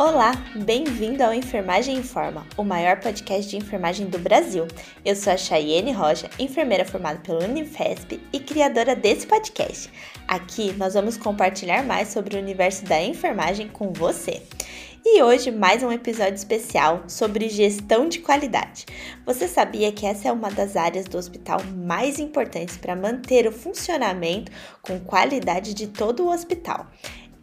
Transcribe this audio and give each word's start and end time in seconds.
Olá, 0.00 0.30
bem-vindo 0.54 1.24
ao 1.24 1.34
Enfermagem 1.34 1.96
Informa, 1.96 2.46
o 2.56 2.62
maior 2.62 3.00
podcast 3.00 3.50
de 3.50 3.56
enfermagem 3.56 4.06
do 4.06 4.16
Brasil. 4.16 4.64
Eu 5.04 5.16
sou 5.16 5.32
a 5.32 5.36
Chayene 5.36 5.90
Rocha, 5.90 6.30
enfermeira 6.38 6.84
formada 6.84 7.18
pelo 7.18 7.42
Unifesp 7.42 8.20
e 8.32 8.38
criadora 8.38 8.94
desse 8.94 9.26
podcast. 9.26 9.90
Aqui 10.28 10.72
nós 10.74 10.94
vamos 10.94 11.16
compartilhar 11.16 11.82
mais 11.82 12.10
sobre 12.10 12.36
o 12.36 12.40
universo 12.40 12.84
da 12.84 13.02
enfermagem 13.02 13.66
com 13.66 13.92
você. 13.92 14.40
E 15.04 15.20
hoje 15.20 15.50
mais 15.50 15.82
um 15.82 15.90
episódio 15.90 16.34
especial 16.34 17.02
sobre 17.08 17.48
gestão 17.48 18.08
de 18.08 18.20
qualidade. 18.20 18.86
Você 19.26 19.48
sabia 19.48 19.90
que 19.90 20.06
essa 20.06 20.28
é 20.28 20.32
uma 20.32 20.48
das 20.50 20.76
áreas 20.76 21.06
do 21.06 21.18
hospital 21.18 21.58
mais 21.74 22.20
importantes 22.20 22.76
para 22.76 22.94
manter 22.94 23.48
o 23.48 23.52
funcionamento 23.52 24.52
com 24.80 25.00
qualidade 25.00 25.74
de 25.74 25.88
todo 25.88 26.24
o 26.24 26.30
hospital? 26.30 26.86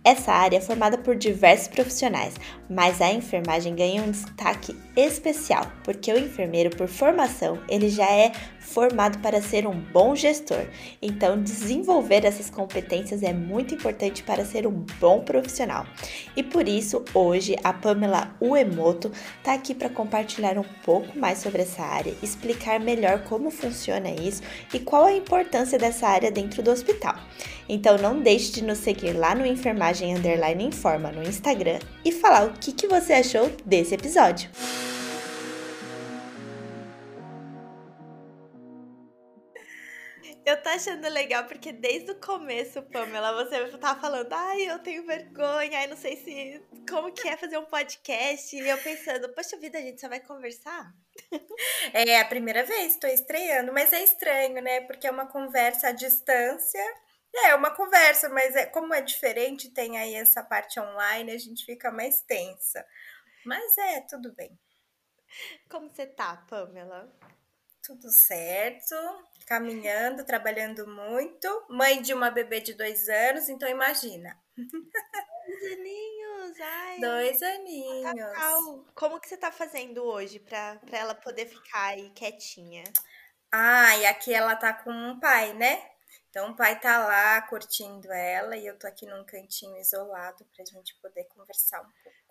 Essa 0.05 0.31
área 0.31 0.57
é 0.57 0.61
formada 0.61 0.99
por 0.99 1.15
diversos 1.15 1.67
profissionais, 1.67 2.35
mas 2.69 3.01
a 3.01 3.11
enfermagem 3.11 3.75
ganha 3.75 4.03
um 4.03 4.11
destaque 4.11 4.77
especial, 4.95 5.65
porque 5.83 6.13
o 6.13 6.19
enfermeiro, 6.19 6.69
por 6.77 6.87
formação, 6.87 7.57
ele 7.67 7.89
já 7.89 8.07
é 8.11 8.31
formado 8.65 9.19
para 9.19 9.41
ser 9.41 9.67
um 9.67 9.79
bom 9.79 10.15
gestor. 10.15 10.65
Então, 11.01 11.41
desenvolver 11.41 12.25
essas 12.25 12.49
competências 12.49 13.23
é 13.23 13.31
muito 13.31 13.75
importante 13.75 14.23
para 14.23 14.43
ser 14.43 14.65
um 14.67 14.85
bom 14.99 15.21
profissional. 15.21 15.85
E 16.35 16.43
por 16.43 16.67
isso, 16.67 17.05
hoje, 17.13 17.55
a 17.63 17.71
Pamela 17.71 18.35
Uemoto 18.41 19.11
está 19.37 19.53
aqui 19.53 19.73
para 19.73 19.89
compartilhar 19.89 20.57
um 20.57 20.65
pouco 20.83 21.17
mais 21.17 21.37
sobre 21.37 21.61
essa 21.61 21.83
área, 21.83 22.13
explicar 22.21 22.79
melhor 22.79 23.23
como 23.23 23.51
funciona 23.51 24.09
isso 24.09 24.41
e 24.73 24.79
qual 24.79 25.05
a 25.05 25.13
importância 25.13 25.77
dessa 25.77 26.07
área 26.07 26.31
dentro 26.31 26.63
do 26.63 26.71
hospital. 26.71 27.15
Então, 27.69 27.97
não 27.97 28.19
deixe 28.19 28.51
de 28.51 28.63
nos 28.63 28.79
seguir 28.79 29.13
lá 29.13 29.35
no 29.35 29.45
Enfermagem 29.45 30.15
Underline 30.15 30.65
Informa 30.65 31.11
no 31.11 31.23
Instagram 31.23 31.79
e 32.03 32.11
falar 32.11 32.45
o 32.47 32.53
que, 32.53 32.71
que 32.71 32.87
você 32.87 33.13
achou 33.13 33.51
desse 33.65 33.93
episódio. 33.93 34.49
Eu 40.45 40.61
tô 40.61 40.69
achando 40.69 41.09
legal 41.09 41.45
porque 41.45 41.71
desde 41.71 42.11
o 42.11 42.19
começo, 42.19 42.79
Pamela, 42.83 43.33
você 43.43 43.75
tá 43.79 43.95
falando, 43.95 44.31
ai, 44.31 44.69
eu 44.69 44.77
tenho 44.77 45.03
vergonha, 45.03 45.79
ai, 45.79 45.87
não 45.87 45.97
sei 45.97 46.15
se. 46.17 46.63
Como 46.87 47.11
que 47.11 47.27
é 47.27 47.35
fazer 47.35 47.57
um 47.57 47.65
podcast? 47.65 48.55
E 48.55 48.59
eu 48.69 48.77
pensando, 48.77 49.33
poxa 49.33 49.57
vida, 49.57 49.79
a 49.79 49.81
gente 49.81 49.99
só 49.99 50.07
vai 50.07 50.19
conversar? 50.19 50.93
É 51.93 52.19
a 52.19 52.25
primeira 52.25 52.63
vez, 52.63 52.97
tô 52.97 53.07
estreando, 53.07 53.73
mas 53.73 53.91
é 53.91 54.03
estranho, 54.03 54.61
né? 54.61 54.81
Porque 54.81 55.07
é 55.07 55.11
uma 55.11 55.27
conversa 55.27 55.87
à 55.87 55.91
distância. 55.91 56.83
É, 57.33 57.55
uma 57.55 57.71
conversa, 57.71 58.29
mas 58.29 58.55
é, 58.55 58.65
como 58.67 58.93
é 58.93 59.01
diferente, 59.01 59.73
tem 59.73 59.97
aí 59.97 60.13
essa 60.13 60.43
parte 60.43 60.79
online, 60.79 61.31
a 61.31 61.37
gente 61.37 61.65
fica 61.65 61.91
mais 61.91 62.21
tensa. 62.21 62.85
Mas 63.45 63.77
é, 63.77 64.01
tudo 64.01 64.33
bem. 64.35 64.57
Como 65.69 65.89
você 65.89 66.05
tá, 66.05 66.37
Pamela? 66.47 67.11
Tudo 67.85 68.09
certo, 68.11 68.95
caminhando, 69.45 70.25
trabalhando 70.25 70.87
muito. 70.87 71.65
Mãe 71.69 72.01
de 72.01 72.13
uma 72.13 72.31
bebê 72.31 72.59
de 72.59 72.73
dois 72.73 73.07
anos, 73.07 73.47
então 73.47 73.69
imagina. 73.69 74.35
Dois 74.57 75.71
aninhos, 75.73 76.59
ai. 76.59 76.99
Dois 76.99 77.41
aninhos. 77.43 78.85
Como 78.95 79.19
que 79.19 79.29
você 79.29 79.37
tá 79.37 79.51
fazendo 79.51 80.03
hoje 80.03 80.39
pra, 80.39 80.77
pra 80.77 80.97
ela 80.97 81.13
poder 81.13 81.45
ficar 81.45 81.89
aí 81.89 82.09
quietinha? 82.11 82.83
Ah, 83.51 83.95
e 83.97 84.05
aqui 84.07 84.33
ela 84.33 84.55
tá 84.55 84.73
com 84.73 84.91
um 84.91 85.19
pai, 85.19 85.53
né? 85.53 85.91
Então 86.29 86.51
o 86.51 86.55
pai 86.55 86.79
tá 86.79 87.05
lá 87.05 87.41
curtindo 87.43 88.11
ela 88.11 88.57
e 88.57 88.65
eu 88.65 88.77
tô 88.77 88.87
aqui 88.87 89.05
num 89.05 89.23
cantinho 89.23 89.77
isolado 89.77 90.43
pra 90.55 90.65
gente 90.65 90.95
poder 91.01 91.25
conversar 91.25 91.81
um 91.81 91.91
pouco. 92.03 92.24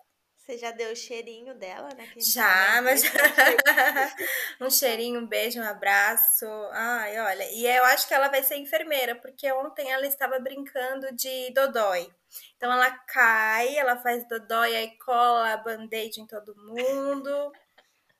Você 0.45 0.59
já 0.59 0.69
deu 0.69 0.91
o 0.91 0.95
cheirinho 0.95 1.55
dela, 1.55 1.89
né? 1.95 2.07
Já, 2.17 2.79
mas 2.83 3.01
um 4.61 4.69
cheirinho, 4.69 5.19
um 5.19 5.25
beijo, 5.25 5.59
um 5.59 5.63
abraço. 5.63 6.45
Ai, 6.71 7.19
olha, 7.19 7.51
e 7.51 7.65
eu 7.65 7.83
acho 7.85 8.07
que 8.07 8.13
ela 8.13 8.27
vai 8.27 8.43
ser 8.43 8.57
enfermeira, 8.57 9.15
porque 9.15 9.51
ontem 9.51 9.91
ela 9.91 10.05
estava 10.05 10.37
brincando 10.37 11.11
de 11.15 11.51
dodói. 11.51 12.13
Então 12.57 12.71
ela 12.71 12.91
cai, 12.91 13.75
ela 13.75 13.97
faz 13.97 14.27
dodói, 14.27 14.75
aí 14.75 14.95
cola 14.99 15.57
band-aid 15.57 16.21
em 16.21 16.27
todo 16.27 16.55
mundo. 16.55 17.51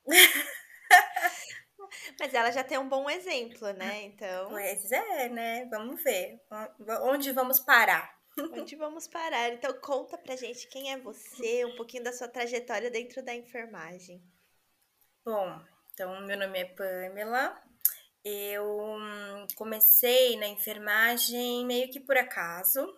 Mas 2.19 2.33
ela 2.33 2.51
já 2.51 2.63
tem 2.63 2.79
um 2.79 2.89
bom 2.89 3.07
exemplo, 3.07 3.71
né? 3.73 4.01
Então. 4.01 4.49
Pois 4.49 4.91
é, 4.91 5.29
né? 5.29 5.65
Vamos 5.65 6.03
ver. 6.03 6.41
Onde 7.03 7.31
vamos 7.31 7.59
parar? 7.59 8.14
Onde 8.37 8.75
vamos 8.75 9.07
parar? 9.07 9.53
Então 9.53 9.73
conta 9.79 10.17
pra 10.17 10.35
gente 10.35 10.67
quem 10.67 10.91
é 10.91 10.97
você, 10.97 11.65
um 11.65 11.75
pouquinho 11.75 12.03
da 12.03 12.11
sua 12.11 12.27
trajetória 12.27 12.91
dentro 12.91 13.23
da 13.23 13.33
enfermagem. 13.33 14.21
Bom, 15.23 15.59
então 15.93 16.21
meu 16.25 16.37
nome 16.37 16.59
é 16.59 16.65
Pamela. 16.65 17.61
Eu 18.23 18.65
hum, 18.65 19.47
comecei 19.55 20.35
na 20.37 20.47
enfermagem 20.47 21.65
meio 21.65 21.89
que 21.89 21.99
por 21.99 22.17
acaso. 22.17 22.93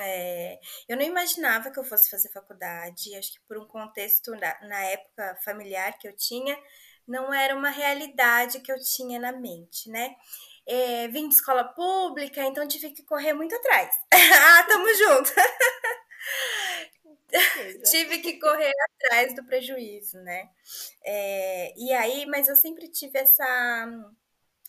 É, 0.00 0.58
eu 0.88 0.96
não 0.96 1.04
imaginava 1.04 1.70
que 1.70 1.78
eu 1.78 1.84
fosse 1.84 2.08
fazer 2.08 2.30
faculdade, 2.30 3.14
acho 3.16 3.34
que 3.34 3.40
por 3.46 3.58
um 3.58 3.66
contexto 3.66 4.30
na, 4.30 4.60
na 4.66 4.82
época 4.84 5.38
familiar 5.44 5.98
que 5.98 6.08
eu 6.08 6.16
tinha, 6.16 6.56
não 7.06 7.34
era 7.34 7.54
uma 7.54 7.68
realidade 7.68 8.60
que 8.60 8.72
eu 8.72 8.78
tinha 8.80 9.20
na 9.20 9.32
mente, 9.32 9.90
né? 9.90 10.16
É, 10.66 11.08
vim 11.08 11.28
de 11.28 11.34
escola 11.34 11.64
pública, 11.64 12.42
então 12.42 12.66
tive 12.66 12.90
que 12.90 13.02
correr 13.02 13.32
muito 13.34 13.54
atrás. 13.54 13.94
ah, 14.12 14.64
tamo 14.64 14.88
junto! 14.94 15.32
tive 17.90 18.18
que 18.18 18.38
correr 18.38 18.72
atrás 18.94 19.34
do 19.34 19.44
prejuízo, 19.44 20.18
né? 20.18 20.48
É, 21.02 21.74
e 21.76 21.92
aí, 21.92 22.26
mas 22.26 22.48
eu 22.48 22.56
sempre 22.56 22.88
tive 22.88 23.18
essa, 23.18 24.12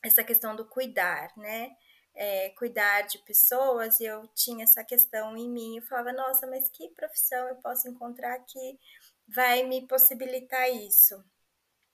essa 0.03 0.23
questão 0.23 0.55
do 0.55 0.65
cuidar, 0.65 1.31
né? 1.37 1.75
É, 2.13 2.49
cuidar 2.51 3.01
de 3.01 3.17
pessoas, 3.19 3.99
e 3.99 4.05
eu 4.05 4.27
tinha 4.33 4.63
essa 4.63 4.83
questão 4.83 5.35
em 5.37 5.49
mim. 5.49 5.77
Eu 5.77 5.83
falava, 5.83 6.13
nossa, 6.13 6.47
mas 6.47 6.69
que 6.69 6.89
profissão 6.89 7.47
eu 7.49 7.55
posso 7.57 7.87
encontrar 7.89 8.37
que 8.39 8.79
vai 9.27 9.63
me 9.63 9.85
possibilitar 9.87 10.69
isso? 10.69 11.23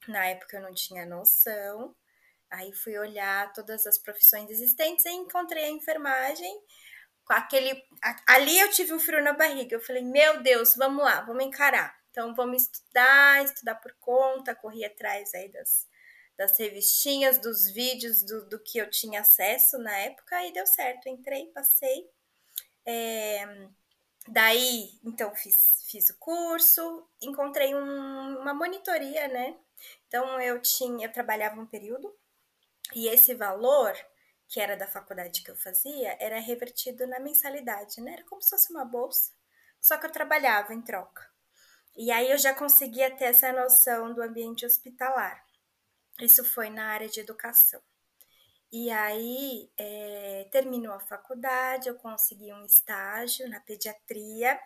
Na 0.08 0.26
época 0.28 0.58
eu 0.58 0.62
não 0.62 0.74
tinha 0.74 1.06
noção, 1.06 1.96
Aí 2.52 2.74
fui 2.74 2.98
olhar 3.00 3.54
todas 3.54 3.88
as 3.88 3.98
profissões 3.98 4.50
existentes 4.50 5.06
e 5.06 5.10
encontrei 5.10 5.64
a 5.64 5.70
enfermagem. 5.70 6.62
Com 7.24 7.34
aquele. 7.34 7.82
Ali 8.28 8.60
eu 8.60 8.70
tive 8.70 8.94
um 8.94 9.00
frio 9.00 9.24
na 9.24 9.32
barriga. 9.32 9.76
Eu 9.76 9.82
falei, 9.82 10.04
meu 10.04 10.44
Deus, 10.44 10.76
vamos 10.76 11.02
lá, 11.02 11.22
vamos 11.22 11.46
encarar. 11.46 11.98
Então 12.12 12.36
vamos 12.36 12.64
estudar, 12.64 13.42
estudar 13.42 13.76
por 13.76 13.96
conta, 14.02 14.54
corri 14.54 14.84
atrás 14.84 15.34
aí 15.34 15.50
das, 15.50 15.88
das 16.38 16.60
revistinhas, 16.60 17.40
dos 17.40 17.72
vídeos, 17.72 18.22
do, 18.24 18.50
do 18.50 18.60
que 18.60 18.78
eu 18.80 18.90
tinha 18.90 19.22
acesso 19.22 19.78
na 19.78 19.98
época, 20.00 20.46
e 20.46 20.52
deu 20.52 20.68
certo. 20.68 21.08
Entrei, 21.08 21.46
passei. 21.54 22.10
É, 22.86 23.68
daí, 24.28 25.00
então, 25.06 25.34
fiz, 25.34 25.86
fiz 25.90 26.10
o 26.10 26.18
curso, 26.18 27.08
encontrei 27.22 27.74
um, 27.74 28.40
uma 28.40 28.54
monitoria, 28.54 29.30
né? 29.30 29.56
Então, 30.08 30.42
eu 30.42 30.62
tinha, 30.62 31.08
eu 31.08 31.12
trabalhava 31.14 31.62
um 31.62 31.66
período 31.66 32.14
e 32.94 33.08
esse 33.08 33.34
valor, 33.34 33.94
que 34.48 34.60
era 34.60 34.76
da 34.76 34.88
faculdade 34.88 35.44
que 35.44 35.52
eu 35.52 35.56
fazia, 35.56 36.18
era 36.20 36.40
revertido 36.40 37.08
na 37.08 37.20
mensalidade, 37.20 38.02
né? 38.02 38.14
Era 38.14 38.24
como 38.26 38.42
se 38.42 38.50
fosse 38.50 38.72
uma 38.72 38.86
bolsa, 38.86 39.32
só 39.80 39.98
que 39.98 40.06
eu 40.06 40.12
trabalhava 40.12 40.74
em 40.74 40.82
troca. 40.82 41.30
E 41.96 42.12
aí 42.12 42.32
eu 42.32 42.38
já 42.38 42.54
conseguia 42.54 43.12
ter 43.16 43.26
essa 43.26 43.52
noção 43.52 44.14
do 44.14 44.22
ambiente 44.22 44.66
hospitalar. 44.66 45.44
Isso 46.20 46.44
foi 46.44 46.70
na 46.70 46.88
área 46.88 47.10
de 47.10 47.20
educação. 47.20 47.82
E 48.72 48.90
aí, 48.90 49.70
é, 49.78 50.48
terminou 50.52 50.94
a 50.94 51.00
faculdade, 51.00 51.90
eu 51.90 51.96
consegui 51.96 52.54
um 52.54 52.66
estágio 52.66 53.50
na 53.50 53.60
pediatria. 53.60 54.58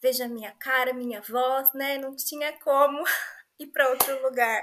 Veja 0.00 0.28
minha 0.28 0.52
cara, 0.52 0.92
minha 0.92 1.22
voz, 1.22 1.72
né? 1.72 1.96
Não 1.98 2.14
tinha 2.14 2.52
como 2.60 3.02
ir 3.58 3.68
para 3.68 3.88
outro 3.88 4.22
lugar. 4.22 4.62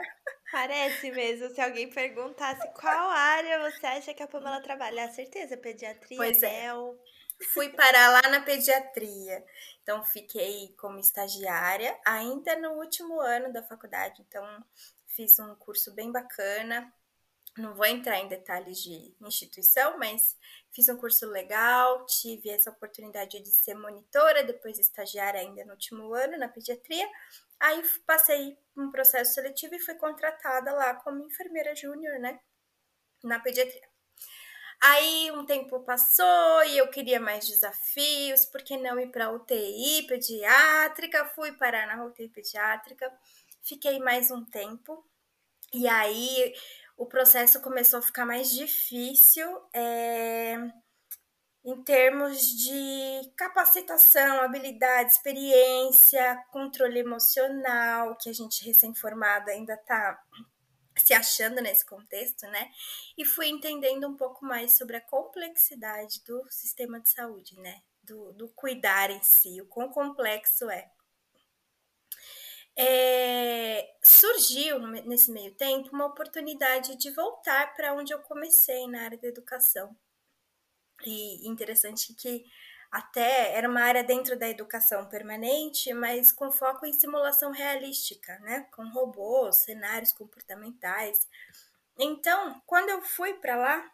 Parece 0.51 1.11
mesmo. 1.11 1.49
Se 1.49 1.61
alguém 1.61 1.89
perguntasse 1.89 2.67
qual 2.69 3.09
área 3.09 3.69
você 3.69 3.85
acha 3.85 4.13
que 4.13 4.23
a 4.23 4.27
Pamela 4.27 4.61
trabalha, 4.61 5.09
certeza, 5.11 5.57
pediatria, 5.57 6.17
pois 6.17 6.41
é. 6.43 6.67
Fui 7.53 7.69
parar 7.69 8.09
lá 8.09 8.29
na 8.29 8.41
pediatria. 8.41 9.45
Então, 9.83 10.03
fiquei 10.03 10.73
como 10.77 10.99
estagiária, 10.99 11.97
ainda 12.05 12.55
no 12.55 12.71
último 12.73 13.19
ano 13.19 13.53
da 13.53 13.61
faculdade. 13.61 14.23
Então, 14.27 14.43
fiz 15.05 15.37
um 15.39 15.53
curso 15.55 15.93
bem 15.93 16.11
bacana. 16.11 16.91
Não 17.57 17.73
vou 17.73 17.85
entrar 17.85 18.19
em 18.19 18.27
detalhes 18.27 18.77
de 18.77 19.15
instituição, 19.21 19.97
mas 19.97 20.37
fiz 20.71 20.87
um 20.89 20.97
curso 20.97 21.25
legal, 21.25 22.05
tive 22.05 22.49
essa 22.49 22.69
oportunidade 22.69 23.39
de 23.39 23.49
ser 23.49 23.73
monitora, 23.73 24.43
depois 24.43 24.77
estagiária 24.77 25.41
ainda 25.41 25.65
no 25.65 25.71
último 25.71 26.13
ano 26.13 26.37
na 26.37 26.47
pediatria. 26.47 27.09
Aí 27.59 27.81
passei 28.05 28.57
um 28.75 28.91
processo 28.91 29.33
seletivo 29.33 29.73
e 29.73 29.79
fui 29.79 29.95
contratada 29.95 30.71
lá 30.71 30.93
como 30.95 31.25
enfermeira 31.25 31.75
júnior, 31.75 32.19
né? 32.19 32.39
Na 33.23 33.39
pediatria. 33.39 33.89
Aí 34.79 35.31
um 35.31 35.43
tempo 35.43 35.79
passou 35.79 36.63
e 36.65 36.77
eu 36.77 36.87
queria 36.89 37.19
mais 37.19 37.47
desafios, 37.47 38.45
por 38.45 38.61
que 38.61 38.77
não 38.77 38.99
ir 38.99 39.07
para 39.07 39.31
UTI 39.31 40.05
pediátrica? 40.07 41.25
Fui 41.29 41.51
parar 41.53 41.87
na 41.87 42.05
UTI 42.05 42.29
pediátrica, 42.29 43.11
fiquei 43.63 43.97
mais 43.97 44.29
um 44.29 44.45
tempo, 44.45 45.03
e 45.73 45.87
aí 45.87 46.53
o 46.97 47.05
processo 47.05 47.61
começou 47.61 47.99
a 47.99 48.01
ficar 48.01 48.25
mais 48.25 48.51
difícil. 48.51 49.47
É 49.73 50.57
em 51.67 51.83
termos 51.83 52.39
de 52.39 53.29
capacitação, 53.35 54.39
habilidade, 54.39 55.11
experiência, 55.11 56.41
controle 56.49 56.99
emocional, 56.99 58.15
que 58.15 58.29
a 58.29 58.33
gente 58.33 58.65
recém-formada 58.65 59.51
ainda 59.51 59.73
está 59.73 60.17
se 60.97 61.13
achando 61.13 61.61
nesse 61.61 61.85
contexto, 61.85 62.47
né? 62.47 62.71
E 63.17 63.25
fui 63.25 63.47
entendendo 63.47 64.07
um 64.07 64.15
pouco 64.15 64.45
mais 64.45 64.77
sobre 64.77 64.95
a 64.95 65.01
complexidade 65.01 66.23
do 66.25 66.47
sistema 66.49 67.01
de 67.01 67.09
saúde, 67.09 67.59
né? 67.59 67.81
Do, 68.01 68.31
do 68.31 68.47
cuidar 68.55 69.09
em 69.09 69.21
si, 69.21 69.61
o 69.61 69.65
quão 69.65 69.89
complexo 69.89 70.69
é. 70.69 70.89
É 72.77 73.95
surgiu 74.01 74.79
nesse 74.79 75.31
meio 75.31 75.53
tempo 75.55 75.89
uma 75.93 76.05
oportunidade 76.05 76.95
de 76.95 77.11
voltar 77.11 77.75
para 77.75 77.93
onde 77.93 78.13
eu 78.13 78.19
comecei 78.19 78.87
na 78.87 79.03
área 79.03 79.17
da 79.17 79.27
educação, 79.27 79.95
e 81.05 81.47
interessante 81.47 82.13
que 82.13 82.45
até 82.91 83.53
era 83.53 83.69
uma 83.69 83.81
área 83.81 84.03
dentro 84.03 84.37
da 84.39 84.47
educação 84.47 85.07
permanente, 85.09 85.93
mas 85.93 86.31
com 86.31 86.51
foco 86.51 86.85
em 86.85 86.93
simulação 86.93 87.51
realística, 87.51 88.39
né? 88.39 88.67
Com 88.71 88.87
robôs, 88.89 89.57
cenários 89.57 90.13
comportamentais. 90.13 91.27
Então, 91.99 92.61
quando 92.65 92.89
eu 92.89 93.01
fui 93.01 93.33
para 93.35 93.55
lá, 93.57 93.91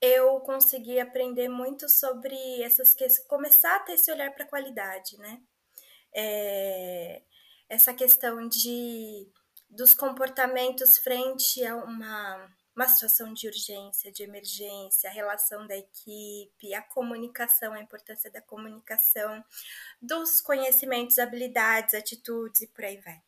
eu 0.00 0.40
consegui 0.40 0.98
aprender 1.00 1.48
muito 1.48 1.88
sobre 1.88 2.62
essas 2.62 2.94
questões, 2.94 3.26
começar 3.28 3.76
a 3.76 3.80
ter 3.80 3.92
esse 3.94 4.10
olhar 4.10 4.32
para 4.32 4.44
a 4.44 4.48
qualidade, 4.48 5.18
né? 5.18 5.42
É, 6.14 7.22
essa 7.68 7.92
questão 7.94 8.48
de 8.48 9.28
dos 9.68 9.92
comportamentos 9.92 10.98
frente 10.98 11.64
a 11.64 11.76
uma 11.76 12.48
uma 12.76 12.88
situação 12.88 13.32
de 13.32 13.46
urgência, 13.46 14.12
de 14.12 14.22
emergência, 14.22 15.08
a 15.08 15.12
relação 15.12 15.66
da 15.66 15.74
equipe, 15.74 16.74
a 16.74 16.82
comunicação, 16.82 17.72
a 17.72 17.80
importância 17.80 18.30
da 18.30 18.42
comunicação, 18.42 19.42
dos 20.00 20.42
conhecimentos, 20.42 21.18
habilidades, 21.18 21.94
atitudes 21.94 22.60
e 22.60 22.66
por 22.66 22.84
aí 22.84 22.98
vai. 22.98 23.22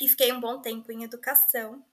E 0.00 0.08
fiquei 0.08 0.32
um 0.32 0.40
bom 0.40 0.62
tempo 0.62 0.90
em 0.90 1.04
educação, 1.04 1.84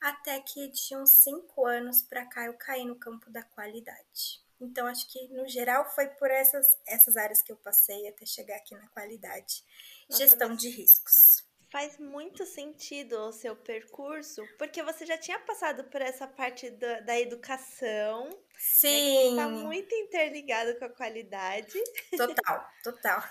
até 0.00 0.38
que 0.40 0.68
de 0.68 0.96
uns 0.96 1.10
cinco 1.10 1.66
anos 1.66 2.02
para 2.02 2.24
cá 2.24 2.44
eu 2.46 2.54
caí 2.54 2.84
no 2.84 2.94
campo 2.94 3.28
da 3.32 3.42
qualidade. 3.42 4.40
Então, 4.60 4.86
acho 4.86 5.08
que 5.10 5.28
no 5.28 5.48
geral 5.48 5.88
foi 5.92 6.06
por 6.06 6.30
essas, 6.30 6.78
essas 6.86 7.16
áreas 7.16 7.42
que 7.42 7.50
eu 7.50 7.56
passei 7.56 8.08
até 8.08 8.24
chegar 8.24 8.56
aqui 8.56 8.76
na 8.76 8.88
qualidade. 8.88 9.64
Nossa, 10.08 10.22
Gestão 10.22 10.54
de 10.54 10.68
riscos 10.68 11.48
faz 11.70 11.98
muito 11.98 12.46
sentido 12.46 13.18
o 13.18 13.32
seu 13.32 13.54
percurso, 13.54 14.42
porque 14.58 14.82
você 14.82 15.04
já 15.04 15.18
tinha 15.18 15.38
passado 15.38 15.84
por 15.84 16.00
essa 16.00 16.26
parte 16.26 16.70
da, 16.70 17.00
da 17.00 17.20
educação. 17.20 18.24
Né, 18.24 18.36
Sim. 18.56 19.34
Né, 19.36 19.42
está 19.42 19.48
muito 19.48 19.94
interligado 19.94 20.78
com 20.78 20.86
a 20.86 20.88
qualidade. 20.88 21.78
Total, 22.16 22.68
total. 22.82 23.22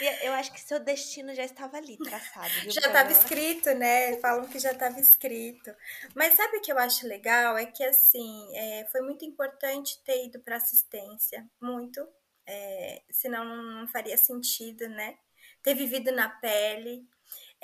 E 0.00 0.26
eu 0.26 0.32
acho 0.34 0.52
que 0.52 0.60
seu 0.60 0.78
destino 0.78 1.34
já 1.34 1.44
estava 1.44 1.76
ali 1.76 1.96
traçado. 1.96 2.52
Já 2.68 2.86
estava 2.86 3.10
escrito, 3.10 3.72
né? 3.74 4.16
Falam 4.18 4.46
que 4.46 4.58
já 4.58 4.72
estava 4.72 4.98
escrito. 5.00 5.74
Mas 6.14 6.34
sabe 6.34 6.58
o 6.58 6.60
que 6.60 6.70
eu 6.70 6.78
acho 6.78 7.06
legal? 7.06 7.56
É 7.56 7.66
que, 7.66 7.82
assim, 7.82 8.56
é, 8.56 8.86
foi 8.90 9.00
muito 9.00 9.24
importante 9.24 10.02
ter 10.04 10.26
ido 10.26 10.40
para 10.40 10.56
assistência. 10.56 11.48
Muito. 11.60 12.06
É, 12.46 13.02
senão 13.10 13.44
não 13.44 13.88
faria 13.88 14.16
sentido, 14.16 14.88
né? 14.88 15.16
Ter 15.62 15.74
vivido 15.74 16.12
na 16.12 16.28
pele 16.28 17.06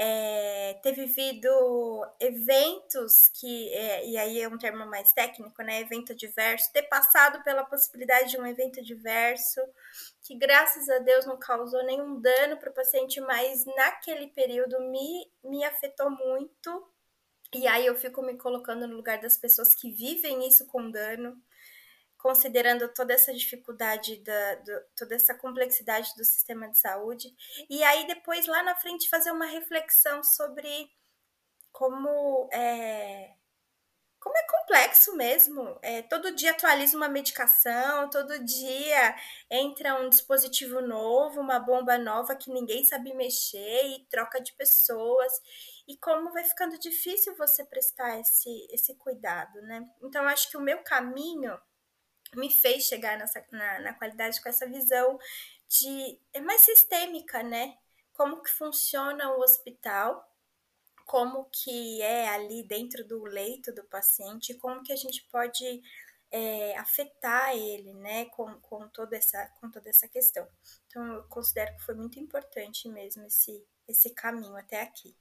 é, 0.00 0.74
ter 0.74 0.92
vivido 0.92 1.50
eventos 2.20 3.28
que, 3.34 3.68
é, 3.74 4.06
e 4.06 4.16
aí 4.16 4.40
é 4.40 4.48
um 4.48 4.56
termo 4.56 4.86
mais 4.86 5.12
técnico, 5.12 5.60
né? 5.60 5.80
Evento 5.80 6.14
diverso, 6.14 6.72
ter 6.72 6.84
passado 6.84 7.42
pela 7.42 7.64
possibilidade 7.64 8.30
de 8.30 8.38
um 8.38 8.46
evento 8.46 8.80
diverso, 8.80 9.60
que 10.22 10.36
graças 10.36 10.88
a 10.88 11.00
Deus 11.00 11.26
não 11.26 11.36
causou 11.36 11.84
nenhum 11.84 12.20
dano 12.20 12.56
para 12.58 12.70
o 12.70 12.74
paciente, 12.74 13.20
mas 13.20 13.64
naquele 13.64 14.28
período 14.28 14.80
me, 14.88 15.28
me 15.42 15.64
afetou 15.64 16.08
muito. 16.10 16.88
E 17.52 17.66
aí 17.66 17.84
eu 17.86 17.96
fico 17.96 18.22
me 18.22 18.36
colocando 18.36 18.86
no 18.86 18.94
lugar 18.94 19.20
das 19.20 19.36
pessoas 19.36 19.74
que 19.74 19.90
vivem 19.90 20.46
isso 20.46 20.64
com 20.66 20.92
dano 20.92 21.36
considerando 22.18 22.88
toda 22.92 23.14
essa 23.14 23.32
dificuldade, 23.32 24.18
da, 24.22 24.54
do, 24.56 24.80
toda 24.96 25.14
essa 25.14 25.34
complexidade 25.34 26.12
do 26.16 26.24
sistema 26.24 26.68
de 26.68 26.78
saúde. 26.78 27.32
E 27.70 27.82
aí, 27.84 28.06
depois, 28.06 28.46
lá 28.46 28.62
na 28.62 28.74
frente, 28.74 29.08
fazer 29.08 29.30
uma 29.30 29.46
reflexão 29.46 30.22
sobre 30.24 30.90
como 31.72 32.48
é, 32.52 33.34
como 34.20 34.36
é 34.36 34.42
complexo 34.46 35.16
mesmo. 35.16 35.78
É, 35.80 36.02
todo 36.02 36.34
dia 36.34 36.50
atualiza 36.50 36.96
uma 36.96 37.08
medicação, 37.08 38.10
todo 38.10 38.44
dia 38.44 39.16
entra 39.48 39.94
um 39.94 40.08
dispositivo 40.08 40.80
novo, 40.80 41.40
uma 41.40 41.60
bomba 41.60 41.96
nova 41.96 42.34
que 42.34 42.50
ninguém 42.50 42.84
sabe 42.84 43.14
mexer 43.14 43.86
e 43.86 44.06
troca 44.10 44.40
de 44.40 44.52
pessoas. 44.54 45.32
E 45.86 45.96
como 45.96 46.32
vai 46.32 46.44
ficando 46.44 46.78
difícil 46.78 47.36
você 47.36 47.64
prestar 47.64 48.18
esse, 48.18 48.66
esse 48.70 48.94
cuidado, 48.96 49.62
né? 49.62 49.88
Então, 50.02 50.26
acho 50.26 50.50
que 50.50 50.56
o 50.56 50.60
meu 50.60 50.82
caminho 50.82 51.58
me 52.34 52.50
fez 52.50 52.84
chegar 52.84 53.18
nessa, 53.18 53.44
na, 53.50 53.80
na 53.80 53.94
qualidade 53.94 54.40
com 54.42 54.48
essa 54.48 54.66
visão 54.66 55.18
de 55.68 56.20
é 56.32 56.40
mais 56.40 56.62
sistêmica, 56.62 57.42
né? 57.42 57.76
Como 58.14 58.42
que 58.42 58.50
funciona 58.50 59.30
o 59.32 59.40
hospital, 59.40 60.26
como 61.06 61.48
que 61.50 62.02
é 62.02 62.28
ali 62.28 62.62
dentro 62.64 63.06
do 63.06 63.24
leito 63.24 63.72
do 63.72 63.84
paciente, 63.84 64.54
como 64.54 64.82
que 64.82 64.92
a 64.92 64.96
gente 64.96 65.26
pode 65.30 65.82
é, 66.30 66.76
afetar 66.76 67.56
ele, 67.56 67.94
né, 67.94 68.26
com, 68.26 68.60
com, 68.60 68.88
toda 68.88 69.16
essa, 69.16 69.46
com 69.60 69.70
toda 69.70 69.88
essa 69.88 70.06
questão. 70.08 70.46
Então, 70.86 71.06
eu 71.14 71.22
considero 71.24 71.74
que 71.76 71.84
foi 71.84 71.94
muito 71.94 72.18
importante 72.18 72.88
mesmo 72.88 73.24
esse, 73.24 73.64
esse 73.86 74.10
caminho 74.10 74.56
até 74.56 74.82
aqui. 74.82 75.16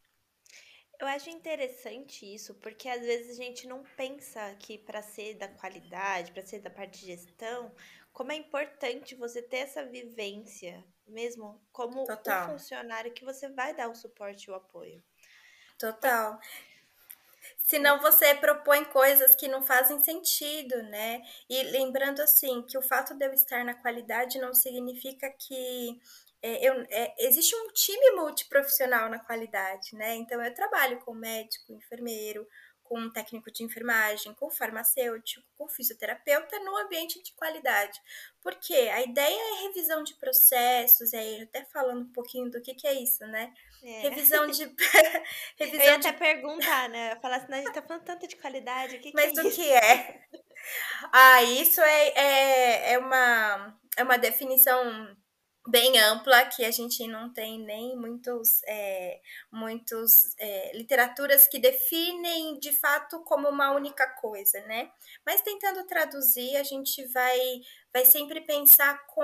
Eu 0.99 1.07
acho 1.07 1.29
interessante 1.29 2.25
isso, 2.25 2.55
porque 2.55 2.89
às 2.89 3.01
vezes 3.01 3.39
a 3.39 3.43
gente 3.43 3.67
não 3.67 3.83
pensa 3.95 4.55
que 4.55 4.79
para 4.79 5.01
ser 5.01 5.35
da 5.35 5.47
qualidade, 5.47 6.31
para 6.31 6.45
ser 6.45 6.59
da 6.59 6.71
parte 6.71 6.99
de 6.99 7.05
gestão, 7.05 7.71
como 8.11 8.31
é 8.31 8.35
importante 8.35 9.13
você 9.13 9.41
ter 9.41 9.57
essa 9.57 9.85
vivência, 9.85 10.83
mesmo 11.07 11.61
como 11.71 12.03
Total. 12.03 12.47
um 12.47 12.53
funcionário 12.53 13.13
que 13.13 13.23
você 13.23 13.47
vai 13.47 13.75
dar 13.75 13.89
o 13.89 13.95
suporte 13.95 14.45
e 14.45 14.51
o 14.51 14.55
apoio. 14.55 15.03
Total. 15.77 16.39
Senão 17.57 17.99
você 17.99 18.33
propõe 18.33 18.83
coisas 18.85 19.35
que 19.35 19.47
não 19.47 19.61
fazem 19.61 20.01
sentido, 20.01 20.81
né? 20.83 21.21
E 21.47 21.61
lembrando 21.63 22.21
assim 22.21 22.63
que 22.63 22.77
o 22.77 22.81
fato 22.81 23.13
de 23.13 23.25
eu 23.25 23.33
estar 23.33 23.63
na 23.63 23.75
qualidade 23.75 24.39
não 24.39 24.53
significa 24.53 25.29
que 25.29 25.99
é, 26.41 26.67
eu, 26.67 26.85
é, 26.89 27.15
existe 27.19 27.55
um 27.55 27.67
time 27.69 28.11
multiprofissional 28.11 29.09
na 29.09 29.19
qualidade, 29.19 29.95
né? 29.95 30.15
Então 30.15 30.41
eu 30.43 30.53
trabalho 30.53 30.99
com 30.99 31.13
médico, 31.13 31.73
enfermeiro, 31.73 32.47
com 32.87 33.09
técnico 33.09 33.51
de 33.51 33.63
enfermagem, 33.63 34.33
com 34.33 34.49
farmacêutico, 34.49 35.45
com 35.57 35.67
fisioterapeuta 35.67 36.57
no 36.59 36.75
ambiente 36.77 37.21
de 37.21 37.33
qualidade. 37.33 37.99
Porque 38.41 38.73
a 38.73 39.01
ideia 39.01 39.39
é 39.39 39.63
revisão 39.67 40.03
de 40.03 40.13
processos, 40.15 41.13
aí 41.13 41.41
até 41.41 41.65
falando 41.65 42.01
um 42.01 42.11
pouquinho 42.13 42.49
do 42.49 42.61
que, 42.61 42.73
que 42.73 42.87
é 42.87 42.93
isso, 42.93 43.25
né? 43.27 43.53
É. 43.83 44.01
Revisão 44.01 44.47
de. 44.47 44.63
revisão 44.63 44.75
Eu 45.59 45.91
ia 45.91 45.99
de... 45.99 46.07
até 46.07 46.13
perguntar, 46.13 46.89
né? 46.89 47.15
Falar 47.21 47.37
assim, 47.37 47.53
a 47.53 47.57
gente 47.57 47.73
tá 47.73 47.81
falando 47.81 48.03
tanto 48.03 48.27
de 48.27 48.35
qualidade, 48.35 48.95
o 48.95 49.01
que, 49.01 49.11
Mas 49.13 49.33
que 49.33 49.39
é 49.39 49.43
do 49.43 49.51
que 49.51 49.71
é? 49.71 50.21
Ah, 51.11 51.43
isso 51.43 51.81
é, 51.81 52.07
é, 52.09 52.93
é, 52.93 52.97
uma, 52.97 53.79
é 53.95 54.03
uma 54.03 54.17
definição 54.17 55.15
bem 55.67 55.99
ampla 55.99 56.45
que 56.45 56.63
a 56.63 56.71
gente 56.71 57.05
não 57.07 57.31
tem 57.31 57.59
nem 57.59 57.95
muitos 57.95 58.61
é, 58.65 59.21
muitos 59.51 60.33
é, 60.39 60.75
literaturas 60.77 61.47
que 61.47 61.59
definem 61.59 62.57
de 62.59 62.71
fato 62.71 63.19
como 63.23 63.49
uma 63.49 63.71
única 63.71 64.07
coisa 64.15 64.59
né 64.61 64.89
mas 65.25 65.41
tentando 65.41 65.85
traduzir 65.85 66.55
a 66.55 66.63
gente 66.63 67.05
vai 67.07 67.61
vai 67.93 68.05
sempre 68.05 68.41
pensar 68.41 69.05
com 69.07 69.23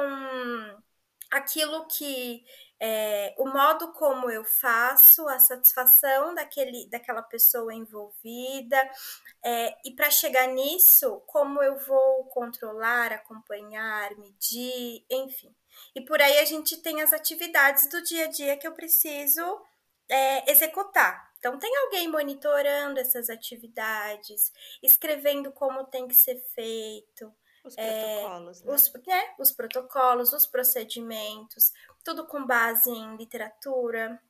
aquilo 1.32 1.88
que 1.88 2.44
é, 2.86 3.34
o 3.38 3.46
modo 3.48 3.94
como 3.94 4.30
eu 4.30 4.44
faço, 4.44 5.26
a 5.30 5.40
satisfação 5.40 6.36
daquele, 6.36 6.86
daquela 6.90 7.22
pessoa 7.22 7.74
envolvida, 7.74 8.78
é, 9.42 9.74
e 9.86 9.96
para 9.96 10.10
chegar 10.10 10.48
nisso, 10.48 11.22
como 11.28 11.64
eu 11.64 11.78
vou 11.78 12.26
controlar, 12.26 13.14
acompanhar, 13.14 14.14
medir, 14.18 15.06
enfim. 15.10 15.56
E 15.96 16.02
por 16.02 16.22
aí 16.22 16.40
a 16.40 16.46
gente 16.46 16.78
tem 16.78 17.02
as 17.02 17.14
atividades 17.14 17.88
do 17.90 18.02
dia 18.04 18.26
a 18.26 18.30
dia 18.30 18.58
que 18.58 18.68
eu 18.68 18.74
preciso 18.74 19.42
é, 20.10 20.52
executar. 20.52 21.32
Então, 21.38 21.60
tem 21.60 21.76
alguém 21.78 22.08
monitorando 22.08 23.00
essas 23.00 23.30
atividades, 23.30 24.52
escrevendo 24.82 25.52
como 25.52 25.84
tem 25.86 26.08
que 26.08 26.16
ser 26.16 26.42
feito. 26.56 27.34
Os 27.66 27.76
protocolos, 27.76 28.62
é, 28.62 28.66
né? 28.66 28.74
Os, 28.74 28.94
né? 29.06 29.36
os 29.40 29.52
protocolos, 29.52 30.34
os 30.34 30.48
procedimentos, 30.48 31.74
tudo 32.04 32.26
com 32.28 32.46
base 32.46 32.90
em 32.90 33.18
literatura, 33.18 34.22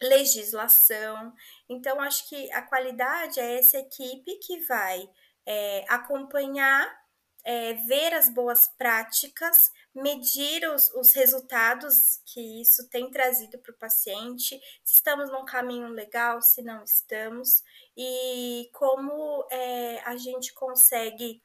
legislação. 0.00 1.34
Então, 1.68 2.00
acho 2.00 2.28
que 2.28 2.50
a 2.52 2.62
qualidade 2.62 3.38
é 3.38 3.58
essa 3.58 3.78
equipe 3.78 4.36
que 4.36 4.60
vai 4.60 5.08
é, 5.46 5.84
acompanhar, 5.88 7.01
é, 7.44 7.74
ver 7.74 8.14
as 8.14 8.28
boas 8.28 8.68
práticas, 8.78 9.72
medir 9.94 10.68
os, 10.70 10.92
os 10.94 11.12
resultados 11.12 12.20
que 12.26 12.60
isso 12.60 12.88
tem 12.88 13.10
trazido 13.10 13.58
para 13.58 13.72
o 13.72 13.78
paciente, 13.78 14.60
se 14.84 14.94
estamos 14.94 15.30
num 15.30 15.44
caminho 15.44 15.88
legal, 15.88 16.40
se 16.40 16.62
não 16.62 16.82
estamos, 16.84 17.62
e 17.96 18.70
como 18.72 19.46
é, 19.50 20.00
a 20.04 20.16
gente 20.16 20.52
consegue 20.54 21.42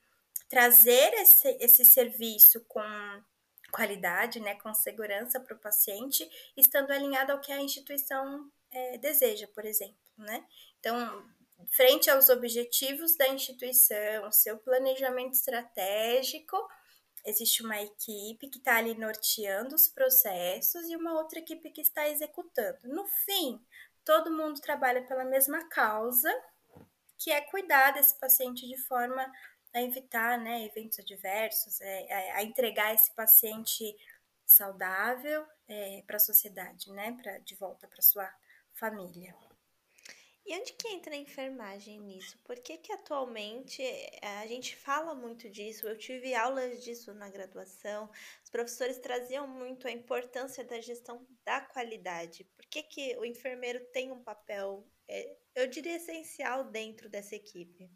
trazer 0.48 1.13
esse, 1.16 1.58
esse 1.60 1.84
serviço 1.84 2.63
com 2.68 2.82
qualidade, 3.72 4.39
né, 4.39 4.56
com 4.56 4.74
segurança 4.74 5.39
para 5.39 5.56
o 5.56 5.60
paciente, 5.60 6.27
estando 6.56 6.92
alinhado 6.92 7.32
ao 7.32 7.42
que 7.42 7.51
a 7.51 7.62
instituição 7.62 8.50
é, 8.72 8.98
deseja, 8.98 9.48
por 9.54 9.66
exemplo, 9.66 9.96
né? 10.18 10.46
Então, 10.80 11.25
frente 11.69 12.09
aos 12.09 12.29
objetivos 12.29 13.15
da 13.15 13.27
instituição, 13.29 14.31
seu 14.31 14.57
planejamento 14.57 15.33
estratégico, 15.33 16.57
existe 17.25 17.63
uma 17.63 17.81
equipe 17.81 18.47
que 18.47 18.59
está 18.59 18.77
ali 18.77 18.95
norteando 18.95 19.75
os 19.75 19.87
processos 19.87 20.87
e 20.89 20.95
uma 20.95 21.13
outra 21.13 21.39
equipe 21.39 21.71
que 21.71 21.81
está 21.81 22.07
executando. 22.07 22.79
No 22.83 23.05
fim, 23.05 23.59
todo 24.05 24.31
mundo 24.31 24.61
trabalha 24.61 25.05
pela 25.05 25.25
mesma 25.25 25.67
causa, 25.67 26.31
que 27.17 27.31
é 27.31 27.41
cuidar 27.41 27.91
desse 27.91 28.17
paciente 28.19 28.67
de 28.67 28.77
forma 28.77 29.29
a 29.73 29.81
evitar 29.81 30.37
né, 30.39 30.63
eventos 30.63 30.99
adversos, 30.99 31.81
é, 31.81 32.05
é, 32.07 32.31
a 32.33 32.43
entregar 32.43 32.93
esse 32.93 33.11
paciente 33.11 33.95
saudável 34.45 35.45
é, 35.67 36.03
para 36.07 36.15
a 36.15 36.21
sociedade, 36.21 36.89
né, 36.91 37.17
pra, 37.21 37.37
de 37.39 37.55
volta 37.55 37.87
para 37.87 38.01
sua 38.01 38.31
família. 38.73 39.35
E 40.48 40.58
onde 40.58 40.72
que 40.72 40.88
entra 40.88 41.13
a 41.13 41.18
enfermagem 41.18 42.00
nisso? 42.00 42.39
Por 42.46 42.58
que 42.60 42.77
que 42.77 42.94
atualmente 42.94 43.82
eh, 43.84 44.39
a 44.42 44.48
gente 44.48 44.77
fala 44.77 45.13
muito 45.13 45.50
disso? 45.50 45.86
Eu 45.86 45.98
tive 45.98 46.34
aulas 46.34 46.82
disso 46.82 47.13
na 47.13 47.30
graduação, 47.30 48.10
os 48.42 48.50
professores 48.50 48.98
traziam 48.98 49.46
muito 49.46 49.89
a 49.89 49.92
importância 49.92 50.63
da 50.63 50.80
gestão 50.80 51.27
da 51.44 51.60
qualidade. 51.60 52.46
Por 52.56 52.66
que 52.68 52.82
que 52.82 53.18
o 53.18 53.25
enfermeiro 53.25 53.84
tem 53.92 54.10
um 54.10 54.24
papel, 54.24 54.88
eh, 55.10 55.36
eu 55.54 55.68
diria, 55.68 55.98
essencial 55.98 56.63
dentro 56.63 57.10
dessa 57.10 57.36
equipe? 57.36 57.92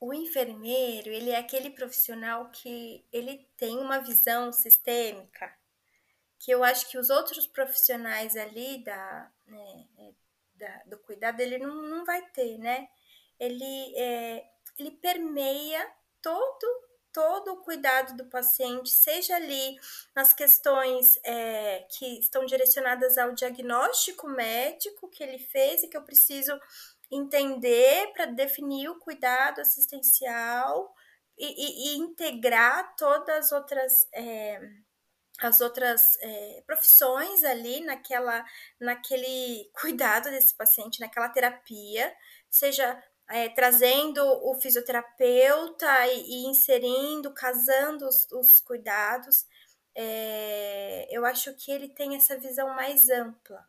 O 0.00 0.12
enfermeiro, 0.12 1.08
ele 1.08 1.30
é 1.30 1.36
aquele 1.36 1.70
profissional 1.70 2.50
que 2.50 3.06
ele 3.12 3.48
tem 3.56 3.78
uma 3.78 4.00
visão 4.00 4.52
sistêmica, 4.52 5.56
que 6.40 6.50
eu 6.50 6.64
acho 6.64 6.90
que 6.90 6.98
os 6.98 7.10
outros 7.10 7.46
profissionais 7.46 8.36
ali 8.36 8.82
da, 8.82 9.32
né, 9.46 9.86
é, 9.98 10.12
da, 10.58 10.82
do 10.86 10.98
cuidado 10.98 11.40
ele 11.40 11.58
não, 11.58 11.82
não 11.82 12.04
vai 12.04 12.22
ter, 12.30 12.58
né? 12.58 12.88
Ele, 13.38 13.94
é, 13.96 14.44
ele 14.78 14.90
permeia 14.92 15.86
todo 16.20 16.88
todo 17.10 17.54
o 17.54 17.62
cuidado 17.62 18.16
do 18.16 18.26
paciente, 18.26 18.90
seja 18.90 19.34
ali 19.34 19.76
nas 20.14 20.32
questões 20.32 21.18
é, 21.24 21.84
que 21.90 22.20
estão 22.20 22.44
direcionadas 22.44 23.18
ao 23.18 23.32
diagnóstico 23.32 24.28
médico 24.28 25.08
que 25.08 25.24
ele 25.24 25.38
fez 25.38 25.82
e 25.82 25.88
que 25.88 25.96
eu 25.96 26.04
preciso 26.04 26.52
entender 27.10 28.12
para 28.12 28.26
definir 28.26 28.88
o 28.88 29.00
cuidado 29.00 29.60
assistencial 29.60 30.94
e, 31.36 31.46
e, 31.46 31.88
e, 31.88 31.98
integrar 31.98 32.94
todas 32.96 33.46
as 33.46 33.52
outras 33.52 34.06
é, 34.12 34.60
as 35.40 35.60
outras 35.60 36.16
é, 36.20 36.62
profissões 36.66 37.44
ali 37.44 37.80
naquela, 37.80 38.44
naquele 38.80 39.70
cuidado 39.80 40.30
desse 40.30 40.54
paciente, 40.54 41.00
naquela 41.00 41.28
terapia, 41.28 42.14
seja 42.50 43.02
é, 43.28 43.48
trazendo 43.50 44.22
o 44.22 44.54
fisioterapeuta 44.54 46.06
e, 46.08 46.20
e 46.20 46.46
inserindo, 46.46 47.32
casando 47.32 48.06
os, 48.06 48.30
os 48.32 48.60
cuidados. 48.60 49.46
É, 49.94 51.06
eu 51.10 51.24
acho 51.24 51.54
que 51.54 51.70
ele 51.70 51.88
tem 51.88 52.16
essa 52.16 52.38
visão 52.38 52.68
mais 52.74 53.08
ampla. 53.08 53.66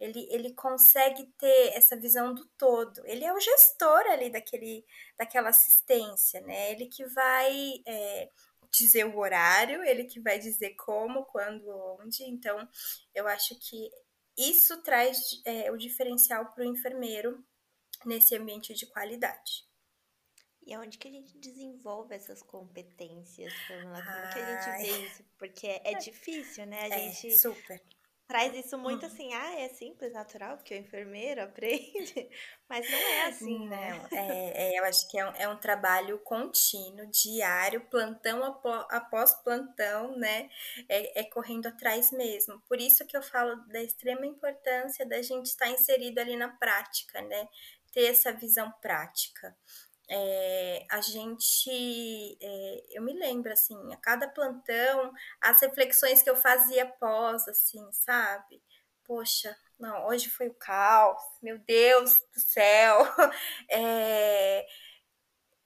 Ele, 0.00 0.26
ele 0.30 0.52
consegue 0.54 1.26
ter 1.38 1.76
essa 1.76 1.96
visão 1.96 2.34
do 2.34 2.44
todo. 2.58 3.06
Ele 3.06 3.24
é 3.24 3.32
o 3.32 3.38
gestor 3.38 4.00
ali 4.10 4.30
daquele, 4.30 4.84
daquela 5.16 5.50
assistência, 5.50 6.40
né? 6.40 6.72
Ele 6.72 6.86
que 6.86 7.04
vai 7.06 7.74
é, 7.86 8.28
dizer 8.72 9.04
o 9.04 9.18
horário, 9.18 9.82
ele 9.84 10.04
que 10.04 10.20
vai 10.20 10.38
dizer 10.38 10.74
como, 10.76 11.24
quando, 11.26 11.68
onde. 12.00 12.24
Então, 12.24 12.68
eu 13.14 13.26
acho 13.28 13.54
que 13.58 13.90
isso 14.36 14.82
traz 14.82 15.18
é, 15.44 15.70
o 15.70 15.76
diferencial 15.76 16.52
para 16.52 16.64
o 16.64 16.66
enfermeiro 16.66 17.44
nesse 18.04 18.34
ambiente 18.34 18.74
de 18.74 18.86
qualidade. 18.86 19.66
E 20.64 20.72
aonde 20.72 20.96
que 20.96 21.08
a 21.08 21.10
gente 21.10 21.36
desenvolve 21.38 22.14
essas 22.14 22.40
competências, 22.42 23.52
Pamela? 23.66 24.02
Como 24.02 24.32
que 24.32 24.38
a 24.38 24.62
gente 24.62 24.82
vê 24.82 25.06
isso? 25.06 25.24
Porque 25.36 25.66
é, 25.66 25.92
é 25.92 25.94
difícil, 25.98 26.66
né? 26.66 26.82
A 26.82 26.88
é, 26.88 27.10
gente 27.10 27.36
super 27.36 27.82
traz 28.26 28.54
isso 28.54 28.78
muito 28.78 29.02
uhum. 29.02 29.12
assim, 29.12 29.32
ah, 29.34 29.60
é 29.60 29.68
simples, 29.68 30.12
natural, 30.12 30.56
porque 30.56 30.74
o 30.74 30.78
enfermeiro 30.78 31.42
aprende, 31.42 32.28
mas 32.68 32.90
não 32.90 32.98
é 32.98 33.26
assim, 33.26 33.68
né? 33.68 34.06
É, 34.12 34.74
é, 34.74 34.78
eu 34.78 34.84
acho 34.84 35.08
que 35.10 35.18
é 35.18 35.28
um, 35.28 35.34
é 35.34 35.48
um 35.48 35.56
trabalho 35.56 36.18
contínuo, 36.20 37.06
diário, 37.06 37.82
plantão 37.90 38.42
após 38.90 39.34
plantão, 39.42 40.16
né? 40.16 40.48
É, 40.88 41.20
é, 41.20 41.24
correndo 41.24 41.66
atrás 41.66 42.10
mesmo. 42.10 42.60
Por 42.68 42.80
isso 42.80 43.06
que 43.06 43.16
eu 43.16 43.22
falo 43.22 43.56
da 43.68 43.82
extrema 43.82 44.26
importância 44.26 45.06
da 45.06 45.20
gente 45.20 45.46
estar 45.46 45.68
inserido 45.68 46.18
ali 46.18 46.36
na 46.36 46.48
prática, 46.48 47.20
né? 47.22 47.48
Ter 47.92 48.04
essa 48.04 48.32
visão 48.32 48.72
prática. 48.80 49.54
É, 50.10 50.86
a 50.90 51.00
gente, 51.00 52.38
é, 52.40 52.82
eu 52.92 53.02
me 53.02 53.12
lembro, 53.14 53.52
assim, 53.52 53.76
a 53.92 53.96
cada 53.96 54.28
plantão, 54.28 55.12
as 55.40 55.60
reflexões 55.60 56.22
que 56.22 56.28
eu 56.30 56.36
fazia 56.36 56.84
após, 56.84 57.46
assim, 57.48 57.80
sabe? 57.92 58.62
Poxa, 59.04 59.56
não, 59.78 60.06
hoje 60.06 60.28
foi 60.28 60.48
o 60.48 60.54
caos, 60.54 61.20
meu 61.42 61.58
Deus 61.58 62.18
do 62.34 62.40
céu, 62.40 62.98
é, 63.70 64.66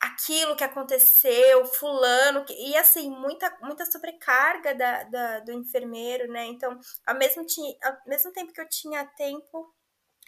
aquilo 0.00 0.57
que 0.57 0.64
aconteceu, 0.64 1.64
fulano, 1.66 2.45
e 2.49 2.76
assim, 2.76 3.11
muita, 3.11 3.55
muita 3.62 3.85
sobrecarga 3.87 4.75
da, 4.75 5.02
da, 5.05 5.40
do 5.40 5.52
enfermeiro, 5.52 6.31
né? 6.33 6.45
Então, 6.47 6.78
ao 7.07 7.16
mesmo, 7.16 7.45
ao 7.83 7.97
mesmo 8.07 8.33
tempo 8.33 8.52
que 8.52 8.61
eu 8.61 8.69
tinha 8.69 9.05
tempo 9.16 9.75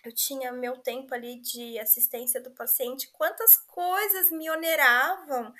eu 0.08 0.14
tinha 0.14 0.50
meu 0.50 0.78
tempo 0.78 1.14
ali 1.14 1.40
de 1.40 1.78
assistência 1.78 2.40
do 2.40 2.50
paciente, 2.50 3.10
quantas 3.12 3.56
coisas 3.56 4.30
me 4.30 4.50
oneravam. 4.50 5.52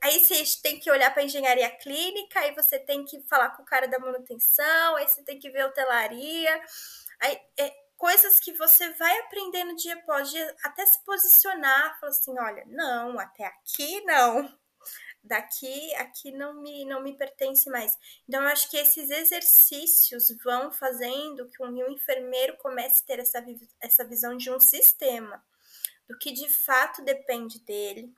Aí 0.00 0.20
você 0.20 0.44
tem 0.62 0.78
que 0.78 0.90
olhar 0.90 1.12
para 1.12 1.22
a 1.22 1.24
engenharia 1.24 1.70
clínica, 1.70 2.40
aí 2.40 2.54
você 2.54 2.78
tem 2.78 3.04
que 3.04 3.20
falar 3.28 3.50
com 3.50 3.62
o 3.62 3.66
cara 3.66 3.88
da 3.88 3.98
manutenção, 3.98 4.96
aí 4.96 5.08
você 5.08 5.22
tem 5.22 5.38
que 5.38 5.50
ver 5.50 5.64
hotelaria. 5.66 6.62
Aí, 7.20 7.40
é, 7.58 7.72
coisas 7.96 8.38
que 8.38 8.52
você 8.52 8.90
vai 8.90 9.18
aprendendo 9.20 9.76
dia 9.76 9.94
após 9.94 10.30
dia, 10.30 10.56
até 10.64 10.86
se 10.86 11.02
posicionar, 11.04 11.98
falar 11.98 12.10
assim, 12.10 12.38
olha, 12.38 12.64
não, 12.66 13.18
até 13.18 13.44
aqui 13.46 14.00
não 14.04 14.61
daqui 15.22 15.94
aqui 15.96 16.32
não 16.32 16.60
me 16.60 16.84
não 16.84 17.02
me 17.02 17.16
pertence 17.16 17.68
mais. 17.70 17.96
Então 18.28 18.42
eu 18.42 18.48
acho 18.48 18.70
que 18.70 18.76
esses 18.76 19.10
exercícios 19.10 20.28
vão 20.42 20.72
fazendo 20.72 21.48
que 21.48 21.62
um 21.62 21.90
enfermeiro 21.90 22.56
comece 22.58 23.02
a 23.02 23.06
ter 23.06 23.20
essa 23.20 23.44
essa 23.80 24.04
visão 24.04 24.36
de 24.36 24.50
um 24.50 24.58
sistema, 24.58 25.42
do 26.08 26.18
que 26.18 26.32
de 26.32 26.48
fato 26.48 27.04
depende 27.04 27.60
dele, 27.60 28.12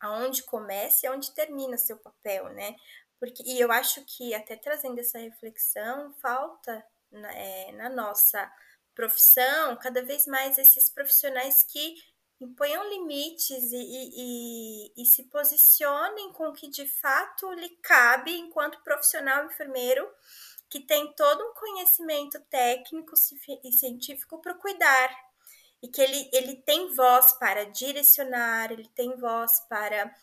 aonde 0.00 0.42
começa 0.44 1.06
e 1.06 1.08
aonde 1.08 1.34
termina 1.34 1.76
seu 1.76 1.98
papel, 1.98 2.48
né? 2.50 2.76
Porque 3.20 3.42
e 3.44 3.60
eu 3.60 3.70
acho 3.70 4.04
que 4.04 4.34
até 4.34 4.56
trazendo 4.56 4.98
essa 4.98 5.18
reflexão 5.18 6.12
falta 6.14 6.84
na, 7.10 7.32
é, 7.32 7.72
na 7.72 7.88
nossa 7.90 8.50
profissão 8.94 9.76
cada 9.76 10.02
vez 10.04 10.26
mais 10.26 10.58
esses 10.58 10.90
profissionais 10.90 11.62
que 11.62 11.94
imponham 12.42 12.88
limites 12.90 13.72
e, 13.72 13.76
e, 13.76 14.92
e, 14.96 15.06
se 15.06 15.24
posicionem 15.24 16.32
com 16.32 16.48
o 16.48 16.52
que 16.52 16.68
de 16.68 16.86
fato 16.86 17.52
lhe 17.52 17.70
cabe 17.82 18.36
enquanto 18.36 18.82
profissional 18.82 19.46
enfermeiro 19.46 20.08
que 20.68 20.80
tem 20.80 21.12
todo 21.14 21.42
um 21.44 21.54
conhecimento 21.54 22.40
técnico 22.50 23.14
e 23.62 23.72
científico 23.72 24.40
para 24.40 24.54
cuidar 24.54 25.10
e 25.82 25.88
que 25.88 26.00
ele, 26.00 26.30
ele 26.32 26.56
tem 26.56 26.94
voz 26.94 27.32
para 27.34 27.64
direcionar, 27.64 28.72
ele 28.72 28.88
tem 28.94 29.14
voz 29.16 29.60
para 29.68 30.14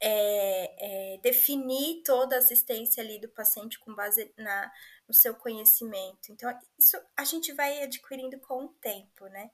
é, 0.00 1.14
é, 1.14 1.18
definir 1.18 2.02
toda 2.04 2.36
a 2.36 2.38
assistência 2.38 3.02
ali 3.02 3.18
do 3.18 3.28
paciente 3.28 3.78
com 3.80 3.94
base 3.94 4.32
na, 4.36 4.72
no 5.08 5.14
seu 5.14 5.34
conhecimento. 5.34 6.30
Então, 6.30 6.50
isso 6.78 6.96
a 7.16 7.24
gente 7.24 7.52
vai 7.52 7.82
adquirindo 7.82 8.38
com 8.40 8.64
o 8.64 8.68
tempo, 8.80 9.26
né? 9.26 9.50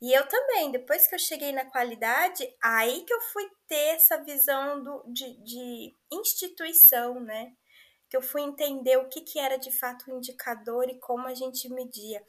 E 0.00 0.12
eu 0.12 0.26
também, 0.26 0.70
depois 0.72 1.06
que 1.06 1.14
eu 1.14 1.18
cheguei 1.18 1.52
na 1.52 1.66
qualidade, 1.66 2.48
aí 2.62 3.02
que 3.04 3.12
eu 3.12 3.20
fui 3.20 3.46
ter 3.68 3.96
essa 3.96 4.16
visão 4.24 4.82
do, 4.82 5.04
de, 5.12 5.36
de 5.44 5.94
instituição, 6.10 7.20
né? 7.20 7.52
Que 8.08 8.16
eu 8.16 8.22
fui 8.22 8.40
entender 8.40 8.96
o 8.96 9.08
que, 9.08 9.20
que 9.20 9.38
era 9.38 9.58
de 9.58 9.70
fato 9.70 10.10
o 10.10 10.16
indicador 10.16 10.88
e 10.88 10.98
como 10.98 11.26
a 11.26 11.34
gente 11.34 11.68
media. 11.68 12.24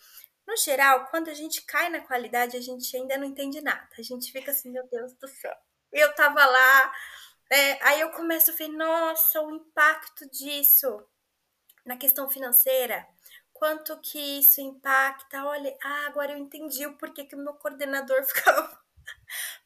No 0.46 0.58
geral, 0.58 1.08
quando 1.10 1.30
a 1.30 1.34
gente 1.34 1.62
cai 1.66 1.90
na 1.90 2.02
qualidade, 2.02 2.58
a 2.58 2.62
gente 2.62 2.96
ainda 2.96 3.18
não 3.18 3.26
entende 3.26 3.62
nada. 3.62 3.88
A 3.98 4.02
gente 4.02 4.32
fica 4.32 4.52
assim, 4.52 4.70
meu 4.70 4.86
Deus 4.88 5.14
do 5.14 5.28
céu. 5.28 5.56
Eu 5.94 6.14
tava 6.14 6.46
lá, 6.46 6.94
é, 7.50 7.86
aí 7.86 8.02
eu 8.02 8.12
começo 8.12 8.52
a 8.52 8.56
ver, 8.56 8.68
nossa, 8.68 9.42
o 9.42 9.56
impacto 9.56 10.30
disso 10.30 11.06
na 11.86 11.98
questão 11.98 12.30
financeira 12.30 13.08
quanto 13.62 13.96
que 14.00 14.18
isso 14.40 14.60
impacta. 14.60 15.46
Olha, 15.46 15.78
ah, 15.84 16.08
agora 16.08 16.32
eu 16.32 16.38
entendi 16.40 16.84
o 16.88 16.98
porquê 16.98 17.26
que 17.26 17.36
o 17.36 17.38
meu 17.38 17.54
coordenador 17.54 18.24
ficava 18.26 18.82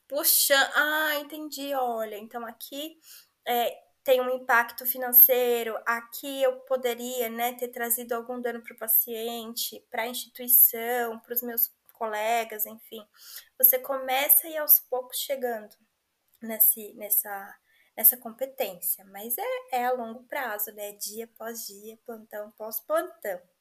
puxando. 0.06 0.70
Ah, 0.76 1.16
entendi, 1.16 1.74
olha, 1.74 2.18
então 2.18 2.46
aqui 2.46 3.00
é, 3.48 3.82
tem 4.04 4.20
um 4.20 4.30
impacto 4.30 4.86
financeiro, 4.86 5.80
aqui 5.86 6.44
eu 6.44 6.60
poderia 6.62 7.30
né, 7.30 7.54
ter 7.54 7.70
trazido 7.70 8.14
algum 8.14 8.42
dano 8.42 8.62
para 8.62 8.74
o 8.74 8.78
paciente, 8.78 9.80
para 9.90 10.04
a 10.04 10.08
instituição, 10.08 11.18
para 11.20 11.34
os 11.34 11.42
meus 11.42 11.74
colegas, 11.94 12.66
enfim. 12.66 13.08
Você 13.58 13.80
começa 13.80 14.50
ir 14.50 14.58
aos 14.58 14.78
poucos 14.78 15.18
chegando 15.20 15.74
nesse, 16.42 16.94
nessa, 16.96 17.58
nessa 17.96 18.18
competência, 18.18 19.06
mas 19.06 19.38
é, 19.38 19.78
é 19.78 19.86
a 19.86 19.94
longo 19.94 20.26
prazo, 20.26 20.74
né? 20.74 20.92
Dia 20.94 21.26
após 21.26 21.66
dia, 21.68 21.98
plantão 22.06 22.50
após 22.50 22.82
plantão 22.82 23.55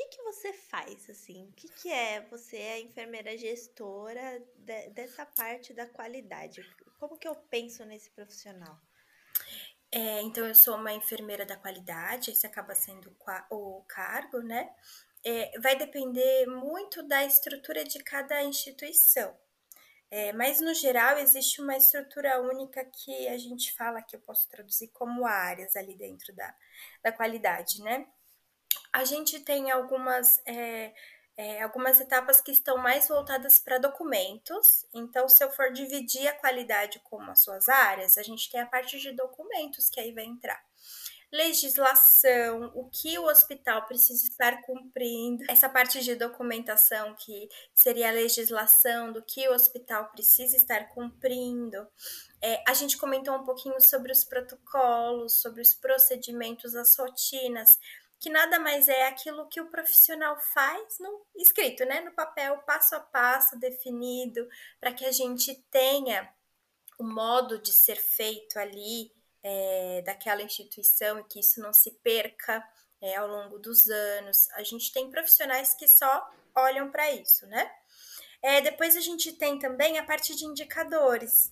que, 0.00 0.16
que 0.16 0.22
você 0.22 0.52
faz, 0.52 1.10
assim? 1.10 1.44
O 1.48 1.52
que, 1.52 1.68
que 1.68 1.90
é 1.90 2.20
você 2.22 2.56
é 2.56 2.72
a 2.74 2.80
enfermeira 2.80 3.36
gestora 3.36 4.42
de, 4.56 4.90
dessa 4.90 5.26
parte 5.26 5.74
da 5.74 5.86
qualidade? 5.86 6.62
Como 6.98 7.18
que 7.18 7.28
eu 7.28 7.34
penso 7.34 7.84
nesse 7.84 8.10
profissional? 8.10 8.80
É, 9.92 10.22
então, 10.22 10.46
eu 10.46 10.54
sou 10.54 10.76
uma 10.76 10.92
enfermeira 10.92 11.44
da 11.44 11.56
qualidade, 11.56 12.30
esse 12.30 12.46
acaba 12.46 12.74
sendo 12.74 13.14
o 13.50 13.82
cargo, 13.88 14.40
né? 14.40 14.72
É, 15.24 15.58
vai 15.58 15.76
depender 15.76 16.46
muito 16.46 17.02
da 17.02 17.24
estrutura 17.24 17.84
de 17.84 17.98
cada 17.98 18.42
instituição. 18.42 19.36
É, 20.10 20.32
mas, 20.32 20.60
no 20.60 20.74
geral, 20.74 21.18
existe 21.18 21.60
uma 21.60 21.76
estrutura 21.76 22.40
única 22.40 22.84
que 22.84 23.28
a 23.28 23.36
gente 23.36 23.72
fala 23.74 24.02
que 24.02 24.16
eu 24.16 24.20
posso 24.20 24.48
traduzir 24.48 24.88
como 24.88 25.26
áreas 25.26 25.76
ali 25.76 25.94
dentro 25.94 26.34
da, 26.34 26.54
da 27.02 27.12
qualidade, 27.12 27.82
né? 27.82 28.06
A 28.92 29.04
gente 29.04 29.40
tem 29.40 29.70
algumas, 29.70 30.40
é, 30.46 30.92
é, 31.36 31.62
algumas 31.62 32.00
etapas 32.00 32.40
que 32.40 32.52
estão 32.52 32.76
mais 32.76 33.08
voltadas 33.08 33.58
para 33.58 33.78
documentos. 33.78 34.86
Então, 34.92 35.28
se 35.28 35.42
eu 35.42 35.50
for 35.50 35.72
dividir 35.72 36.26
a 36.28 36.34
qualidade 36.34 37.00
como 37.04 37.30
as 37.30 37.42
suas 37.42 37.68
áreas, 37.68 38.18
a 38.18 38.22
gente 38.22 38.50
tem 38.50 38.60
a 38.60 38.66
parte 38.66 38.98
de 38.98 39.12
documentos 39.12 39.88
que 39.88 40.00
aí 40.00 40.12
vai 40.12 40.24
entrar 40.24 40.60
legislação, 41.32 42.72
o 42.74 42.88
que 42.90 43.16
o 43.18 43.26
hospital 43.26 43.86
precisa 43.86 44.26
estar 44.26 44.62
cumprindo, 44.62 45.44
essa 45.48 45.68
parte 45.68 46.00
de 46.00 46.16
documentação 46.16 47.14
que 47.14 47.48
seria 47.72 48.08
a 48.08 48.12
legislação 48.12 49.12
do 49.12 49.22
que 49.22 49.48
o 49.48 49.52
hospital 49.52 50.10
precisa 50.10 50.56
estar 50.56 50.88
cumprindo. 50.88 51.86
É, 52.42 52.62
a 52.66 52.74
gente 52.74 52.98
comentou 52.98 53.34
um 53.36 53.44
pouquinho 53.44 53.80
sobre 53.80 54.10
os 54.10 54.24
protocolos, 54.24 55.40
sobre 55.40 55.62
os 55.62 55.72
procedimentos, 55.72 56.74
as 56.74 56.96
rotinas, 56.98 57.78
que 58.20 58.28
nada 58.28 58.60
mais 58.60 58.86
é 58.86 59.06
aquilo 59.06 59.48
que 59.48 59.62
o 59.62 59.70
profissional 59.70 60.38
faz 60.38 60.98
no 61.00 61.26
escrito, 61.34 61.86
né, 61.86 62.02
no 62.02 62.12
papel, 62.12 62.58
passo 62.58 62.94
a 62.94 63.00
passo 63.00 63.58
definido, 63.58 64.46
para 64.78 64.92
que 64.92 65.06
a 65.06 65.10
gente 65.10 65.54
tenha 65.70 66.30
o 66.98 67.02
modo 67.02 67.58
de 67.58 67.72
ser 67.72 67.96
feito 67.96 68.58
ali 68.58 69.10
é, 69.42 70.02
daquela 70.02 70.42
instituição 70.42 71.18
e 71.18 71.24
que 71.24 71.40
isso 71.40 71.62
não 71.62 71.72
se 71.72 71.92
perca 72.02 72.62
é, 73.00 73.16
ao 73.16 73.26
longo 73.26 73.58
dos 73.58 73.88
anos. 73.88 74.50
A 74.50 74.62
gente 74.62 74.92
tem 74.92 75.10
profissionais 75.10 75.72
que 75.72 75.88
só 75.88 76.30
olham 76.54 76.90
para 76.90 77.10
isso, 77.10 77.46
né? 77.46 77.72
É, 78.42 78.60
depois 78.60 78.98
a 78.98 79.00
gente 79.00 79.32
tem 79.32 79.58
também 79.58 79.98
a 79.98 80.04
parte 80.04 80.36
de 80.36 80.44
indicadores. 80.44 81.50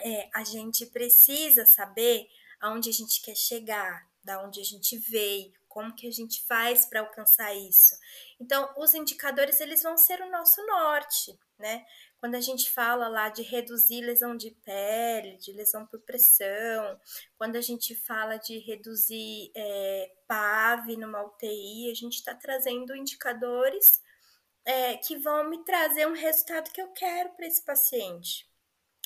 É, 0.00 0.28
a 0.34 0.42
gente 0.42 0.86
precisa 0.86 1.64
saber 1.64 2.28
aonde 2.60 2.90
a 2.90 2.92
gente 2.92 3.22
quer 3.22 3.36
chegar, 3.36 4.08
da 4.24 4.42
onde 4.42 4.60
a 4.60 4.64
gente 4.64 4.96
veio, 4.96 5.52
como 5.74 5.94
que 5.94 6.06
a 6.06 6.10
gente 6.12 6.46
faz 6.46 6.86
para 6.86 7.00
alcançar 7.00 7.52
isso? 7.52 7.98
Então, 8.40 8.72
os 8.78 8.94
indicadores 8.94 9.60
eles 9.60 9.82
vão 9.82 9.98
ser 9.98 10.22
o 10.22 10.30
nosso 10.30 10.64
norte, 10.64 11.36
né? 11.58 11.84
Quando 12.18 12.36
a 12.36 12.40
gente 12.40 12.70
fala 12.70 13.08
lá 13.08 13.28
de 13.28 13.42
reduzir 13.42 14.00
lesão 14.00 14.36
de 14.36 14.52
pele, 14.64 15.36
de 15.36 15.52
lesão 15.52 15.84
por 15.84 16.00
pressão, 16.00 16.98
quando 17.36 17.56
a 17.56 17.60
gente 17.60 17.94
fala 17.96 18.36
de 18.36 18.58
reduzir 18.58 19.50
é, 19.54 20.12
PAV 20.28 20.96
numa 20.96 21.24
UTI, 21.24 21.90
a 21.90 21.94
gente 21.94 22.14
está 22.14 22.34
trazendo 22.34 22.94
indicadores 22.94 24.00
é, 24.64 24.96
que 24.96 25.18
vão 25.18 25.50
me 25.50 25.64
trazer 25.64 26.06
um 26.06 26.14
resultado 26.14 26.70
que 26.70 26.80
eu 26.80 26.92
quero 26.92 27.30
para 27.30 27.46
esse 27.46 27.62
paciente. 27.64 28.48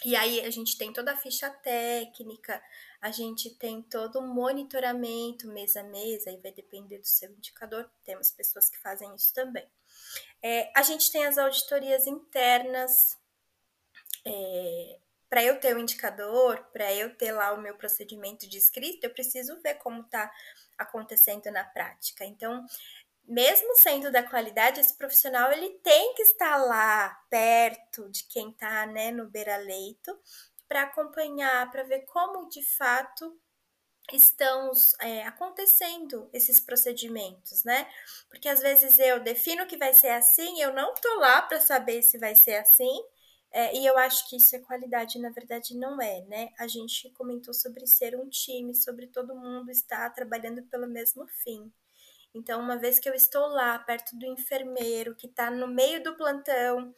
E 0.04 0.14
aí 0.14 0.42
a 0.42 0.50
gente 0.50 0.76
tem 0.76 0.92
toda 0.92 1.12
a 1.12 1.16
ficha 1.16 1.50
técnica, 1.50 2.62
a 3.00 3.10
gente 3.10 3.50
tem 3.50 3.80
todo 3.82 4.18
um 4.18 4.26
monitoramento 4.26 5.46
mês 5.48 5.76
a 5.76 5.82
mês, 5.82 6.26
aí 6.26 6.36
vai 6.38 6.52
depender 6.52 6.98
do 6.98 7.06
seu 7.06 7.30
indicador, 7.30 7.88
temos 8.04 8.30
pessoas 8.30 8.68
que 8.68 8.78
fazem 8.78 9.14
isso 9.14 9.32
também. 9.32 9.66
É, 10.42 10.70
a 10.76 10.82
gente 10.82 11.10
tem 11.12 11.24
as 11.24 11.38
auditorias 11.38 12.06
internas, 12.06 13.16
é, 14.24 14.98
para 15.28 15.44
eu 15.44 15.60
ter 15.60 15.74
o 15.74 15.76
um 15.76 15.80
indicador, 15.80 16.64
para 16.72 16.92
eu 16.92 17.14
ter 17.16 17.32
lá 17.32 17.52
o 17.52 17.60
meu 17.60 17.76
procedimento 17.76 18.48
de 18.48 18.58
escrito, 18.58 19.04
eu 19.04 19.10
preciso 19.10 19.60
ver 19.60 19.74
como 19.74 20.00
está 20.00 20.32
acontecendo 20.76 21.50
na 21.50 21.64
prática. 21.64 22.24
Então, 22.24 22.64
mesmo 23.24 23.76
sendo 23.76 24.10
da 24.10 24.22
qualidade, 24.22 24.80
esse 24.80 24.96
profissional 24.96 25.52
ele 25.52 25.70
tem 25.80 26.14
que 26.14 26.22
estar 26.22 26.56
lá 26.56 27.10
perto 27.28 28.08
de 28.10 28.24
quem 28.24 28.50
está 28.50 28.86
né, 28.86 29.10
no 29.10 29.28
beira-leito 29.28 30.18
para 30.68 30.82
acompanhar, 30.82 31.70
para 31.70 31.82
ver 31.82 32.00
como 32.06 32.48
de 32.48 32.62
fato 32.62 33.40
estão 34.12 34.70
é, 35.00 35.22
acontecendo 35.24 36.30
esses 36.32 36.60
procedimentos, 36.60 37.64
né? 37.64 37.86
Porque 38.30 38.48
às 38.48 38.60
vezes 38.60 38.98
eu 38.98 39.20
defino 39.20 39.66
que 39.66 39.76
vai 39.76 39.92
ser 39.92 40.08
assim, 40.08 40.60
eu 40.60 40.72
não 40.72 40.94
tô 40.94 41.18
lá 41.18 41.42
para 41.42 41.60
saber 41.60 42.02
se 42.02 42.18
vai 42.18 42.34
ser 42.34 42.56
assim, 42.56 43.02
é, 43.50 43.74
e 43.76 43.86
eu 43.86 43.96
acho 43.98 44.28
que 44.28 44.36
isso 44.36 44.54
é 44.56 44.60
qualidade, 44.60 45.18
na 45.18 45.30
verdade 45.30 45.76
não 45.76 46.00
é, 46.00 46.22
né? 46.22 46.50
A 46.58 46.66
gente 46.66 47.10
comentou 47.10 47.52
sobre 47.54 47.86
ser 47.86 48.16
um 48.16 48.28
time, 48.28 48.74
sobre 48.74 49.06
todo 49.06 49.34
mundo 49.34 49.70
estar 49.70 50.08
trabalhando 50.10 50.62
pelo 50.64 50.86
mesmo 50.86 51.26
fim. 51.26 51.72
Então, 52.34 52.60
uma 52.60 52.76
vez 52.76 52.98
que 52.98 53.08
eu 53.08 53.14
estou 53.14 53.46
lá, 53.48 53.78
perto 53.78 54.16
do 54.16 54.26
enfermeiro, 54.26 55.14
que 55.14 55.26
está 55.26 55.50
no 55.50 55.66
meio 55.66 56.02
do 56.02 56.14
plantão, 56.14 56.94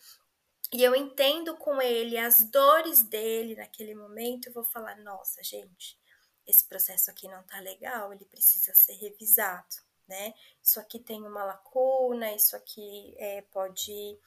e 0.73 0.85
eu 0.85 0.95
entendo 0.95 1.57
com 1.57 1.83
ele 1.83 2.17
as 2.17 2.45
dores 2.45 3.03
dele 3.03 3.57
naquele 3.57 3.95
momento, 3.95 4.47
eu 4.47 4.53
vou 4.53 4.65
falar: 4.65 4.97
nossa, 4.99 5.43
gente, 5.43 5.99
esse 6.47 6.65
processo 6.65 7.11
aqui 7.11 7.27
não 7.27 7.43
tá 7.43 7.59
legal, 7.61 8.13
ele 8.13 8.25
precisa 8.25 8.73
ser 8.75 8.95
revisado, 8.95 9.77
né? 10.07 10.33
Isso 10.63 10.79
aqui 10.79 10.99
tem 11.01 11.23
uma 11.27 11.45
lacuna, 11.45 12.33
isso 12.33 12.55
aqui 12.55 13.15
é, 13.19 13.43
pode 13.43 14.19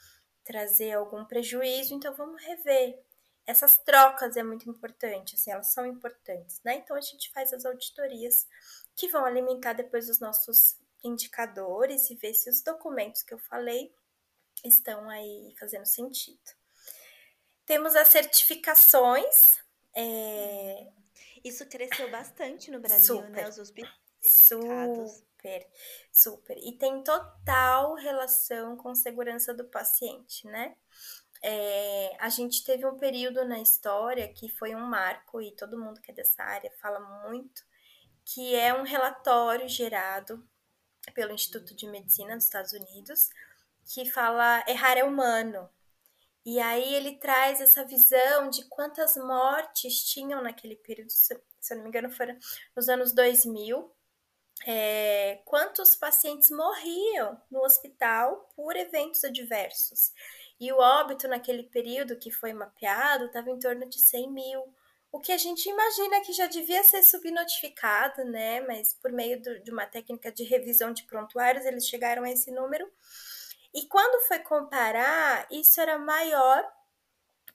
trazer 0.44 0.92
algum 0.94 1.24
prejuízo, 1.24 1.94
então 1.94 2.14
vamos 2.14 2.42
rever. 2.42 3.02
Essas 3.46 3.78
trocas 3.78 4.38
é 4.38 4.44
muito 4.44 4.70
importante, 4.70 5.36
assim, 5.36 5.52
elas 5.52 5.68
são 5.68 5.86
importantes, 5.86 6.62
né? 6.64 6.76
Então 6.76 6.96
a 6.96 7.02
gente 7.02 7.32
faz 7.32 7.54
as 7.54 7.66
auditorias 7.66 8.48
que 8.96 9.08
vão 9.08 9.26
alimentar 9.26 9.74
depois 9.74 10.10
os 10.10 10.20
nossos 10.20 10.78
indicadores 11.04 12.10
e 12.10 12.16
ver 12.16 12.34
se 12.34 12.50
os 12.50 12.62
documentos 12.62 13.22
que 13.22 13.34
eu 13.34 13.40
falei 13.40 13.94
estão 14.64 15.10
aí 15.10 15.54
fazendo 15.60 15.86
sentido. 15.86 16.40
Temos 17.66 17.96
as 17.96 18.08
certificações. 18.10 19.60
É... 19.96 20.88
Isso 21.44 21.66
cresceu 21.68 22.10
bastante 22.10 22.72
no 22.72 22.80
Brasil, 22.80 23.18
super, 23.18 23.30
né? 23.30 23.50
Os 23.50 23.58
hospitais 23.58 24.04
Super, 24.24 25.70
super. 26.10 26.58
E 26.58 26.78
tem 26.78 27.04
total 27.04 27.96
relação 27.96 28.78
com 28.78 28.96
segurança 28.96 29.54
do 29.54 29.66
paciente, 29.66 30.48
né? 30.48 30.78
É, 31.42 32.16
a 32.20 32.30
gente 32.30 32.64
teve 32.64 32.86
um 32.86 32.98
período 32.98 33.44
na 33.44 33.60
história 33.60 34.32
que 34.32 34.48
foi 34.48 34.74
um 34.74 34.88
marco, 34.88 35.42
e 35.42 35.52
todo 35.52 35.78
mundo 35.78 36.00
que 36.00 36.12
é 36.12 36.14
dessa 36.14 36.42
área 36.42 36.72
fala 36.82 37.02
muito, 37.28 37.62
que 38.24 38.56
é 38.56 38.74
um 38.74 38.84
relatório 38.84 39.68
gerado 39.68 40.48
pelo 41.14 41.34
Instituto 41.34 41.76
de 41.76 41.86
Medicina 41.86 42.36
dos 42.36 42.46
Estados 42.46 42.72
Unidos, 42.72 43.30
que 43.86 44.10
fala 44.12 44.64
errar 44.68 44.98
é 44.98 45.04
humano. 45.04 45.70
E 46.46 46.60
aí 46.60 46.94
ele 46.94 47.16
traz 47.16 47.62
essa 47.62 47.86
visão 47.86 48.50
de 48.50 48.66
quantas 48.66 49.16
mortes 49.16 50.04
tinham 50.04 50.42
naquele 50.42 50.76
período, 50.76 51.10
se 51.10 51.34
eu 51.34 51.78
não 51.78 51.84
me 51.84 51.90
engano, 51.90 52.12
foram 52.12 52.38
nos 52.76 52.90
anos 52.90 53.14
2000, 53.14 53.90
é, 54.66 55.42
quantos 55.46 55.96
pacientes 55.96 56.50
morriam 56.50 57.42
no 57.50 57.62
hospital 57.62 58.50
por 58.56 58.76
eventos 58.76 59.24
adversos. 59.24 60.12
E 60.60 60.72
o 60.72 60.78
óbito 60.78 61.28
naquele 61.28 61.64
período 61.64 62.18
que 62.18 62.32
foi 62.32 62.54
mapeado 62.54 63.26
estava 63.26 63.50
em 63.50 63.60
torno 63.60 63.88
de 63.90 64.00
100 64.00 64.32
mil. 64.32 64.74
O 65.12 65.20
que 65.20 65.32
a 65.32 65.38
gente 65.38 65.68
imagina 65.70 66.22
que 66.22 66.34
já 66.34 66.48
devia 66.48 66.84
ser 66.84 67.04
subnotificado, 67.04 68.24
né? 68.26 68.62
Mas 68.62 68.94
por 68.94 69.12
meio 69.12 69.42
do, 69.42 69.60
de 69.60 69.72
uma 69.72 69.86
técnica 69.86 70.32
de 70.32 70.44
revisão 70.44 70.92
de 70.92 71.04
prontuários, 71.04 71.66
eles 71.66 71.88
chegaram 71.88 72.24
a 72.24 72.32
esse 72.32 72.52
número. 72.52 72.90
E 73.74 73.86
quando 73.88 74.26
foi 74.28 74.40
comparar, 74.40 75.48
isso 75.52 75.82
era 75.82 75.98
maior 75.98 76.64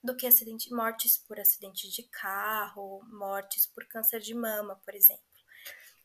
do 0.02 0.16
que 0.16 0.26
acidente, 0.26 0.72
mortes 0.72 1.16
por 1.16 1.38
acidente 1.38 1.88
de 1.90 2.02
carro, 2.04 3.02
mortes 3.06 3.66
por 3.66 3.86
câncer 3.86 4.20
de 4.20 4.34
mama, 4.34 4.80
por 4.84 4.94
exemplo. 4.94 5.22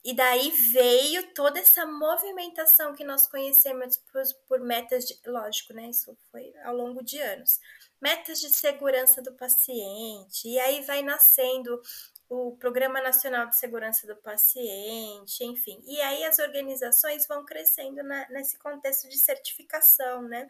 E 0.04 0.13
daí 0.13 0.52
veio 0.73 1.34
toda 1.34 1.60
essa 1.60 1.86
movimentação 1.86 2.93
que 2.93 3.06
nós 3.06 3.26
conhecemos 3.26 3.95
por, 4.12 4.21
por, 4.47 4.60
metas 4.60 5.06
de. 5.06 5.17
Lógico, 5.26 5.71
né? 5.73 5.89
Isso 5.89 6.17
foi 6.30 6.54
ao 6.65 6.76
longo 6.76 7.02
de 7.02 7.19
anos. 7.21 7.62
Metas 8.02 8.41
de 8.41 8.49
segurança 8.49 9.21
do 9.21 9.34
paciente. 9.34 10.49
E 10.49 10.60
aí 10.60 10.82
vai 10.82 11.02
nascendo 11.02 11.82
o 12.30 12.56
Programa 12.58 13.02
Nacional 13.02 13.48
de 13.48 13.58
Segurança 13.58 14.08
do 14.08 14.16
Paciente, 14.16 15.44
enfim. 15.44 15.82
E 15.86 16.02
aí 16.02 16.24
as 16.24 16.40
organizações 16.40 17.28
vão 17.28 17.46
crescendo 17.46 18.04
na, 18.04 18.28
nesse 18.30 18.58
contexto 18.58 19.08
de 19.10 19.18
certificação, 19.18 20.24
né? 20.24 20.50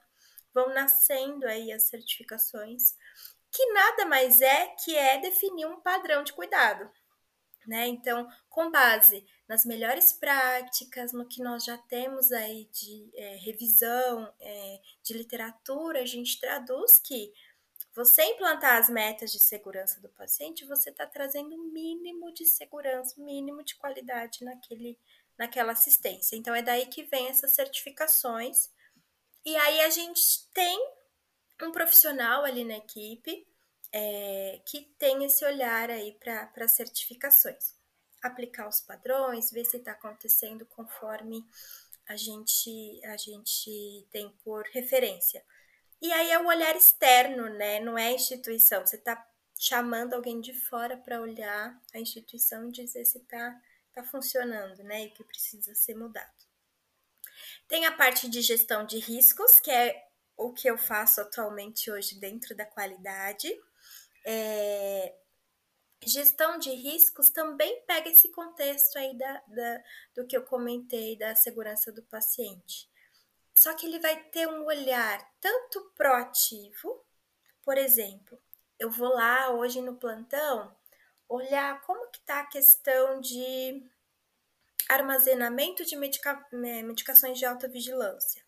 Vão 0.54 0.74
nascendo 0.74 1.46
aí 1.48 1.72
as 1.72 1.84
certificações, 1.84 2.96
que 3.52 3.66
nada 3.74 4.06
mais 4.06 4.42
é 4.42 4.68
que 4.84 4.96
é 4.96 5.20
definir 5.20 5.66
um 5.66 5.82
padrão 5.82 6.24
de 6.24 6.34
cuidado. 6.34 6.90
Né? 7.66 7.88
Então, 7.88 8.28
com 8.50 8.70
base 8.70 9.26
nas 9.48 9.66
melhores 9.66 10.12
práticas, 10.12 11.14
no 11.14 11.28
que 11.28 11.42
nós 11.42 11.64
já 11.64 11.78
temos 11.78 12.32
aí 12.32 12.70
de 12.74 13.10
é, 13.16 13.36
revisão 13.38 14.34
é, 14.40 14.82
de 15.02 15.14
literatura, 15.14 16.02
a 16.02 16.06
gente 16.06 16.42
traduz 16.42 17.00
que 17.00 17.32
você 17.95 18.23
implantar 18.23 18.77
as 18.77 18.89
metas 18.89 19.32
de 19.32 19.39
segurança 19.39 20.01
do 20.01 20.10
paciente, 20.10 20.65
você 20.65 20.89
está 20.89 21.06
trazendo 21.06 21.56
um 21.56 21.71
mínimo 21.71 22.34
de 22.34 22.45
segurança, 22.45 23.19
um 23.19 23.25
mínimo 23.25 23.63
de 23.63 23.75
qualidade 23.75 24.43
naquele, 24.43 24.97
naquela 25.38 25.73
assistência. 25.73 26.36
Então, 26.36 26.56
é 26.56 26.62
daí 26.62 26.88
que 26.88 27.03
vem 27.03 27.27
essas 27.27 27.53
certificações. 27.53 28.71
E 29.45 29.56
aí 29.56 29.82
a 29.82 29.89
gente 29.89 30.49
tem 30.53 30.77
um 31.62 31.71
profissional 31.71 32.43
ali 32.43 32.63
na 32.63 32.77
equipe 32.77 33.47
é, 33.91 34.60
que 34.65 34.82
tem 34.97 35.23
esse 35.23 35.45
olhar 35.45 35.91
aí 35.91 36.17
para 36.19 36.67
certificações. 36.67 37.75
Aplicar 38.23 38.67
os 38.67 38.82
padrões, 38.82 39.51
ver 39.51 39.65
se 39.65 39.77
está 39.77 39.91
acontecendo 39.91 40.65
conforme 40.65 41.45
a 42.08 42.15
gente, 42.15 43.01
a 43.06 43.17
gente 43.17 44.08
tem 44.10 44.29
por 44.43 44.63
referência. 44.73 45.43
E 46.04 46.12
aí 46.12 46.32
é 46.32 46.38
o 46.38 46.48
olhar 46.48 46.76
externo, 46.76 47.48
né? 47.48 47.80
Não 47.80 47.98
é 47.98 48.12
instituição. 48.12 48.86
Você 48.86 48.98
está 48.98 49.26
chamando 49.58 50.13
alguém 50.13 50.42
de 50.42 50.54
fora 50.54 50.98
para 50.98 51.22
olhar 51.22 51.82
a 51.94 51.98
instituição 51.98 52.68
e 52.68 52.74
dizer 52.74 53.06
se 53.06 53.20
está 53.20 53.58
tá 53.94 54.04
funcionando, 54.04 54.84
né? 54.84 55.06
E 55.06 55.12
que 55.12 55.24
precisa 55.24 55.74
ser 55.74 55.96
mudado. 55.96 56.44
Tem 57.70 57.86
a 57.86 57.92
parte 57.94 58.30
de 58.30 58.42
gestão 58.42 58.86
de 58.86 59.00
riscos, 59.00 59.62
que 59.62 59.72
é 59.72 60.10
o 60.36 60.52
que 60.52 60.70
eu 60.70 60.78
faço 60.78 61.22
atualmente 61.22 61.89
hoje 61.89 62.20
dentro 62.20 62.54
da 62.54 62.66
qualidade. 62.66 63.50
É, 64.26 65.16
gestão 66.06 66.60
de 66.60 66.72
riscos 66.72 67.30
também 67.30 67.82
pega 67.88 68.10
esse 68.10 68.28
contexto 68.28 68.98
aí 68.98 69.18
da, 69.18 69.44
da, 69.48 69.84
do 70.16 70.28
que 70.28 70.36
eu 70.36 70.44
comentei 70.44 71.18
da 71.18 71.34
segurança 71.34 71.94
do 71.94 72.04
paciente. 72.04 72.92
Só 73.56 73.74
que 73.74 73.86
ele 73.86 74.00
vai 74.00 74.16
ter 74.26 74.48
um 74.48 74.66
olhar 74.66 75.20
tanto 75.39 75.82
proativo, 75.96 77.04
por 77.63 77.78
exemplo, 77.78 78.38
eu 78.80 78.89
vou 78.89 79.10
lá 79.10 79.52
hoje 79.52 79.82
no 79.82 79.96
plantão 79.96 80.76
olhar 81.30 81.82
como 81.82 82.10
que 82.12 82.20
está 82.20 82.42
a 82.42 82.48
questão 82.48 83.22
de 83.22 83.82
armazenamento 84.89 85.86
de 85.86 85.96
medica 85.96 86.46
medicações 86.52 87.39
de 87.39 87.46
alta 87.46 87.68
vigilância. 87.68 88.44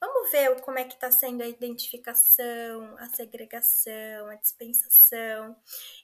Vamos 0.00 0.30
ver 0.30 0.60
como 0.60 0.78
é 0.78 0.84
que 0.84 0.94
está 0.94 1.10
sendo 1.10 1.42
a 1.42 1.48
identificação, 1.48 2.96
a 2.98 3.08
segregação, 3.08 4.28
a 4.28 4.34
dispensação. 4.34 5.56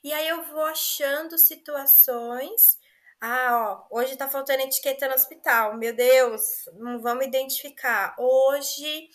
E 0.03 0.11
aí 0.11 0.27
eu 0.27 0.43
vou 0.45 0.63
achando 0.63 1.37
situações. 1.37 2.79
Ah, 3.23 3.85
ó, 3.91 3.99
hoje 3.99 4.13
está 4.13 4.27
faltando 4.27 4.63
etiqueta 4.63 5.07
no 5.07 5.13
hospital. 5.13 5.77
Meu 5.77 5.95
Deus, 5.95 6.41
não 6.73 6.99
vamos 6.99 7.25
identificar. 7.25 8.15
Hoje 8.17 9.09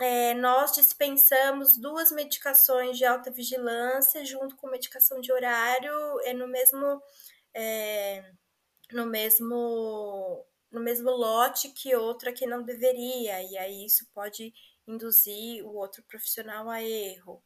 é, 0.00 0.34
nós 0.34 0.72
dispensamos 0.74 1.78
duas 1.78 2.10
medicações 2.10 2.98
de 2.98 3.04
alta 3.04 3.30
vigilância 3.30 4.24
junto 4.24 4.56
com 4.56 4.68
medicação 4.68 5.20
de 5.20 5.32
horário 5.32 5.92
é 6.24 6.32
no 6.34 6.48
mesmo 6.48 7.00
é, 7.54 8.32
no 8.92 9.06
mesmo 9.06 10.44
no 10.70 10.80
mesmo 10.80 11.10
lote 11.10 11.68
que 11.70 11.94
outra 11.94 12.32
que 12.32 12.46
não 12.46 12.62
deveria, 12.64 13.42
e 13.42 13.56
aí 13.56 13.86
isso 13.86 14.06
pode 14.12 14.52
induzir 14.86 15.64
o 15.64 15.74
outro 15.74 16.02
profissional 16.04 16.68
a 16.68 16.82
erro. 16.82 17.42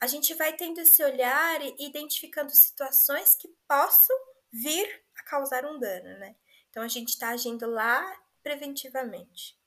A 0.00 0.06
gente 0.06 0.34
vai 0.34 0.54
tendo 0.54 0.80
esse 0.80 1.02
olhar 1.02 1.62
e 1.62 1.74
identificando 1.80 2.50
situações 2.54 3.34
que 3.36 3.48
possam 3.66 4.16
vir 4.52 5.05
a 5.18 5.22
causar 5.22 5.64
um 5.64 5.78
dano, 5.78 6.18
né? 6.18 6.36
Então 6.70 6.82
a 6.82 6.88
gente 6.88 7.10
está 7.10 7.30
agindo 7.30 7.66
lá 7.66 8.04
preventivamente. 8.42 9.58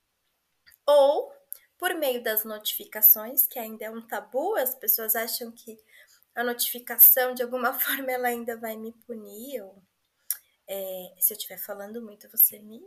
Ou 0.86 1.34
por 1.78 1.94
meio 1.96 2.22
das 2.22 2.44
notificações, 2.44 3.48
que 3.48 3.58
ainda 3.58 3.86
é 3.86 3.90
um 3.90 4.06
tabu, 4.06 4.56
as 4.56 4.76
pessoas 4.76 5.16
acham 5.16 5.52
que 5.52 5.78
a 6.36 6.44
notificação 6.44 7.34
de 7.34 7.42
alguma 7.42 7.74
forma 7.80 8.12
ela 8.12 8.28
ainda 8.28 8.58
vai 8.58 8.76
me 8.76 8.92
punir, 9.06 9.62
ou 9.62 9.82
é, 10.68 11.16
se 11.20 11.34
eu 11.34 11.38
estiver 11.38 11.58
falando 11.58 12.02
muito, 12.02 12.30
você 12.30 12.60
me 12.60 12.82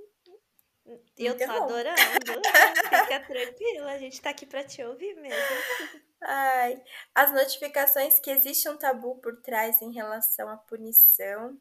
eu 1.17 1.39
tô 1.39 1.45
adorando. 1.45 1.97
Fica 3.07 3.21
tranquila, 3.21 3.93
a 3.93 3.99
gente 3.99 4.21
tá 4.21 4.31
aqui 4.31 4.45
pra 4.45 4.65
te 4.65 4.83
ouvir 4.83 5.15
mesmo. 5.15 5.39
Ai, 6.21 6.83
as 7.15 7.33
notificações 7.33 8.19
que 8.19 8.31
existe 8.31 8.69
um 8.69 8.77
tabu 8.77 9.17
por 9.17 9.41
trás 9.43 9.81
em 9.81 9.93
relação 9.93 10.49
à 10.49 10.57
punição. 10.57 11.59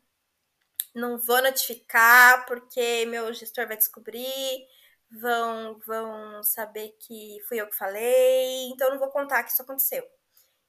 Não 0.93 1.17
vou 1.17 1.41
notificar 1.41 2.45
porque 2.45 3.05
meu 3.05 3.33
gestor 3.33 3.67
vai 3.67 3.77
descobrir, 3.77 4.67
vão, 5.11 5.79
vão 5.85 6.43
saber 6.43 6.95
que 6.99 7.39
fui 7.47 7.59
eu 7.61 7.67
que 7.67 7.75
falei, 7.75 8.69
então 8.69 8.89
não 8.89 8.99
vou 8.99 9.09
contar 9.09 9.43
que 9.43 9.51
isso 9.51 9.61
aconteceu. 9.61 10.05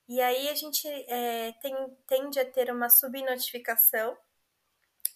E 0.08 0.20
aí 0.20 0.48
a 0.48 0.54
gente 0.54 0.86
é, 1.08 1.52
tem, 1.60 1.74
tende 2.06 2.38
a 2.38 2.44
ter 2.44 2.70
uma 2.70 2.90
subnotificação 2.90 4.16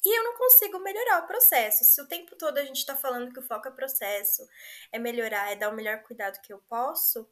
e 0.04 0.18
eu 0.18 0.22
não 0.22 0.36
consigo 0.36 0.78
melhorar 0.78 1.24
o 1.24 1.26
processo. 1.26 1.84
Se 1.84 2.00
o 2.00 2.06
tempo 2.06 2.36
todo 2.36 2.58
a 2.58 2.64
gente 2.64 2.78
está 2.78 2.96
falando 2.96 3.32
que 3.32 3.40
o 3.40 3.42
foco 3.42 3.68
é 3.68 3.70
processo, 3.72 4.46
é 4.92 4.98
melhorar, 4.98 5.50
é 5.50 5.56
dar 5.56 5.68
o 5.68 5.74
melhor 5.74 6.02
cuidado 6.02 6.40
que 6.42 6.52
eu 6.52 6.60
posso, 6.68 7.28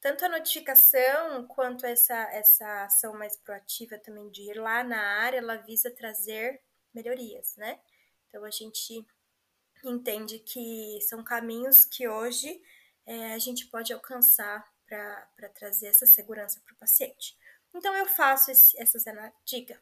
tanto 0.00 0.24
a 0.24 0.28
notificação 0.28 1.46
quanto 1.46 1.86
essa, 1.86 2.16
essa 2.32 2.84
ação 2.84 3.12
mais 3.14 3.36
proativa 3.36 3.98
também 3.98 4.30
de 4.30 4.50
ir 4.50 4.54
lá 4.54 4.82
na 4.82 5.00
área, 5.00 5.38
ela 5.38 5.56
visa 5.56 5.90
trazer 5.90 6.60
melhorias, 6.94 7.56
né? 7.56 7.80
Então 8.28 8.44
a 8.44 8.50
gente 8.50 9.06
entende 9.84 10.38
que 10.38 10.98
são 11.02 11.22
caminhos 11.24 11.84
que 11.84 12.08
hoje 12.08 12.62
é, 13.06 13.34
a 13.34 13.38
gente 13.38 13.66
pode 13.66 13.92
alcançar 13.92 14.64
para 14.86 15.48
trazer 15.54 15.86
essa 15.86 16.06
segurança 16.06 16.60
para 16.60 16.74
o 16.74 16.78
paciente. 16.78 17.36
Então 17.74 17.94
eu 17.96 18.06
faço 18.06 18.50
esse, 18.50 18.80
essas 18.80 19.04
diga. 19.44 19.80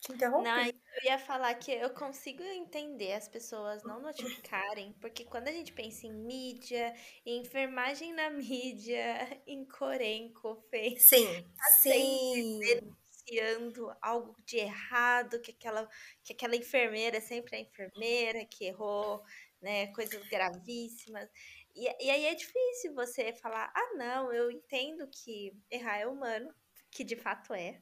Te 0.00 0.12
interrompi. 0.12 0.48
Não, 0.48 0.64
eu 0.64 1.04
ia 1.04 1.18
falar 1.18 1.54
que 1.54 1.70
eu 1.72 1.90
consigo 1.90 2.42
entender 2.42 3.12
as 3.12 3.28
pessoas 3.28 3.82
não 3.82 4.00
notificarem, 4.00 4.94
porque 4.94 5.26
quando 5.26 5.48
a 5.48 5.52
gente 5.52 5.72
pensa 5.72 6.06
em 6.06 6.12
mídia, 6.12 6.94
em 7.24 7.40
enfermagem 7.40 8.14
na 8.14 8.30
mídia, 8.32 9.42
em 9.46 9.64
Corenco, 9.66 10.56
fez. 10.70 11.02
Sim, 11.02 11.44
sim. 11.82 12.96
Denunciando 13.30 13.94
algo 14.02 14.36
de 14.44 14.58
errado, 14.58 15.40
que 15.40 15.52
aquela, 15.52 15.88
que 16.22 16.32
aquela 16.32 16.56
enfermeira 16.56 17.18
é 17.18 17.20
sempre 17.20 17.56
a 17.56 17.60
enfermeira 17.60 18.44
que 18.44 18.64
errou, 18.64 19.22
né? 19.60 19.86
Coisas 19.94 20.26
gravíssimas. 20.28 21.28
E, 21.74 21.84
e 22.04 22.10
aí 22.10 22.26
é 22.26 22.34
difícil 22.34 22.94
você 22.94 23.32
falar, 23.32 23.72
ah, 23.74 23.94
não, 23.94 24.32
eu 24.32 24.50
entendo 24.50 25.08
que 25.08 25.56
errar 25.70 25.98
é 25.98 26.06
humano, 26.06 26.52
que 26.90 27.04
de 27.04 27.16
fato 27.16 27.54
é 27.54 27.80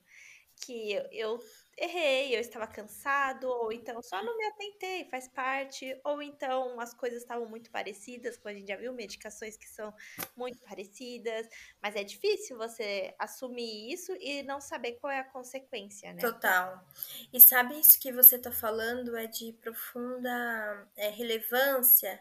que 0.59 0.93
eu 1.13 1.39
errei, 1.77 2.35
eu 2.35 2.41
estava 2.41 2.67
cansado, 2.67 3.49
ou 3.49 3.73
então 3.73 4.03
só 4.03 4.23
não 4.23 4.37
me 4.37 4.45
atentei, 4.47 5.09
faz 5.09 5.29
parte, 5.29 5.99
ou 6.05 6.21
então 6.21 6.81
as 6.81 6.93
coisas 6.93 7.23
estavam 7.23 7.49
muito 7.49 7.71
parecidas, 7.71 8.37
como 8.37 8.51
a 8.51 8.55
gente 8.55 8.69
já 8.69 8.77
viu, 8.77 8.93
medicações 8.93 9.57
que 9.57 9.69
são 9.69 9.95
muito 10.37 10.59
parecidas, 10.61 11.49
mas 11.81 11.95
é 11.95 12.03
difícil 12.03 12.59
você 12.59 13.15
assumir 13.19 13.93
isso 13.93 14.13
e 14.21 14.43
não 14.43 14.61
saber 14.61 14.93
qual 14.95 15.13
é 15.13 15.21
a 15.21 15.25
consequência, 15.25 16.13
né? 16.13 16.21
Total. 16.21 16.85
E 17.33 17.41
sabe 17.41 17.79
isso 17.79 18.01
que 18.01 18.13
você 18.13 18.37
está 18.37 18.51
falando 18.51 19.17
é 19.17 19.27
de 19.27 19.53
profunda 19.55 20.89
é, 20.97 21.09
relevância 21.11 22.21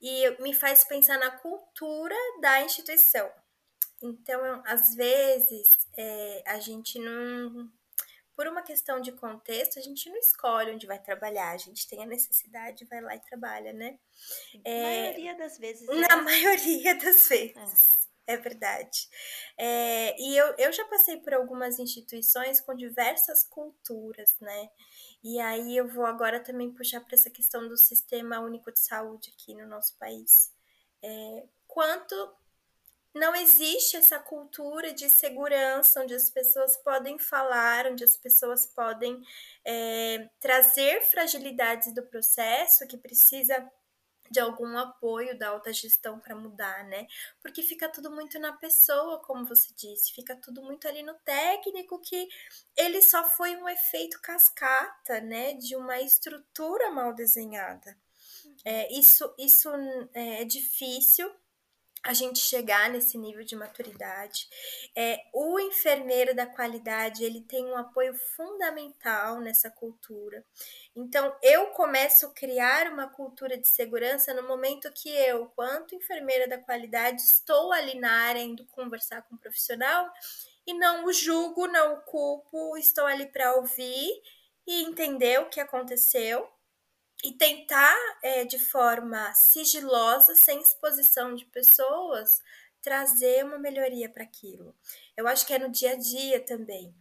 e 0.00 0.42
me 0.42 0.54
faz 0.54 0.84
pensar 0.84 1.18
na 1.18 1.30
cultura 1.30 2.14
da 2.40 2.62
instituição. 2.62 3.30
Então, 4.02 4.62
às 4.66 4.94
vezes, 4.94 5.70
é, 5.96 6.42
a 6.46 6.58
gente 6.58 6.98
não. 6.98 7.70
Por 8.34 8.46
uma 8.46 8.62
questão 8.62 9.00
de 9.00 9.12
contexto, 9.12 9.78
a 9.78 9.82
gente 9.82 10.10
não 10.10 10.16
escolhe 10.18 10.70
onde 10.70 10.86
vai 10.86 10.98
trabalhar, 10.98 11.52
a 11.52 11.56
gente 11.56 11.88
tem 11.88 12.02
a 12.02 12.06
necessidade, 12.06 12.84
vai 12.84 13.00
lá 13.00 13.16
e 13.16 13.20
trabalha, 13.20 13.72
né? 13.72 13.98
Na 14.56 14.70
é, 14.70 14.82
maioria 14.82 15.34
das 15.36 15.58
vezes. 15.58 15.86
Na 15.86 16.06
é. 16.06 16.16
maioria 16.20 16.94
das 16.96 17.28
vezes. 17.28 18.08
É, 18.26 18.34
é 18.34 18.36
verdade. 18.36 19.08
É, 19.56 20.20
e 20.20 20.36
eu, 20.36 20.54
eu 20.58 20.70
já 20.70 20.84
passei 20.84 21.16
por 21.16 21.32
algumas 21.32 21.78
instituições 21.78 22.60
com 22.60 22.74
diversas 22.74 23.42
culturas, 23.42 24.36
né? 24.38 24.68
E 25.24 25.40
aí 25.40 25.74
eu 25.74 25.88
vou 25.88 26.04
agora 26.04 26.38
também 26.38 26.70
puxar 26.70 27.00
para 27.00 27.14
essa 27.14 27.30
questão 27.30 27.66
do 27.66 27.76
sistema 27.76 28.38
único 28.40 28.70
de 28.70 28.80
saúde 28.80 29.32
aqui 29.34 29.54
no 29.54 29.66
nosso 29.66 29.96
país. 29.96 30.52
É, 31.02 31.46
quanto 31.66 32.14
não 33.16 33.34
existe 33.34 33.96
essa 33.96 34.18
cultura 34.18 34.92
de 34.92 35.08
segurança 35.08 36.02
onde 36.02 36.14
as 36.14 36.28
pessoas 36.28 36.76
podem 36.76 37.18
falar, 37.18 37.86
onde 37.86 38.04
as 38.04 38.16
pessoas 38.16 38.66
podem 38.66 39.22
é, 39.64 40.28
trazer 40.38 41.00
fragilidades 41.02 41.94
do 41.94 42.02
processo 42.02 42.86
que 42.86 42.98
precisa 42.98 43.66
de 44.30 44.38
algum 44.40 44.76
apoio 44.76 45.38
da 45.38 45.48
alta 45.48 45.72
gestão 45.72 46.18
para 46.20 46.34
mudar, 46.34 46.84
né? 46.84 47.06
Porque 47.40 47.62
fica 47.62 47.88
tudo 47.88 48.10
muito 48.10 48.38
na 48.38 48.52
pessoa, 48.52 49.22
como 49.22 49.46
você 49.46 49.72
disse, 49.74 50.12
fica 50.12 50.36
tudo 50.36 50.62
muito 50.62 50.86
ali 50.86 51.02
no 51.02 51.14
técnico 51.20 52.00
que 52.00 52.28
ele 52.76 53.00
só 53.00 53.24
foi 53.24 53.56
um 53.56 53.68
efeito 53.68 54.20
cascata, 54.20 55.20
né, 55.20 55.54
de 55.54 55.76
uma 55.76 56.00
estrutura 56.00 56.90
mal 56.90 57.14
desenhada. 57.14 57.96
É, 58.64 58.92
isso 58.92 59.32
isso 59.38 59.70
é, 60.12 60.42
é 60.42 60.44
difícil 60.44 61.32
a 62.06 62.12
gente 62.12 62.38
chegar 62.38 62.88
nesse 62.88 63.18
nível 63.18 63.44
de 63.44 63.56
maturidade. 63.56 64.48
É, 64.94 65.24
o 65.32 65.58
enfermeiro 65.58 66.34
da 66.34 66.46
qualidade 66.46 67.24
ele 67.24 67.40
tem 67.40 67.66
um 67.66 67.76
apoio 67.76 68.14
fundamental 68.14 69.40
nessa 69.40 69.68
cultura. 69.68 70.44
Então 70.94 71.36
eu 71.42 71.66
começo 71.70 72.26
a 72.26 72.30
criar 72.30 72.92
uma 72.92 73.08
cultura 73.08 73.58
de 73.58 73.66
segurança 73.66 74.32
no 74.32 74.46
momento 74.46 74.92
que 74.92 75.08
eu, 75.08 75.46
quanto 75.56 75.96
enfermeira 75.96 76.46
da 76.46 76.58
qualidade, 76.58 77.22
estou 77.22 77.72
ali 77.72 77.98
na 77.98 78.12
área 78.12 78.40
indo 78.40 78.64
conversar 78.66 79.22
com 79.22 79.34
o 79.34 79.36
um 79.36 79.40
profissional 79.40 80.08
e 80.64 80.72
não 80.72 81.06
o 81.06 81.12
julgo, 81.12 81.66
não 81.66 81.94
o 81.94 82.00
culpo, 82.02 82.76
estou 82.76 83.04
ali 83.04 83.26
para 83.26 83.54
ouvir 83.54 84.22
e 84.64 84.82
entender 84.84 85.40
o 85.40 85.48
que 85.48 85.60
aconteceu 85.60 86.48
e 87.24 87.32
tentar 87.32 87.96
é, 88.22 88.44
de 88.44 88.58
forma 88.58 89.32
sigilosa, 89.34 90.34
sem 90.34 90.60
exposição 90.60 91.34
de 91.34 91.44
pessoas, 91.46 92.40
trazer 92.82 93.44
uma 93.44 93.58
melhoria 93.58 94.08
para 94.08 94.22
aquilo. 94.24 94.74
Eu 95.16 95.26
acho 95.26 95.46
que 95.46 95.54
é 95.54 95.58
no 95.58 95.70
dia 95.70 95.92
a 95.92 95.96
dia 95.96 96.44
também. 96.44 96.94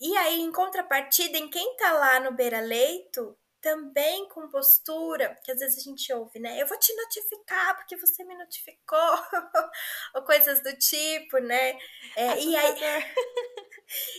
E 0.00 0.16
aí, 0.16 0.40
em 0.40 0.52
contrapartida, 0.52 1.36
em 1.36 1.50
quem 1.50 1.72
está 1.72 1.92
lá 1.92 2.20
no 2.20 2.32
beira-leito, 2.32 3.36
também 3.60 4.28
com 4.28 4.48
postura, 4.48 5.36
que 5.42 5.50
às 5.50 5.58
vezes 5.58 5.78
a 5.78 5.90
gente 5.90 6.12
ouve, 6.12 6.38
né? 6.38 6.60
Eu 6.60 6.66
vou 6.66 6.78
te 6.78 6.94
notificar 6.94 7.76
porque 7.76 7.96
você 7.96 8.24
me 8.24 8.36
notificou, 8.36 8.98
ou 10.14 10.22
coisas 10.22 10.62
do 10.62 10.74
tipo, 10.76 11.38
né? 11.38 11.76
É, 12.16 12.40
e 12.40 12.56
aí. 12.56 12.74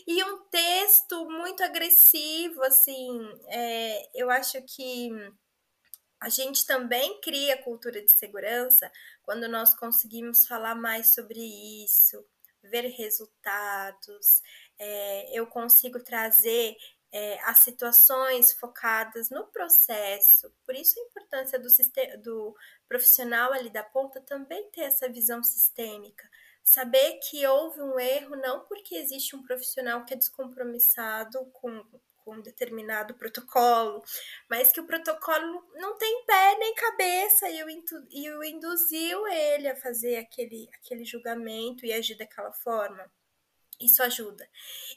e 0.07 0.23
um 0.23 0.39
texto 0.49 1.29
muito 1.29 1.63
agressivo, 1.63 2.63
assim, 2.63 3.19
é, 3.47 4.09
eu 4.13 4.29
acho 4.29 4.61
que 4.63 5.11
a 6.19 6.29
gente 6.29 6.65
também 6.65 7.19
cria 7.21 7.61
cultura 7.63 8.01
de 8.01 8.11
segurança 8.11 8.91
quando 9.23 9.47
nós 9.47 9.73
conseguimos 9.73 10.45
falar 10.45 10.75
mais 10.75 11.13
sobre 11.13 11.39
isso, 11.83 12.25
ver 12.63 12.87
resultados, 12.87 14.41
é, 14.77 15.37
eu 15.37 15.47
consigo 15.47 16.03
trazer 16.03 16.75
é, 17.11 17.39
as 17.43 17.59
situações 17.59 18.51
focadas 18.51 19.29
no 19.29 19.47
processo. 19.47 20.53
Por 20.65 20.75
isso 20.75 20.99
a 20.99 21.03
importância 21.03 21.59
do, 21.59 21.69
do 22.21 22.55
profissional 22.87 23.53
ali 23.53 23.69
da 23.69 23.83
ponta 23.83 24.21
também 24.21 24.69
ter 24.71 24.81
essa 24.81 25.09
visão 25.09 25.41
sistêmica. 25.41 26.29
Saber 26.71 27.19
que 27.27 27.47
houve 27.47 27.81
um 27.81 27.99
erro 27.99 28.35
não 28.35 28.63
porque 28.65 28.93
existe 28.93 29.35
um 29.35 29.41
profissional 29.41 30.05
que 30.05 30.13
é 30.13 30.17
descompromissado 30.17 31.43
com 31.51 31.83
com 32.23 32.35
um 32.35 32.41
determinado 32.41 33.15
protocolo, 33.15 34.03
mas 34.47 34.71
que 34.71 34.79
o 34.79 34.85
protocolo 34.85 35.65
não 35.73 35.97
tem 35.97 36.25
pé 36.25 36.57
nem 36.59 36.75
cabeça 36.75 37.49
e 37.49 37.63
o, 37.63 37.67
e 38.11 38.31
o 38.31 38.43
induziu 38.43 39.25
ele 39.27 39.67
a 39.67 39.75
fazer 39.75 40.17
aquele, 40.17 40.69
aquele 40.75 41.05
julgamento 41.05 41.87
e 41.87 41.91
agir 41.91 42.15
daquela 42.15 42.51
forma. 42.51 43.09
Isso 43.81 44.03
ajuda. 44.03 44.47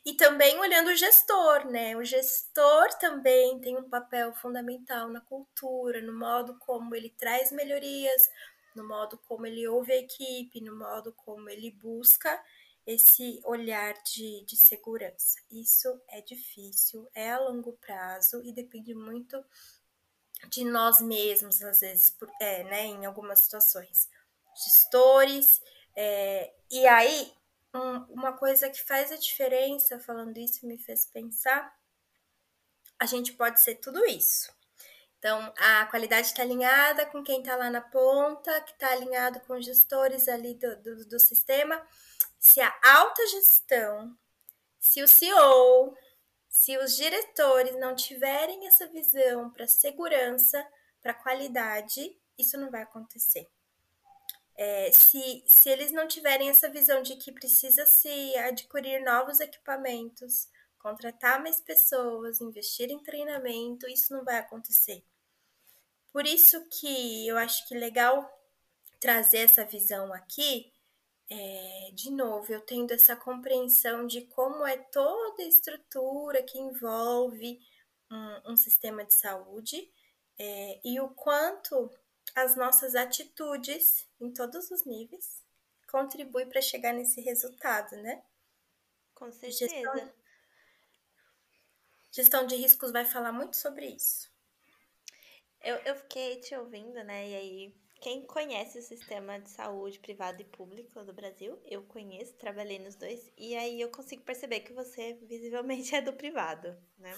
E 0.05 0.15
também 0.15 0.59
olhando 0.59 0.91
o 0.91 0.97
gestor, 0.97 1.71
né? 1.71 1.97
O 1.97 2.05
gestor 2.05 2.89
também 2.99 3.61
tem 3.61 3.79
um 3.79 3.89
papel 3.89 4.35
fundamental 4.35 5.09
na 5.09 5.21
cultura, 5.21 6.03
no 6.03 6.13
modo 6.13 6.59
como 6.59 6.95
ele 6.95 7.09
traz 7.17 7.53
melhorias, 7.53 8.29
no 8.75 8.87
modo 8.87 9.19
como 9.29 9.47
ele 9.47 9.67
ouve 9.69 9.93
a 9.93 9.99
equipe, 9.99 10.61
no 10.61 10.77
modo 10.77 11.13
como 11.13 11.49
ele 11.49 11.71
busca 11.71 12.43
esse 12.87 13.41
olhar 13.45 13.95
de, 14.03 14.45
de 14.45 14.57
segurança. 14.57 15.39
Isso 15.51 16.01
é 16.09 16.21
difícil, 16.21 17.09
é 17.15 17.31
a 17.31 17.39
longo 17.39 17.73
prazo 17.75 18.43
e 18.45 18.53
depende 18.53 18.95
muito 18.95 19.45
de 20.49 20.65
nós 20.65 21.01
mesmos, 21.01 21.63
às 21.63 21.81
vezes, 21.81 22.17
é, 22.41 22.65
né, 22.65 22.87
em 22.87 23.07
algumas 23.07 23.41
situações. 23.41 24.09
Gestores, 24.55 25.63
é, 25.95 26.53
e 26.71 26.87
aí, 26.87 27.33
um, 27.75 27.99
uma 28.13 28.33
coisa 28.33 28.69
que 28.69 28.83
faz 28.83 29.13
a 29.13 29.17
diferença, 29.17 30.01
falando 30.01 30.37
isso, 30.39 30.67
me 30.67 30.79
fez 30.79 31.07
pensar, 31.07 31.79
a 32.99 33.07
gente 33.07 33.33
pode 33.33 33.61
ser 33.61 33.77
tudo 33.77 34.05
isso. 34.07 34.53
Então, 35.23 35.55
a 35.57 35.87
qualidade 35.87 36.27
está 36.27 36.43
alinhada 36.43 37.07
com 37.07 37.23
quem 37.23 37.39
está 37.39 37.55
lá 37.55 37.71
na 37.71 37.81
ponta, 37.81 38.61
que 38.63 38.73
está 38.73 38.91
alinhado 38.91 39.39
com 39.43 39.53
os 39.53 39.65
gestores 39.65 40.27
ali 40.27 40.55
do, 40.55 40.83
do, 40.83 41.07
do 41.07 41.21
sistema, 41.21 41.81
se 42.41 42.61
a 42.61 42.75
alta 42.83 43.25
gestão, 43.29 44.19
se 44.81 45.01
o 45.01 45.07
CEO, 45.07 45.97
se 46.49 46.77
os 46.77 46.97
diretores 46.97 47.79
não 47.79 47.95
tiverem 47.95 48.67
essa 48.67 48.85
visão 48.89 49.49
para 49.49 49.69
segurança, 49.69 50.67
para 51.01 51.15
qualidade, 51.15 52.21
isso 52.37 52.59
não 52.59 52.69
vai 52.69 52.83
acontecer. 52.83 53.49
É, 54.57 54.91
se, 54.91 55.45
se 55.47 55.71
eles 55.71 55.93
não 55.93 56.09
tiverem 56.09 56.51
essa 56.51 56.69
visão 56.69 57.01
de 57.01 57.15
que 57.15 57.31
precisa 57.31 57.87
se 57.87 58.37
adquirir 58.39 59.05
novos 59.05 59.39
equipamentos, 59.39 60.49
contratar 60.81 61.41
mais 61.41 61.61
pessoas, 61.61 62.41
investir 62.41 62.91
em 62.91 62.99
treinamento, 62.99 63.89
isso 63.89 64.13
não 64.13 64.25
vai 64.25 64.39
acontecer. 64.39 65.05
Por 66.13 66.27
isso 66.27 66.69
que 66.69 67.27
eu 67.27 67.39
acho 67.39 67.67
que 67.67 67.75
legal 67.75 68.31
trazer 69.01 69.39
essa 69.39 69.65
visão 69.65 70.13
aqui, 70.13 70.73
é, 71.29 71.91
de 71.95 72.11
novo, 72.11 72.53
eu 72.53 72.61
tendo 72.61 72.93
essa 72.93 73.17
compreensão 73.17 74.07
de 74.07 74.23
como 74.27 74.67
é 74.67 74.77
toda 74.77 75.43
a 75.43 75.47
estrutura 75.47 76.43
que 76.43 76.59
envolve 76.59 77.59
um, 78.11 78.53
um 78.53 78.57
sistema 78.57 79.05
de 79.05 79.15
saúde 79.15 79.91
é, 80.39 80.81
e 80.85 81.01
o 81.01 81.09
quanto 81.09 81.91
as 82.35 82.57
nossas 82.57 82.95
atitudes 82.95 84.07
em 84.21 84.31
todos 84.33 84.71
os 84.71 84.85
níveis 84.85 85.43
contribuem 85.91 86.49
para 86.49 86.63
chegar 86.63 86.93
nesse 86.93 87.21
resultado, 87.21 87.97
né? 87.97 88.23
Com 89.15 89.31
certeza. 89.31 89.69
Gestão, 89.69 90.13
gestão 92.11 92.47
de 92.47 92.57
riscos 92.57 92.91
vai 92.91 93.05
falar 93.05 93.33
muito 93.33 93.57
sobre 93.57 93.87
isso. 93.87 94.32
Eu, 95.63 95.77
eu 95.79 95.95
fiquei 95.97 96.37
te 96.41 96.55
ouvindo, 96.55 97.03
né? 97.05 97.29
E 97.29 97.35
aí 97.35 97.75
quem 98.03 98.27
conhece 98.27 98.81
o 98.81 98.83
sistema 98.83 99.39
de 99.39 99.49
saúde 99.49 100.01
privado 100.01 100.43
e 100.43 100.45
público 100.45 101.05
do 101.05 101.13
Brasil, 101.13 101.57
eu 101.65 101.85
conheço, 101.85 102.35
trabalhei 102.35 102.81
nos 102.81 102.97
dois, 102.97 103.33
e 103.39 103.55
aí 103.55 103.81
eu 103.81 103.93
consigo 103.93 104.25
perceber 104.25 104.59
que 104.61 104.73
você 104.73 105.15
visivelmente 105.23 105.95
é 105.95 106.03
do 106.03 106.13
privado, 106.13 106.77
né? 106.99 107.15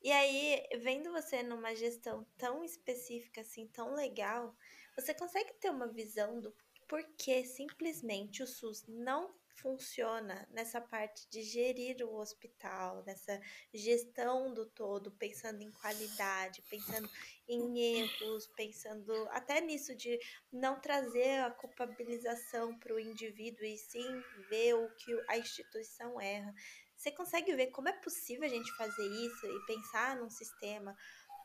E 0.00 0.12
aí, 0.12 0.62
vendo 0.78 1.10
você 1.10 1.42
numa 1.42 1.74
gestão 1.74 2.24
tão 2.38 2.62
específica, 2.62 3.40
assim, 3.40 3.66
tão 3.66 3.94
legal, 3.94 4.54
você 4.94 5.12
consegue 5.12 5.52
ter 5.54 5.70
uma 5.70 5.88
visão 5.88 6.38
do 6.38 6.54
porquê 6.86 7.44
simplesmente 7.44 8.44
o 8.44 8.46
SUS 8.46 8.84
não 8.86 9.34
funciona 9.56 10.46
nessa 10.50 10.80
parte 10.80 11.28
de 11.30 11.42
gerir 11.42 12.02
o 12.02 12.16
hospital, 12.16 13.02
nessa 13.04 13.40
gestão 13.72 14.52
do 14.52 14.66
todo, 14.66 15.10
pensando 15.12 15.62
em 15.62 15.70
qualidade, 15.70 16.62
pensando 16.70 17.08
em 17.48 17.78
erros, 18.00 18.46
pensando 18.56 19.12
até 19.30 19.60
nisso 19.60 19.94
de 19.96 20.18
não 20.52 20.80
trazer 20.80 21.40
a 21.40 21.50
culpabilização 21.50 22.78
para 22.78 22.94
o 22.94 23.00
indivíduo 23.00 23.64
e 23.64 23.76
sim 23.78 24.22
ver 24.48 24.74
o 24.74 24.88
que 24.96 25.12
a 25.28 25.38
instituição 25.38 26.20
erra. 26.20 26.54
Você 26.96 27.12
consegue 27.12 27.54
ver 27.54 27.68
como 27.68 27.88
é 27.88 27.92
possível 27.92 28.44
a 28.44 28.48
gente 28.48 28.74
fazer 28.76 29.06
isso 29.06 29.46
e 29.46 29.66
pensar 29.66 30.16
num 30.16 30.30
sistema 30.30 30.96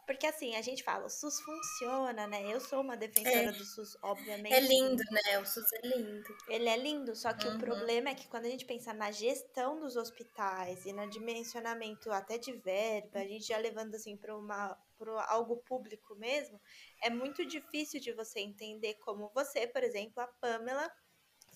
Porque 0.05 0.25
assim, 0.27 0.55
a 0.55 0.61
gente 0.61 0.83
fala, 0.83 1.05
o 1.05 1.09
SUS 1.09 1.39
funciona, 1.41 2.27
né? 2.27 2.43
Eu 2.53 2.59
sou 2.59 2.81
uma 2.81 2.97
defensora 2.97 3.49
É. 3.49 3.51
do 3.51 3.63
SUS, 3.63 3.97
obviamente. 4.01 4.53
É 4.53 4.59
lindo, 4.59 5.03
né? 5.11 5.39
O 5.39 5.45
SUS 5.45 5.65
é 5.73 5.87
lindo. 5.87 6.35
Ele 6.47 6.67
é 6.69 6.77
lindo, 6.77 7.15
só 7.15 7.33
que 7.33 7.47
Uhum. 7.47 7.55
o 7.55 7.59
problema 7.59 8.09
é 8.09 8.15
que 8.15 8.27
quando 8.27 8.45
a 8.45 8.49
gente 8.49 8.65
pensa 8.65 8.93
na 8.93 9.11
gestão 9.11 9.79
dos 9.79 9.95
hospitais 9.95 10.85
e 10.85 10.91
no 10.93 11.09
dimensionamento 11.09 12.11
até 12.11 12.37
de 12.37 12.51
verba, 12.53 13.19
a 13.19 13.25
gente 13.27 13.45
já 13.47 13.57
levando 13.57 13.95
assim 13.95 14.17
para 14.17 14.37
uma 14.37 14.77
para 14.97 15.25
algo 15.31 15.57
público 15.57 16.13
mesmo, 16.15 16.61
é 17.01 17.09
muito 17.09 17.43
difícil 17.43 17.99
de 17.99 18.11
você 18.13 18.39
entender 18.39 18.93
como 18.95 19.31
você, 19.33 19.65
por 19.65 19.83
exemplo, 19.83 20.21
a 20.21 20.27
Pamela 20.27 20.91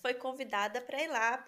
foi 0.02 0.14
convidada 0.14 0.80
para 0.80 1.00
ir 1.02 1.06
lá 1.06 1.38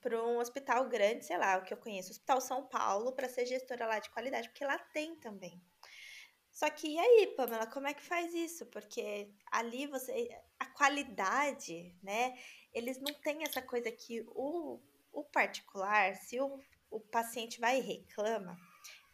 para 0.00 0.24
um 0.24 0.38
hospital 0.38 0.88
grande, 0.88 1.26
sei 1.26 1.36
lá, 1.36 1.58
o 1.58 1.62
que 1.62 1.74
eu 1.74 1.78
conheço, 1.78 2.10
Hospital 2.10 2.40
São 2.40 2.66
Paulo, 2.66 3.12
para 3.12 3.28
ser 3.28 3.44
gestora 3.44 3.86
lá 3.86 3.98
de 3.98 4.08
qualidade, 4.10 4.48
porque 4.48 4.64
lá 4.64 4.78
tem 4.78 5.14
também. 5.16 5.60
Só 6.56 6.70
que 6.70 6.88
e 6.88 6.98
aí, 6.98 7.34
Pamela, 7.36 7.66
como 7.66 7.86
é 7.86 7.92
que 7.92 8.02
faz 8.02 8.32
isso? 8.32 8.64
Porque 8.64 9.30
ali 9.52 9.86
você. 9.86 10.30
A 10.58 10.64
qualidade, 10.64 11.94
né? 12.02 12.34
Eles 12.72 12.98
não 12.98 13.12
têm 13.12 13.42
essa 13.42 13.60
coisa 13.60 13.92
que 13.92 14.22
o, 14.28 14.80
o 15.12 15.22
particular, 15.24 16.14
se 16.16 16.40
o, 16.40 16.58
o 16.90 16.98
paciente 16.98 17.60
vai 17.60 17.78
e 17.78 17.82
reclama, 17.82 18.58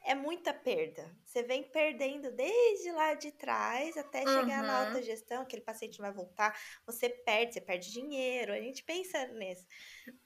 é 0.05 0.15
muita 0.15 0.53
perda. 0.55 1.15
Você 1.25 1.43
vem 1.43 1.63
perdendo 1.65 2.31
desde 2.33 2.93
lá 2.93 3.15
de 3.15 3.33
trás 3.33 3.97
até 3.97 4.27
chegar 4.27 4.63
na 4.65 4.75
alta 4.75 5.01
Uhum. 5.01 5.03
gestão, 5.03 5.43
aquele 5.43 5.63
paciente 5.63 5.99
não 5.99 6.07
vai 6.07 6.15
voltar, 6.15 6.59
você 6.87 7.09
perde, 7.09 7.55
você 7.55 7.61
perde 7.61 7.91
dinheiro, 7.93 8.53
a 8.53 8.61
gente 8.61 8.83
pensa 8.85 9.27
nisso. 9.29 9.67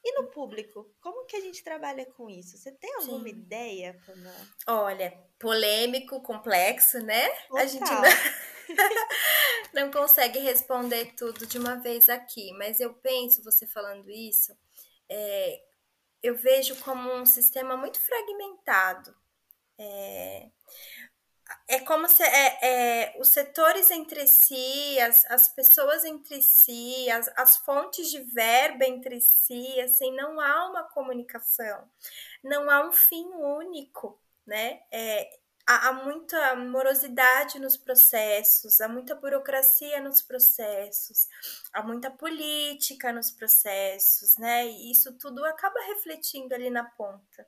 E 0.05 0.13
no 0.21 0.31
público, 0.31 0.95
como 1.01 1.27
que 1.27 1.37
a 1.37 1.41
gente 1.41 1.63
trabalha 1.65 2.07
com 2.07 2.31
isso? 2.31 2.59
Você 2.59 2.73
tem 2.73 2.95
alguma 2.97 3.29
Sim. 3.29 3.31
ideia, 3.31 4.01
Pamela? 4.07 4.49
Olha, 4.67 5.13
polêmico, 5.39 6.21
complexo, 6.23 6.99
né? 7.01 7.29
A 7.55 7.67
gente 7.67 7.95
Total. 7.95 7.97
não, 7.97 8.11
não 9.73 9.91
consegue 9.91 10.39
responder 10.39 11.15
tudo 11.17 11.47
de 11.47 11.59
uma 11.59 11.77
vez 11.77 12.09
aqui, 12.09 12.53
mas 12.55 12.81
eu 12.81 12.95
penso, 12.95 13.43
você 13.43 13.67
falando 13.67 14.11
isso, 14.11 14.57
é, 15.11 15.63
eu 16.23 16.37
vejo 16.37 16.77
como 16.79 17.13
um 17.15 17.27
sistema 17.27 17.77
muito 17.77 18.01
fragmentado. 18.01 19.15
É, 19.79 20.51
é 21.69 21.81
como 21.81 22.09
se 22.09 22.23
é, 22.23 22.59
é, 22.63 23.17
os 23.21 23.29
setores 23.29 23.91
entre 23.91 24.27
si, 24.27 24.99
as, 25.01 25.25
as 25.31 25.49
pessoas 25.49 26.05
entre 26.05 26.43
si, 26.43 27.11
as, 27.11 27.29
as 27.37 27.57
fontes 27.59 28.11
de 28.11 28.21
verba 28.21 28.85
entre 28.85 29.21
si, 29.21 29.81
assim, 29.81 30.13
não 30.13 30.41
há 30.41 30.69
uma 30.71 30.85
comunicação, 30.85 31.89
não 32.43 32.71
há 32.71 32.87
um 32.87 32.93
fim 32.93 33.25
único, 33.35 34.21
né? 34.47 34.83
É, 34.93 35.29
há, 35.67 35.89
há 35.89 35.93
muita 35.93 36.57
morosidade 36.57 37.59
nos 37.59 37.77
processos, 37.77 38.81
há 38.81 38.89
muita 38.89 39.15
burocracia 39.15 40.01
nos 40.01 40.23
processos, 40.23 41.29
há 41.73 41.83
muita 41.83 42.11
política 42.11 43.13
nos 43.13 43.31
processos, 43.31 44.37
né? 44.39 44.67
E 44.67 44.91
isso 44.93 45.13
tudo 45.19 45.45
acaba 45.45 45.81
refletindo 45.81 46.55
ali 46.55 46.71
na 46.71 46.85
ponta. 46.85 47.47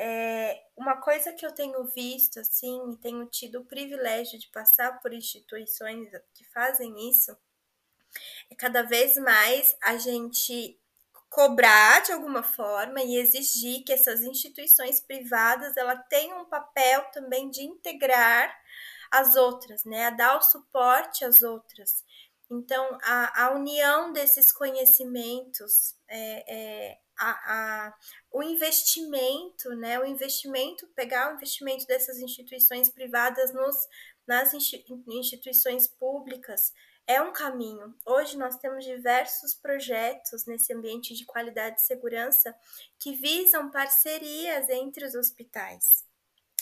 É, 0.00 0.62
uma 0.76 0.98
coisa 0.98 1.32
que 1.32 1.44
eu 1.44 1.52
tenho 1.52 1.84
visto, 1.86 2.38
assim, 2.38 2.92
e 2.92 2.96
tenho 2.98 3.26
tido 3.26 3.58
o 3.58 3.64
privilégio 3.64 4.38
de 4.38 4.46
passar 4.48 5.00
por 5.00 5.12
instituições 5.12 6.08
que 6.32 6.44
fazem 6.52 7.10
isso, 7.10 7.36
é 8.48 8.54
cada 8.54 8.82
vez 8.82 9.16
mais 9.16 9.76
a 9.82 9.96
gente 9.96 10.80
cobrar 11.28 12.00
de 12.02 12.12
alguma 12.12 12.44
forma 12.44 13.02
e 13.02 13.16
exigir 13.16 13.82
que 13.84 13.92
essas 13.92 14.22
instituições 14.22 15.00
privadas 15.00 15.76
ela 15.76 15.96
tenham 15.96 16.42
um 16.42 16.48
papel 16.48 17.04
também 17.12 17.50
de 17.50 17.62
integrar 17.62 18.56
as 19.10 19.34
outras, 19.34 19.84
né, 19.84 20.06
a 20.06 20.10
dar 20.10 20.38
o 20.38 20.42
suporte 20.42 21.24
às 21.24 21.42
outras. 21.42 22.04
Então, 22.48 22.98
a, 23.02 23.46
a 23.46 23.50
união 23.50 24.12
desses 24.12 24.52
conhecimentos, 24.52 25.96
é, 26.08 26.44
é, 26.48 26.98
a, 27.18 27.30
a, 27.30 27.94
o 28.32 28.42
investimento, 28.42 29.70
né, 29.76 29.98
o 29.98 30.04
investimento, 30.04 30.86
pegar 30.94 31.30
o 31.30 31.34
investimento 31.34 31.86
dessas 31.86 32.18
instituições 32.18 32.88
privadas 32.88 33.52
nos, 33.52 33.76
nas 34.26 34.54
instituições 34.54 35.88
públicas, 35.88 36.72
é 37.06 37.22
um 37.22 37.32
caminho. 37.32 37.94
Hoje 38.06 38.36
nós 38.36 38.56
temos 38.56 38.84
diversos 38.84 39.54
projetos 39.54 40.44
nesse 40.44 40.74
ambiente 40.74 41.14
de 41.14 41.24
qualidade 41.24 41.80
e 41.80 41.84
segurança 41.84 42.54
que 42.98 43.14
visam 43.14 43.70
parcerias 43.70 44.68
entre 44.68 45.06
os 45.06 45.14
hospitais. 45.14 46.04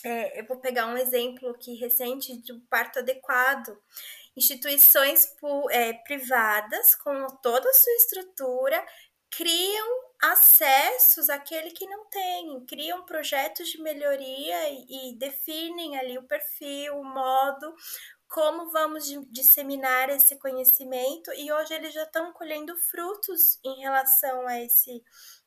É, 0.05 0.41
eu 0.41 0.47
vou 0.47 0.59
pegar 0.59 0.87
um 0.87 0.97
exemplo 0.97 1.49
aqui 1.49 1.75
recente 1.75 2.37
do 2.43 2.61
parto 2.71 3.01
adequado. 3.01 3.77
Instituições 4.37 5.35
é, 5.71 5.95
privadas, 5.95 6.95
com 6.95 7.27
toda 7.43 7.69
a 7.69 7.75
sua 7.75 7.93
estrutura, 7.95 8.87
criam 9.29 10.06
acessos 10.23 11.29
àquele 11.29 11.71
que 11.71 11.87
não 11.87 12.07
tem, 12.07 12.65
criam 12.67 13.05
projetos 13.05 13.69
de 13.69 13.81
melhoria 13.81 14.71
e, 14.71 15.11
e 15.11 15.19
definem 15.19 15.99
ali 15.99 16.19
o 16.19 16.27
perfil, 16.27 16.99
o 16.99 17.05
modo, 17.05 17.75
como 18.29 18.71
vamos 18.71 19.07
disseminar 19.31 20.11
esse 20.11 20.37
conhecimento 20.37 21.33
e 21.35 21.53
hoje 21.53 21.75
eles 21.75 21.95
já 21.95 22.03
estão 22.03 22.33
colhendo 22.33 22.77
frutos 22.77 23.59
em 23.65 23.81
relação 23.81 24.47
a 24.47 24.61
esse, 24.61 25.03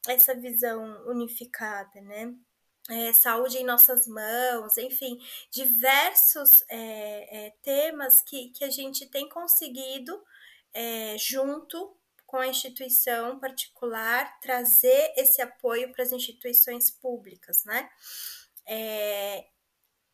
essa 0.07 0.33
visão 0.33 1.05
unificada, 1.07 2.01
né? 2.01 2.33
É, 2.89 3.13
saúde 3.13 3.59
em 3.59 3.63
nossas 3.63 4.07
mãos, 4.07 4.75
enfim, 4.77 5.19
diversos 5.51 6.63
é, 6.69 7.47
é, 7.47 7.53
temas 7.61 8.21
que, 8.23 8.49
que 8.49 8.63
a 8.63 8.69
gente 8.71 9.05
tem 9.07 9.29
conseguido 9.29 10.19
junto 11.17 11.98
com 12.29 12.37
a 12.37 12.47
instituição 12.47 13.39
particular 13.39 14.39
trazer 14.39 15.13
esse 15.17 15.41
apoio 15.41 15.91
para 15.91 16.03
as 16.03 16.11
instituições 16.11 16.91
públicas, 16.91 17.63
né? 17.65 17.89
É, 18.67 19.47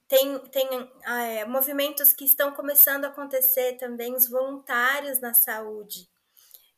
tem, 0.08 0.40
tem 0.50 0.68
é, 1.06 1.46
movimentos 1.46 2.14
que 2.14 2.24
estão 2.24 2.54
começando 2.54 3.04
a 3.04 3.10
acontecer 3.10 3.74
também, 3.74 4.16
os 4.16 4.30
voluntários 4.30 5.20
na 5.20 5.34
saúde, 5.34 6.08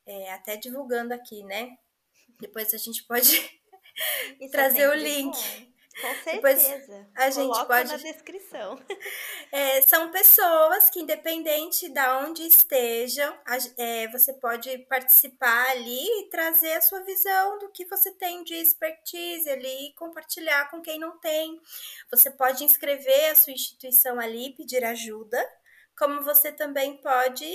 é, 0.07 0.33
até 0.33 0.57
divulgando 0.57 1.13
aqui, 1.13 1.43
né? 1.43 1.77
Depois 2.39 2.73
a 2.73 2.77
gente 2.77 3.03
pode 3.03 3.61
trazer 4.51 4.89
o 4.89 4.95
link. 4.95 5.35
Bom. 5.35 5.76
Com 6.01 6.13
certeza. 6.23 7.07
A 7.15 7.29
gente 7.29 7.47
Coloco 7.47 7.67
pode 7.67 7.91
na 7.91 7.97
descrição. 7.97 8.77
É, 9.49 9.81
são 9.83 10.11
pessoas 10.11 10.89
que, 10.89 10.99
independente 10.99 11.87
de 11.87 12.07
onde 12.09 12.43
estejam, 12.43 13.33
é, 13.77 14.05
você 14.09 14.33
pode 14.33 14.77
participar 14.89 15.69
ali 15.69 16.05
e 16.19 16.29
trazer 16.29 16.73
a 16.73 16.81
sua 16.81 17.01
visão 17.03 17.57
do 17.57 17.71
que 17.71 17.85
você 17.85 18.11
tem 18.11 18.43
de 18.43 18.55
expertise 18.55 19.49
ali 19.49 19.87
e 19.87 19.95
compartilhar 19.95 20.69
com 20.69 20.81
quem 20.81 20.99
não 20.99 21.17
tem. 21.19 21.61
Você 22.11 22.29
pode 22.29 22.65
inscrever 22.65 23.31
a 23.31 23.35
sua 23.35 23.53
instituição 23.53 24.19
ali, 24.19 24.53
pedir 24.53 24.83
ajuda, 24.83 25.41
como 25.97 26.21
você 26.23 26.51
também 26.51 26.97
pode 26.97 27.49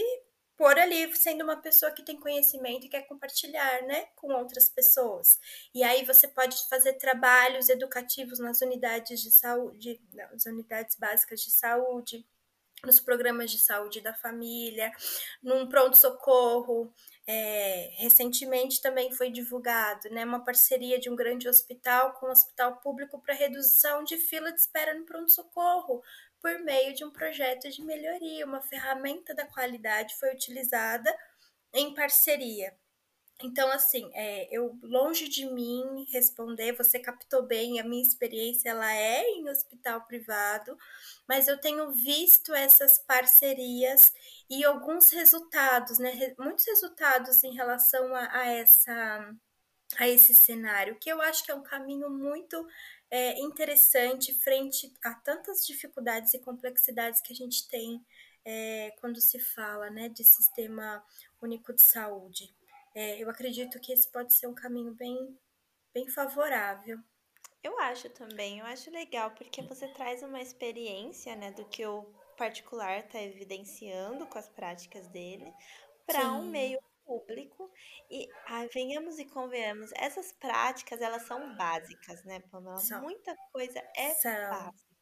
por 0.62 0.78
ali 0.78 1.12
sendo 1.16 1.42
uma 1.42 1.56
pessoa 1.56 1.90
que 1.90 2.04
tem 2.04 2.20
conhecimento 2.20 2.86
e 2.86 2.88
quer 2.88 3.02
compartilhar, 3.08 3.82
né, 3.82 4.06
com 4.14 4.32
outras 4.32 4.68
pessoas. 4.68 5.40
E 5.74 5.82
aí 5.82 6.04
você 6.04 6.28
pode 6.28 6.56
fazer 6.68 6.92
trabalhos 6.92 7.68
educativos 7.68 8.38
nas 8.38 8.60
unidades 8.60 9.20
de 9.20 9.32
saúde, 9.32 10.00
nas 10.14 10.46
unidades 10.46 10.94
básicas 10.94 11.40
de 11.40 11.50
saúde, 11.50 12.24
nos 12.84 13.00
programas 13.00 13.50
de 13.50 13.58
saúde 13.58 14.00
da 14.00 14.14
família, 14.14 14.92
num 15.42 15.68
pronto-socorro. 15.68 16.94
É, 17.26 17.90
recentemente 17.98 18.80
também 18.80 19.12
foi 19.12 19.30
divulgado 19.30 20.08
né, 20.10 20.24
uma 20.24 20.44
parceria 20.44 20.98
de 20.98 21.10
um 21.10 21.16
grande 21.16 21.48
hospital 21.48 22.12
com 22.14 22.26
um 22.26 22.30
hospital 22.30 22.76
público 22.76 23.20
para 23.20 23.34
redução 23.34 24.04
de 24.04 24.16
fila 24.16 24.52
de 24.52 24.60
espera 24.60 24.94
no 24.94 25.04
pronto-socorro, 25.04 26.02
por 26.42 26.58
meio 26.58 26.92
de 26.94 27.04
um 27.04 27.10
projeto 27.10 27.70
de 27.70 27.82
melhoria, 27.82 28.44
uma 28.44 28.60
ferramenta 28.60 29.32
da 29.34 29.46
qualidade 29.46 30.16
foi 30.16 30.34
utilizada 30.34 31.16
em 31.72 31.94
parceria. 31.94 32.76
Então, 33.44 33.70
assim, 33.72 34.08
é, 34.14 34.48
eu 34.56 34.78
longe 34.82 35.28
de 35.28 35.46
mim 35.46 36.06
responder, 36.12 36.72
você 36.76 36.98
captou 36.98 37.42
bem, 37.42 37.80
a 37.80 37.84
minha 37.84 38.02
experiência 38.02 38.70
ela 38.70 38.92
é 38.94 39.24
em 39.30 39.48
hospital 39.48 40.02
privado, 40.06 40.76
mas 41.28 41.48
eu 41.48 41.60
tenho 41.60 41.90
visto 41.92 42.54
essas 42.54 42.98
parcerias 42.98 44.12
e 44.48 44.64
alguns 44.64 45.10
resultados, 45.10 45.98
né? 45.98 46.34
Muitos 46.38 46.66
resultados 46.66 47.42
em 47.42 47.54
relação 47.54 48.14
a, 48.14 48.40
a 48.40 48.46
essa 48.46 49.34
a 49.98 50.08
esse 50.08 50.34
cenário, 50.34 50.98
que 50.98 51.10
eu 51.10 51.20
acho 51.20 51.44
que 51.44 51.50
é 51.50 51.54
um 51.54 51.62
caminho 51.62 52.08
muito 52.08 52.66
é, 53.12 53.38
interessante 53.38 54.32
frente 54.32 54.90
a 55.04 55.12
tantas 55.12 55.66
dificuldades 55.66 56.32
e 56.32 56.38
complexidades 56.38 57.20
que 57.20 57.34
a 57.34 57.36
gente 57.36 57.68
tem 57.68 58.02
é, 58.42 58.90
quando 58.98 59.20
se 59.20 59.38
fala 59.38 59.90
né, 59.90 60.08
de 60.08 60.24
sistema 60.24 61.04
único 61.40 61.74
de 61.74 61.82
saúde. 61.82 62.54
É, 62.94 63.22
eu 63.22 63.28
acredito 63.28 63.78
que 63.78 63.92
esse 63.92 64.10
pode 64.10 64.32
ser 64.32 64.46
um 64.46 64.54
caminho 64.54 64.94
bem, 64.94 65.38
bem 65.92 66.08
favorável. 66.08 66.98
Eu 67.62 67.78
acho 67.80 68.08
também, 68.08 68.60
eu 68.60 68.66
acho 68.66 68.90
legal, 68.90 69.30
porque 69.32 69.60
você 69.60 69.86
traz 69.88 70.22
uma 70.22 70.40
experiência, 70.40 71.36
né, 71.36 71.52
do 71.52 71.66
que 71.66 71.82
eu 71.82 72.10
particular 72.38 72.98
está 72.98 73.20
evidenciando 73.20 74.26
com 74.26 74.38
as 74.38 74.48
práticas 74.48 75.06
dele 75.08 75.52
para 76.06 76.32
um 76.32 76.48
meio 76.48 76.80
público 77.04 77.70
e 78.10 78.28
ah, 78.46 78.66
venhamos 78.72 79.18
e 79.18 79.24
convenhamos, 79.24 79.90
essas 79.94 80.32
práticas 80.32 81.00
elas 81.00 81.22
são 81.22 81.56
básicas, 81.56 82.24
né, 82.24 82.40
Pamela? 82.50 82.78
São. 82.78 83.02
Muita 83.02 83.36
coisa 83.52 83.82
é 83.96 84.10
são. 84.10 84.32
básica. 84.32 84.92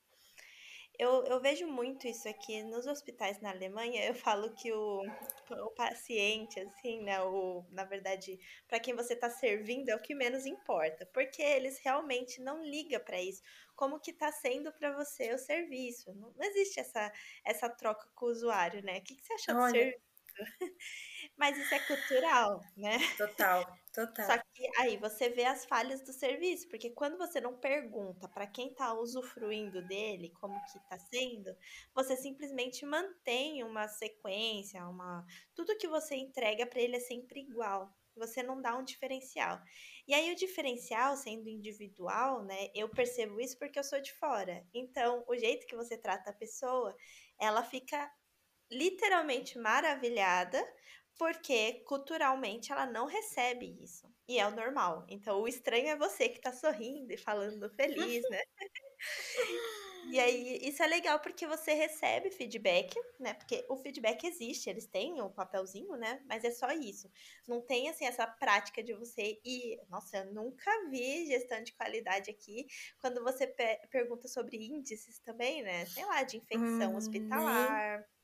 Eu, 1.00 1.24
eu 1.24 1.40
vejo 1.40 1.66
muito 1.66 2.06
isso 2.06 2.28
aqui 2.28 2.62
nos 2.62 2.86
hospitais 2.86 3.40
na 3.40 3.48
Alemanha. 3.48 4.04
Eu 4.04 4.14
falo 4.14 4.52
que 4.54 4.70
o, 4.70 5.00
o 5.48 5.70
paciente, 5.70 6.60
assim, 6.60 7.00
né? 7.00 7.18
O, 7.22 7.64
na 7.70 7.84
verdade, 7.84 8.38
para 8.68 8.78
quem 8.78 8.94
você 8.94 9.14
está 9.14 9.30
servindo 9.30 9.88
é 9.88 9.96
o 9.96 10.02
que 10.02 10.14
menos 10.14 10.44
importa, 10.44 11.06
porque 11.06 11.40
eles 11.40 11.78
realmente 11.78 12.42
não 12.42 12.62
ligam 12.62 13.00
para 13.00 13.18
isso. 13.18 13.42
Como 13.74 13.98
que 13.98 14.10
está 14.10 14.30
sendo 14.30 14.70
para 14.74 14.92
você 14.92 15.32
o 15.32 15.38
serviço? 15.38 16.12
Não, 16.12 16.34
não, 16.36 16.44
existe 16.44 16.80
essa, 16.80 17.10
essa 17.46 17.70
troca 17.70 18.06
com 18.14 18.26
o 18.26 18.30
usuário, 18.30 18.82
né? 18.82 18.98
O 18.98 19.02
que, 19.02 19.14
que 19.14 19.24
você 19.24 19.32
achou 19.32 19.54
do 19.54 19.70
serviço? 19.70 20.02
Mas 21.40 21.56
isso 21.56 21.74
é 21.74 21.78
cultural, 21.80 22.60
né? 22.76 22.98
Total, 23.16 23.64
total. 23.94 24.26
Só 24.26 24.36
que 24.36 24.68
aí 24.76 24.98
você 24.98 25.30
vê 25.30 25.46
as 25.46 25.64
falhas 25.64 26.02
do 26.02 26.12
serviço, 26.12 26.68
porque 26.68 26.90
quando 26.90 27.16
você 27.16 27.40
não 27.40 27.56
pergunta 27.56 28.28
para 28.28 28.46
quem 28.46 28.68
está 28.68 28.92
usufruindo 28.92 29.80
dele 29.88 30.34
como 30.38 30.62
que 30.66 30.76
está 30.76 30.98
sendo, 30.98 31.56
você 31.94 32.14
simplesmente 32.14 32.84
mantém 32.84 33.64
uma 33.64 33.88
sequência, 33.88 34.86
uma 34.86 35.24
tudo 35.54 35.78
que 35.78 35.88
você 35.88 36.14
entrega 36.14 36.66
para 36.66 36.82
ele 36.82 36.96
é 36.96 37.00
sempre 37.00 37.40
igual. 37.40 37.90
Você 38.16 38.42
não 38.42 38.60
dá 38.60 38.76
um 38.76 38.84
diferencial. 38.84 39.58
E 40.06 40.12
aí 40.12 40.30
o 40.30 40.36
diferencial 40.36 41.16
sendo 41.16 41.48
individual, 41.48 42.44
né? 42.44 42.68
Eu 42.74 42.90
percebo 42.90 43.40
isso 43.40 43.58
porque 43.58 43.78
eu 43.78 43.84
sou 43.84 43.98
de 44.02 44.12
fora. 44.12 44.62
Então, 44.74 45.24
o 45.26 45.34
jeito 45.34 45.66
que 45.66 45.74
você 45.74 45.96
trata 45.96 46.28
a 46.28 46.34
pessoa, 46.34 46.94
ela 47.38 47.62
fica 47.64 48.12
literalmente 48.70 49.58
maravilhada, 49.58 50.62
porque 51.20 51.84
culturalmente 51.86 52.72
ela 52.72 52.86
não 52.86 53.04
recebe 53.04 53.76
isso. 53.78 54.10
E 54.26 54.38
é 54.38 54.46
o 54.46 54.56
normal. 54.56 55.04
Então 55.06 55.38
o 55.42 55.46
estranho 55.46 55.88
é 55.88 55.94
você 55.94 56.30
que 56.30 56.40
tá 56.40 56.50
sorrindo 56.50 57.12
e 57.12 57.18
falando 57.18 57.68
feliz, 57.68 58.24
né? 58.30 58.40
E 60.08 60.18
aí, 60.18 60.58
isso 60.62 60.82
é 60.82 60.86
legal 60.86 61.20
porque 61.20 61.46
você 61.46 61.74
recebe 61.74 62.30
feedback, 62.30 62.98
né? 63.18 63.34
Porque 63.34 63.64
o 63.68 63.76
feedback 63.76 64.24
existe, 64.24 64.70
eles 64.70 64.86
têm 64.86 65.20
o 65.20 65.26
um 65.26 65.30
papelzinho, 65.30 65.94
né? 65.94 66.22
Mas 66.26 66.42
é 66.42 66.50
só 66.50 66.72
isso. 66.72 67.08
Não 67.46 67.60
tem, 67.60 67.90
assim, 67.90 68.06
essa 68.06 68.26
prática 68.26 68.82
de 68.82 68.94
você 68.94 69.38
ir. 69.44 69.78
Nossa, 69.90 70.16
eu 70.16 70.32
nunca 70.32 70.70
vi 70.88 71.26
gestão 71.26 71.62
de 71.62 71.72
qualidade 71.74 72.30
aqui. 72.30 72.66
Quando 72.98 73.22
você 73.22 73.46
pergunta 73.90 74.26
sobre 74.26 74.56
índices 74.56 75.18
também, 75.20 75.62
né? 75.62 75.84
Sei 75.84 76.04
lá, 76.06 76.22
de 76.22 76.38
infecção 76.38 76.94
hum, 76.94 76.96
hospitalar. 76.96 77.98
Nem 77.98 78.20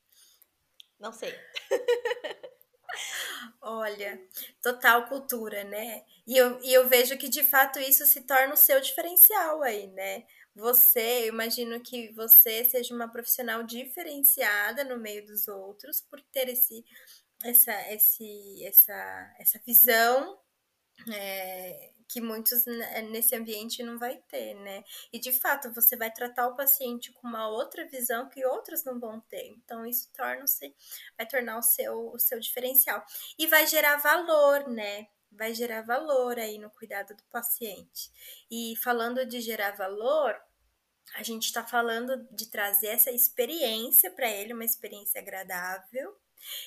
não 0.99 1.13
sei. 1.13 1.33
Olha, 3.61 4.19
total 4.61 5.07
cultura, 5.07 5.63
né? 5.63 6.03
E 6.25 6.35
eu, 6.37 6.59
e 6.61 6.73
eu 6.73 6.87
vejo 6.87 7.17
que 7.17 7.29
de 7.29 7.43
fato 7.43 7.79
isso 7.79 8.05
se 8.05 8.21
torna 8.21 8.53
o 8.53 8.57
seu 8.57 8.79
diferencial 8.81 9.61
aí, 9.63 9.87
né? 9.87 10.25
Você, 10.55 11.23
eu 11.23 11.27
imagino 11.27 11.79
que 11.81 12.11
você 12.13 12.63
seja 12.65 12.93
uma 12.93 13.07
profissional 13.11 13.63
diferenciada 13.63 14.83
no 14.83 14.97
meio 14.97 15.25
dos 15.25 15.47
outros 15.47 16.01
por 16.01 16.19
ter 16.31 16.49
esse, 16.49 16.83
essa, 17.43 17.73
esse, 17.93 18.65
essa, 18.65 19.35
essa 19.39 19.59
visão 19.65 20.39
é, 21.13 21.91
que 22.17 22.21
muitos 22.21 22.65
nesse 23.11 23.35
ambiente 23.35 23.83
não 23.83 23.99
vai 23.99 24.17
ter, 24.27 24.55
né? 24.55 24.83
E 25.13 25.19
de 25.19 25.31
fato, 25.31 25.71
você 25.71 25.95
vai 25.95 26.11
tratar 26.11 26.47
o 26.47 26.55
paciente 26.55 27.11
com 27.11 27.27
uma 27.27 27.47
outra 27.47 27.87
visão 27.87 28.27
que 28.27 28.43
outros 28.43 28.83
não 28.83 28.99
vão 28.99 29.19
ter. 29.21 29.45
Então, 29.49 29.85
isso 29.85 30.11
torna-se, 30.15 30.75
vai 31.15 31.27
tornar 31.27 31.59
o 31.59 31.61
seu, 31.61 32.11
o 32.11 32.17
seu 32.17 32.39
diferencial. 32.39 33.05
E 33.37 33.45
vai 33.45 33.67
gerar 33.67 33.97
valor, 33.97 34.67
né? 34.67 35.09
Vai 35.31 35.53
gerar 35.53 35.83
valor 35.83 36.39
aí 36.39 36.57
no 36.57 36.71
cuidado 36.71 37.15
do 37.15 37.23
paciente. 37.25 38.11
E 38.49 38.75
falando 38.77 39.23
de 39.23 39.39
gerar 39.39 39.75
valor, 39.75 40.35
a 41.13 41.21
gente 41.21 41.43
está 41.43 41.63
falando 41.63 42.27
de 42.31 42.49
trazer 42.49 42.87
essa 42.87 43.11
experiência 43.11 44.09
para 44.09 44.27
ele, 44.27 44.53
uma 44.53 44.65
experiência 44.65 45.21
agradável. 45.21 46.17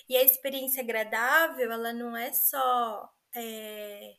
E 0.09 0.17
a 0.17 0.23
experiência 0.23 0.81
agradável, 0.81 1.73
ela 1.73 1.93
não 1.93 2.17
é 2.17 2.33
só 2.33 3.13
é, 3.35 4.15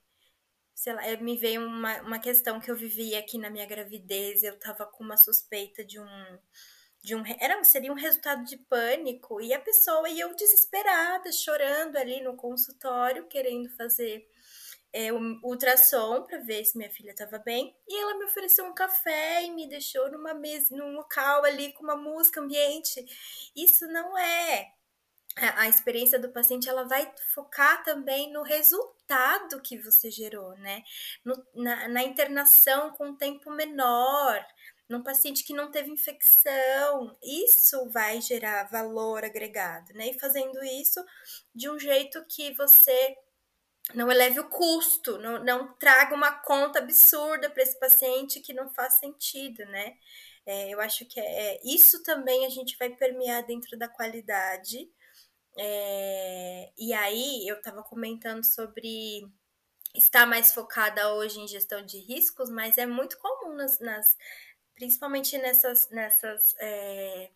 sei 0.81 0.93
lá, 0.93 1.03
me 1.17 1.37
veio 1.37 1.63
uma, 1.63 2.01
uma 2.01 2.17
questão 2.17 2.59
que 2.59 2.71
eu 2.71 2.75
vivi 2.75 3.15
aqui 3.15 3.37
na 3.37 3.51
minha 3.51 3.67
gravidez, 3.67 4.41
eu 4.41 4.57
tava 4.57 4.83
com 4.83 5.03
uma 5.03 5.15
suspeita 5.15 5.85
de 5.85 5.99
um 5.99 6.39
de 7.03 7.15
um 7.15 7.23
era 7.39 7.63
seria 7.63 7.91
um 7.91 7.95
resultado 7.95 8.43
de 8.43 8.57
pânico 8.57 9.39
e 9.39 9.53
a 9.53 9.59
pessoa 9.59 10.09
e 10.09 10.19
eu 10.19 10.35
desesperada, 10.35 11.31
chorando 11.31 11.97
ali 11.97 12.23
no 12.23 12.35
consultório, 12.35 13.27
querendo 13.27 13.69
fazer 13.77 14.27
é, 14.91 15.13
um 15.13 15.39
ultrassom 15.43 16.23
para 16.23 16.39
ver 16.39 16.65
se 16.65 16.75
minha 16.75 16.89
filha 16.89 17.11
estava 17.11 17.37
bem, 17.37 17.75
e 17.87 18.01
ela 18.01 18.17
me 18.17 18.25
ofereceu 18.25 18.65
um 18.65 18.73
café 18.73 19.43
e 19.43 19.51
me 19.51 19.69
deixou 19.69 20.11
numa 20.11 20.33
mesa, 20.33 20.75
num 20.75 20.93
local 20.93 21.45
ali 21.45 21.73
com 21.73 21.83
uma 21.83 21.95
música 21.95 22.41
ambiente. 22.41 23.05
Isso 23.55 23.85
não 23.87 24.17
é 24.17 24.73
a 25.35 25.69
experiência 25.69 26.19
do 26.19 26.29
paciente 26.29 26.67
ela 26.67 26.83
vai 26.83 27.09
focar 27.33 27.83
também 27.83 28.31
no 28.33 28.43
resultado 28.43 29.61
que 29.61 29.77
você 29.77 30.11
gerou, 30.11 30.57
né? 30.57 30.83
No, 31.23 31.45
na, 31.55 31.87
na, 31.87 32.03
internação 32.03 32.91
com 32.91 33.07
um 33.07 33.15
tempo 33.15 33.49
menor, 33.51 34.45
num 34.89 35.01
paciente 35.01 35.45
que 35.45 35.53
não 35.53 35.71
teve 35.71 35.89
infecção, 35.89 37.17
isso 37.23 37.89
vai 37.91 38.19
gerar 38.19 38.69
valor 38.69 39.23
agregado, 39.23 39.93
né? 39.93 40.09
E 40.09 40.19
fazendo 40.19 40.61
isso 40.63 41.03
de 41.55 41.69
um 41.69 41.79
jeito 41.79 42.23
que 42.27 42.53
você 42.55 43.15
não 43.93 44.11
eleve 44.11 44.39
o 44.39 44.49
custo, 44.49 45.17
não, 45.17 45.43
não 45.43 45.73
traga 45.77 46.13
uma 46.13 46.31
conta 46.31 46.79
absurda 46.79 47.49
para 47.49 47.63
esse 47.63 47.79
paciente 47.79 48.41
que 48.41 48.53
não 48.53 48.69
faz 48.69 48.99
sentido, 48.99 49.65
né? 49.65 49.95
É, 50.45 50.69
eu 50.69 50.81
acho 50.81 51.05
que 51.05 51.19
é, 51.19 51.23
é, 51.23 51.61
isso 51.63 52.03
também 52.03 52.45
a 52.45 52.49
gente 52.49 52.77
vai 52.77 52.89
permear 52.89 53.45
dentro 53.45 53.77
da 53.77 53.87
qualidade 53.87 54.89
é, 55.57 56.71
e 56.77 56.93
aí 56.93 57.47
eu 57.47 57.57
estava 57.57 57.83
comentando 57.83 58.43
sobre 58.43 59.27
estar 59.95 60.25
mais 60.25 60.53
focada 60.53 61.13
hoje 61.13 61.39
em 61.39 61.47
gestão 61.47 61.85
de 61.85 61.97
riscos, 61.97 62.49
mas 62.49 62.77
é 62.77 62.85
muito 62.85 63.17
comum 63.17 63.53
nas, 63.55 63.79
nas 63.79 64.17
principalmente 64.75 65.37
nessas, 65.37 65.89
nessas 65.89 66.55
é, 66.59 67.29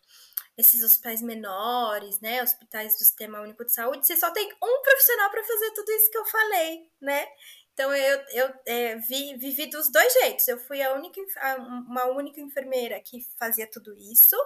esses 0.56 0.82
hospitais 0.82 1.20
menores, 1.20 2.18
né, 2.20 2.42
hospitais 2.42 2.94
do 2.94 3.00
Sistema 3.00 3.42
Único 3.42 3.64
de 3.64 3.72
Saúde, 3.72 4.06
você 4.06 4.16
só 4.16 4.30
tem 4.30 4.50
um 4.62 4.82
profissional 4.82 5.30
para 5.30 5.44
fazer 5.44 5.70
tudo 5.72 5.92
isso 5.92 6.10
que 6.10 6.18
eu 6.18 6.24
falei, 6.24 6.90
né? 7.00 7.26
Então 7.74 7.94
eu, 7.94 8.24
eu 8.30 8.54
é, 8.64 8.96
vi, 8.96 9.36
vivi 9.36 9.66
dos 9.66 9.90
dois 9.90 10.10
jeitos. 10.14 10.48
Eu 10.48 10.58
fui 10.58 10.80
a 10.82 10.94
única, 10.94 11.20
uma 11.58 12.06
única 12.06 12.40
enfermeira 12.40 12.98
que 13.00 13.20
fazia 13.38 13.66
tudo 13.66 13.94
isso. 13.98 14.36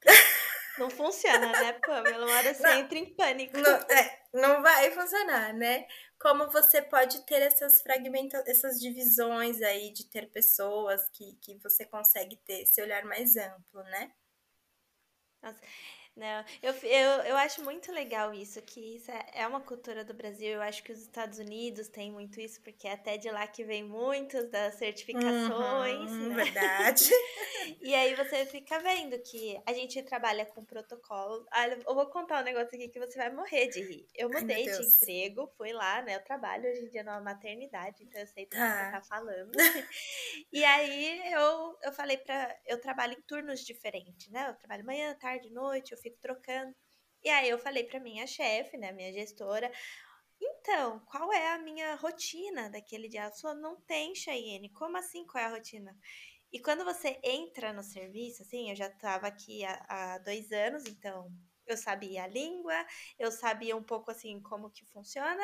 Não 0.78 0.88
funciona, 0.90 1.52
né, 1.52 1.72
Pamela? 1.74 2.24
Uma 2.24 2.36
hora 2.36 2.54
você 2.54 2.62
não, 2.62 2.78
entra 2.78 2.98
em 2.98 3.14
pânico. 3.14 3.58
Não, 3.58 3.70
é, 3.70 4.22
não 4.32 4.62
vai 4.62 4.90
funcionar, 4.90 5.52
né? 5.52 5.86
Como 6.18 6.50
você 6.50 6.80
pode 6.80 7.24
ter 7.26 7.42
essas 7.42 7.82
fragmentações, 7.82 8.48
essas 8.48 8.80
divisões 8.80 9.60
aí 9.60 9.92
de 9.92 10.08
ter 10.08 10.30
pessoas 10.30 11.08
que, 11.10 11.36
que 11.42 11.58
você 11.58 11.84
consegue 11.84 12.36
ter 12.36 12.62
esse 12.62 12.80
olhar 12.80 13.04
mais 13.04 13.36
amplo, 13.36 13.82
né? 13.84 14.12
Nossa. 15.42 15.60
Não, 16.14 16.44
eu, 16.62 16.74
eu, 16.74 17.10
eu 17.22 17.36
acho 17.36 17.64
muito 17.64 17.90
legal 17.90 18.34
isso, 18.34 18.60
que 18.60 18.96
isso 18.96 19.10
é, 19.10 19.26
é 19.32 19.46
uma 19.46 19.62
cultura 19.62 20.04
do 20.04 20.12
Brasil. 20.12 20.50
Eu 20.50 20.62
acho 20.62 20.82
que 20.82 20.92
os 20.92 21.00
Estados 21.00 21.38
Unidos 21.38 21.88
têm 21.88 22.12
muito 22.12 22.38
isso, 22.38 22.60
porque 22.60 22.86
é 22.86 22.92
até 22.92 23.16
de 23.16 23.30
lá 23.30 23.46
que 23.46 23.64
vem 23.64 23.82
muitas 23.82 24.50
das 24.50 24.74
certificações. 24.74 26.10
Uhum, 26.10 26.28
né? 26.28 26.44
Verdade. 26.44 27.08
e 27.80 27.94
aí 27.94 28.14
você 28.14 28.44
fica 28.44 28.78
vendo 28.80 29.18
que 29.20 29.58
a 29.64 29.72
gente 29.72 30.02
trabalha 30.02 30.44
com 30.44 30.62
protocolo. 30.62 31.46
Olha, 31.50 31.78
eu 31.86 31.94
vou 31.94 32.06
contar 32.06 32.42
um 32.42 32.44
negócio 32.44 32.68
aqui 32.68 32.88
que 32.88 33.00
você 33.00 33.16
vai 33.16 33.32
morrer 33.32 33.68
de 33.68 33.80
rir. 33.80 34.06
Eu 34.14 34.28
mudei 34.28 34.68
Ai, 34.68 34.78
de 34.78 34.86
emprego, 34.86 35.50
fui 35.56 35.72
lá, 35.72 36.02
né? 36.02 36.16
Eu 36.16 36.24
trabalho 36.24 36.70
hoje 36.70 36.84
em 36.84 36.88
dia 36.90 37.02
numa 37.02 37.22
maternidade, 37.22 38.04
então 38.04 38.20
eu 38.20 38.26
sei 38.26 38.44
do 38.44 38.50
que 38.50 38.56
você 38.56 38.90
tá 38.90 39.02
falando. 39.08 39.52
e 40.52 40.62
aí 40.62 41.32
eu, 41.32 41.78
eu 41.82 41.92
falei 41.92 42.18
pra. 42.18 42.54
Eu 42.66 42.78
trabalho 42.78 43.14
em 43.14 43.22
turnos 43.22 43.60
diferentes, 43.60 44.28
né? 44.30 44.50
Eu 44.50 44.54
trabalho 44.56 44.84
manhã, 44.84 45.14
tarde, 45.14 45.48
noite, 45.50 45.92
eu 45.92 46.01
fico 46.02 46.18
trocando. 46.20 46.74
E 47.22 47.30
aí 47.30 47.48
eu 47.48 47.58
falei 47.58 47.84
para 47.84 48.00
minha 48.00 48.26
chefe, 48.26 48.76
né, 48.76 48.92
minha 48.92 49.12
gestora, 49.12 49.70
então, 50.44 51.00
qual 51.06 51.32
é 51.32 51.54
a 51.54 51.58
minha 51.58 51.94
rotina 51.94 52.68
daquele 52.68 53.08
dia? 53.08 53.22
Ela 53.22 53.30
falou, 53.32 53.56
não 53.56 53.80
tem, 53.82 54.14
Cheyenne. 54.14 54.70
Como 54.70 54.96
assim, 54.96 55.24
qual 55.24 55.42
é 55.42 55.46
a 55.46 55.50
rotina? 55.50 55.96
E 56.52 56.60
quando 56.60 56.84
você 56.84 57.18
entra 57.22 57.72
no 57.72 57.82
serviço, 57.82 58.42
assim, 58.42 58.70
eu 58.70 58.76
já 58.76 58.86
estava 58.88 59.26
aqui 59.26 59.64
há, 59.64 59.86
há, 59.88 60.18
dois 60.18 60.52
anos, 60.52 60.84
então 60.86 61.32
eu 61.66 61.76
sabia 61.76 62.24
a 62.24 62.26
língua, 62.26 62.74
eu 63.18 63.30
sabia 63.30 63.76
um 63.76 63.82
pouco, 63.82 64.10
assim, 64.10 64.40
como 64.42 64.70
que 64.70 64.84
funciona, 64.86 65.42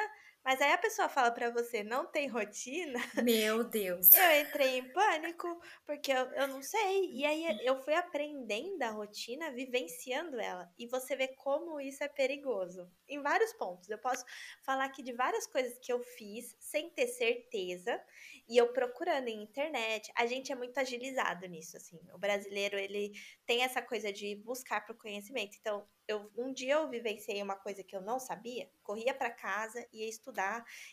Mas 0.49 0.63
aí 0.63 0.73
a 0.73 0.79
pessoa 0.79 1.11
fala 1.11 1.31
para 1.31 1.51
você, 1.51 1.85
não 1.85 2.07
tem 2.07 2.27
rotina. 2.27 2.99
Meu 3.23 3.63
Deus. 3.63 4.11
Eu 4.15 4.41
entrei 4.41 4.79
em 4.79 4.93
pânico, 4.95 5.61
porque 5.85 6.11
eu, 6.11 6.25
eu 6.33 6.49
não 6.49 6.63
sei. 6.63 7.13
E 7.13 7.27
aí 7.27 7.59
eu 7.67 7.79
fui 7.83 7.93
aprendendo 7.93 8.83
a 8.83 8.89
rotina, 8.89 9.51
vivenciando 9.51 10.41
ela. 10.41 10.73
E 10.79 10.87
você 10.87 11.15
vê 11.15 11.29
como 11.29 11.79
isso 11.79 12.03
é 12.03 12.09
perigoso. 12.09 12.91
Em 13.07 13.21
vários 13.21 13.53
pontos. 13.53 13.91
Eu 13.91 13.99
posso 13.99 14.25
falar 14.65 14.87
aqui 14.87 15.03
de 15.03 15.13
várias 15.13 15.47
coisas 15.47 15.79
que 15.83 15.93
eu 15.93 16.03
fiz 16.03 16.57
sem 16.59 16.89
ter 16.95 17.09
certeza. 17.09 18.03
E 18.49 18.57
eu 18.57 18.73
procurando 18.73 19.29
em 19.29 19.43
internet. 19.43 20.11
A 20.17 20.25
gente 20.25 20.51
é 20.51 20.55
muito 20.55 20.79
agilizado 20.79 21.47
nisso, 21.47 21.77
assim. 21.77 22.01
O 22.15 22.19
brasileiro, 22.19 22.79
ele 22.79 23.13
tem 23.45 23.65
essa 23.65 23.83
coisa 23.83 24.11
de 24.11 24.35
buscar 24.37 24.83
pro 24.87 24.97
conhecimento. 24.97 25.59
Então, 25.61 25.87
eu, 26.09 26.31
um 26.35 26.53
dia 26.55 26.75
eu 26.75 26.89
vivenciei 26.89 27.43
uma 27.43 27.55
coisa 27.55 27.85
que 27.85 27.95
eu 27.95 28.01
não 28.01 28.19
sabia, 28.19 28.71
corria 28.83 29.13
para 29.13 29.31
casa, 29.31 29.87
ia 29.93 30.09
estudar, 30.09 30.38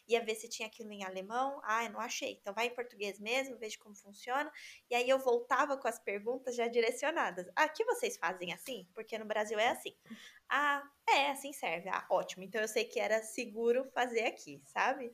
ia 0.07 0.23
ver 0.23 0.35
se 0.35 0.49
tinha 0.49 0.67
aquilo 0.67 0.91
em 0.91 1.03
alemão. 1.03 1.59
Ah, 1.63 1.87
não 1.89 1.99
achei. 1.99 2.33
Então 2.41 2.53
vai 2.53 2.67
em 2.67 2.75
português 2.75 3.19
mesmo, 3.19 3.57
veja 3.57 3.77
como 3.79 3.95
funciona. 3.95 4.51
E 4.89 4.95
aí 4.95 5.09
eu 5.09 5.19
voltava 5.19 5.77
com 5.77 5.87
as 5.87 5.99
perguntas 5.99 6.55
já 6.55 6.67
direcionadas. 6.67 7.47
Ah, 7.55 7.69
vocês 7.85 8.17
fazem 8.17 8.53
assim? 8.53 8.87
Porque 8.93 9.17
no 9.17 9.25
Brasil 9.25 9.59
é 9.59 9.69
assim. 9.69 9.95
Ah, 10.49 10.83
é, 11.09 11.31
assim 11.31 11.53
serve. 11.53 11.89
Ah, 11.89 12.05
ótimo. 12.09 12.43
Então 12.43 12.61
eu 12.61 12.67
sei 12.67 12.85
que 12.85 12.99
era 12.99 13.21
seguro 13.23 13.89
fazer 13.93 14.25
aqui, 14.25 14.61
sabe? 14.65 15.13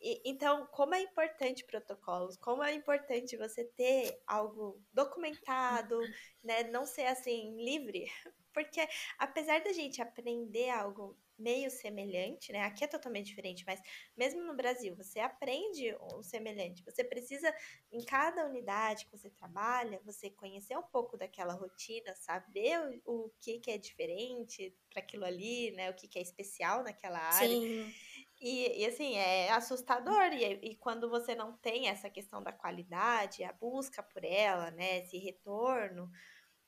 E, 0.00 0.22
então, 0.24 0.66
como 0.66 0.94
é 0.94 1.00
importante 1.02 1.64
protocolos, 1.64 2.36
como 2.36 2.62
é 2.62 2.72
importante 2.72 3.36
você 3.36 3.64
ter 3.64 4.20
algo 4.26 4.80
documentado, 4.92 5.98
né? 6.42 6.64
Não 6.64 6.84
ser 6.84 7.06
assim 7.06 7.56
livre, 7.62 8.04
porque 8.52 8.86
apesar 9.18 9.60
da 9.62 9.72
gente 9.72 10.00
aprender 10.02 10.70
algo 10.70 11.16
meio 11.38 11.70
semelhante, 11.70 12.52
né? 12.52 12.62
Aqui 12.62 12.84
é 12.84 12.86
totalmente 12.86 13.26
diferente, 13.26 13.64
mas 13.66 13.80
mesmo 14.16 14.42
no 14.42 14.54
Brasil, 14.54 14.94
você 14.96 15.20
aprende 15.20 15.94
o 16.00 16.22
semelhante. 16.22 16.84
Você 16.84 17.04
precisa, 17.04 17.54
em 17.92 18.04
cada 18.04 18.46
unidade 18.46 19.04
que 19.06 19.16
você 19.16 19.30
trabalha, 19.30 20.00
você 20.04 20.30
conhecer 20.30 20.76
um 20.76 20.82
pouco 20.82 21.16
daquela 21.16 21.54
rotina, 21.54 22.14
saber 22.14 23.00
o, 23.04 23.26
o 23.26 23.30
que, 23.38 23.58
que 23.58 23.70
é 23.70 23.78
diferente 23.78 24.74
para 24.90 25.00
aquilo 25.00 25.24
ali, 25.24 25.70
né? 25.72 25.90
O 25.90 25.94
que, 25.94 26.08
que 26.08 26.18
é 26.18 26.22
especial 26.22 26.82
naquela 26.82 27.18
área. 27.18 27.48
Sim. 27.48 27.92
E, 28.40 28.82
e 28.82 28.86
assim, 28.86 29.14
é 29.16 29.50
assustador. 29.50 30.32
E, 30.32 30.44
e 30.62 30.76
quando 30.76 31.08
você 31.08 31.34
não 31.34 31.56
tem 31.56 31.88
essa 31.88 32.10
questão 32.10 32.42
da 32.42 32.52
qualidade, 32.52 33.44
a 33.44 33.52
busca 33.52 34.02
por 34.02 34.24
ela, 34.24 34.70
né? 34.70 34.98
Esse 34.98 35.18
retorno 35.18 36.10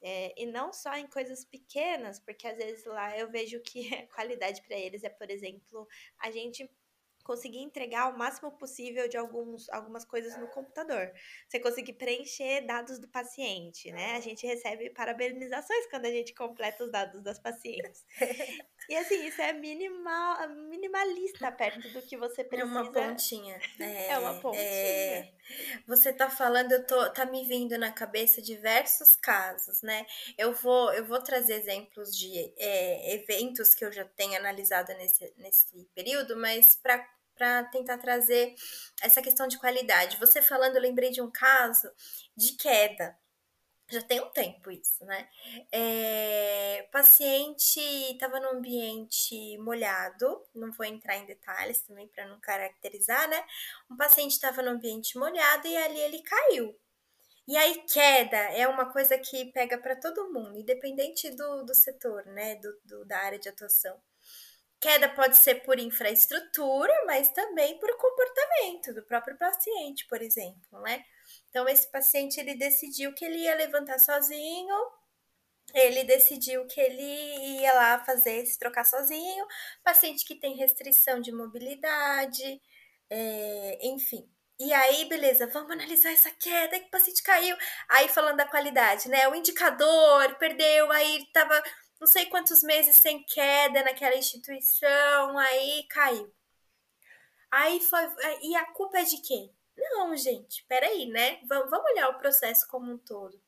é, 0.02 0.34
e 0.36 0.46
não 0.46 0.72
só 0.72 0.94
em 0.94 1.06
coisas 1.06 1.44
pequenas, 1.44 2.18
porque 2.20 2.46
às 2.46 2.56
vezes 2.56 2.84
lá 2.84 3.16
eu 3.18 3.30
vejo 3.30 3.60
que 3.60 3.88
a 3.94 4.06
qualidade 4.14 4.62
para 4.62 4.76
eles 4.76 5.04
é, 5.04 5.08
por 5.08 5.30
exemplo, 5.30 5.86
a 6.18 6.30
gente 6.30 6.68
conseguir 7.28 7.58
entregar 7.58 8.10
o 8.10 8.16
máximo 8.16 8.50
possível 8.52 9.06
de 9.06 9.18
alguns, 9.18 9.68
algumas 9.68 10.02
coisas 10.02 10.34
no 10.38 10.48
computador. 10.48 11.12
Você 11.46 11.60
conseguir 11.60 11.92
preencher 11.92 12.62
dados 12.62 12.98
do 12.98 13.06
paciente, 13.06 13.92
né? 13.92 14.16
A 14.16 14.20
gente 14.20 14.46
recebe 14.46 14.88
parabenizações 14.88 15.86
quando 15.90 16.06
a 16.06 16.10
gente 16.10 16.32
completa 16.32 16.84
os 16.84 16.90
dados 16.90 17.22
das 17.22 17.38
pacientes. 17.38 18.02
E 18.88 18.96
assim, 18.96 19.26
isso 19.26 19.42
é 19.42 19.52
minimal, 19.52 20.48
minimalista 20.70 21.52
perto 21.52 21.92
do 21.92 22.00
que 22.00 22.16
você 22.16 22.42
precisa. 22.42 22.70
É 22.70 22.80
uma 22.80 22.90
pontinha. 22.90 23.60
É, 23.78 24.12
é 24.12 24.18
uma 24.18 24.40
pontinha. 24.40 24.62
É, 24.62 25.32
você 25.86 26.12
tá 26.12 26.30
falando, 26.30 26.72
eu 26.72 26.86
tô, 26.86 27.10
tá 27.10 27.24
me 27.26 27.44
vindo 27.44 27.76
na 27.78 27.90
cabeça 27.92 28.42
diversos 28.42 29.16
casos, 29.16 29.82
né? 29.82 30.06
Eu 30.36 30.52
vou, 30.52 30.92
eu 30.92 31.04
vou 31.04 31.20
trazer 31.22 31.54
exemplos 31.54 32.16
de 32.16 32.52
é, 32.58 33.14
eventos 33.14 33.74
que 33.74 33.84
eu 33.84 33.92
já 33.92 34.04
tenho 34.04 34.36
analisado 34.36 34.92
nesse, 34.94 35.32
nesse 35.36 35.88
período, 35.94 36.36
mas 36.36 36.76
para 36.76 37.04
para 37.38 37.62
tentar 37.66 37.98
trazer 37.98 38.52
essa 39.00 39.22
questão 39.22 39.46
de 39.46 39.58
qualidade. 39.58 40.18
Você 40.18 40.42
falando, 40.42 40.74
eu 40.74 40.82
lembrei 40.82 41.10
de 41.10 41.22
um 41.22 41.30
caso 41.30 41.88
de 42.36 42.56
queda. 42.56 43.16
Já 43.90 44.02
tem 44.02 44.20
um 44.20 44.28
tempo 44.30 44.70
isso, 44.70 45.02
né? 45.06 45.28
É, 45.72 46.86
paciente 46.92 47.80
estava 48.12 48.38
num 48.38 48.58
ambiente 48.58 49.56
molhado, 49.58 50.44
não 50.54 50.70
vou 50.72 50.84
entrar 50.84 51.16
em 51.16 51.24
detalhes 51.24 51.80
também 51.82 52.06
para 52.08 52.26
não 52.26 52.38
caracterizar, 52.38 53.28
né? 53.30 53.42
Um 53.90 53.96
paciente 53.96 54.32
estava 54.32 54.60
no 54.62 54.70
ambiente 54.72 55.16
molhado 55.16 55.66
e 55.66 55.76
ali 55.76 56.00
ele 56.00 56.22
caiu. 56.22 56.78
E 57.46 57.56
aí, 57.56 57.82
queda 57.86 58.36
é 58.36 58.68
uma 58.68 58.92
coisa 58.92 59.16
que 59.16 59.46
pega 59.52 59.78
para 59.78 59.96
todo 59.96 60.30
mundo, 60.30 60.58
independente 60.58 61.30
do, 61.30 61.64
do 61.64 61.74
setor, 61.74 62.26
né? 62.26 62.56
Do, 62.56 62.78
do, 62.84 63.04
da 63.06 63.18
área 63.20 63.38
de 63.38 63.48
atuação. 63.48 63.98
Queda 64.80 65.08
pode 65.08 65.36
ser 65.38 65.56
por 65.64 65.78
infraestrutura, 65.78 66.92
mas 67.06 67.32
também 67.32 67.78
por 67.78 67.90
comportamento 67.96 68.92
do 68.94 69.02
próprio 69.02 69.36
paciente, 69.38 70.06
por 70.06 70.20
exemplo, 70.20 70.80
né? 70.82 71.02
Então 71.58 71.68
esse 71.68 71.90
paciente 71.90 72.38
ele 72.38 72.54
decidiu 72.54 73.12
que 73.12 73.24
ele 73.24 73.38
ia 73.38 73.56
levantar 73.56 73.98
sozinho, 73.98 74.76
ele 75.74 76.04
decidiu 76.04 76.64
que 76.68 76.80
ele 76.80 77.02
ia 77.60 77.74
lá 77.74 77.98
fazer 78.04 78.46
se 78.46 78.56
trocar 78.56 78.84
sozinho, 78.84 79.44
paciente 79.82 80.24
que 80.24 80.36
tem 80.36 80.54
restrição 80.54 81.20
de 81.20 81.32
mobilidade, 81.32 82.62
é, 83.10 83.78
enfim. 83.88 84.30
E 84.60 84.72
aí, 84.72 85.06
beleza, 85.08 85.48
vamos 85.48 85.72
analisar 85.72 86.12
essa 86.12 86.30
queda 86.30 86.78
que 86.78 86.86
o 86.86 86.90
paciente 86.90 87.24
caiu. 87.24 87.56
Aí 87.88 88.08
falando 88.08 88.36
da 88.36 88.46
qualidade, 88.46 89.08
né? 89.08 89.26
O 89.26 89.34
indicador 89.34 90.36
perdeu, 90.38 90.92
aí 90.92 91.26
tava 91.32 91.60
não 92.00 92.06
sei 92.06 92.26
quantos 92.26 92.62
meses 92.62 92.98
sem 93.02 93.24
queda 93.24 93.82
naquela 93.82 94.16
instituição, 94.16 95.36
aí 95.36 95.84
caiu. 95.90 96.32
Aí 97.50 97.80
foi. 97.80 98.00
E 98.42 98.54
a 98.56 98.64
culpa 98.72 98.98
é 99.00 99.04
de 99.04 99.20
quem? 99.22 99.57
Não, 99.78 100.16
gente, 100.16 100.64
peraí, 100.68 101.06
né? 101.06 101.40
Vamos 101.46 101.90
olhar 101.92 102.08
o 102.10 102.18
processo 102.18 102.66
como 102.68 102.92
um 102.92 102.98
todo. 102.98 103.40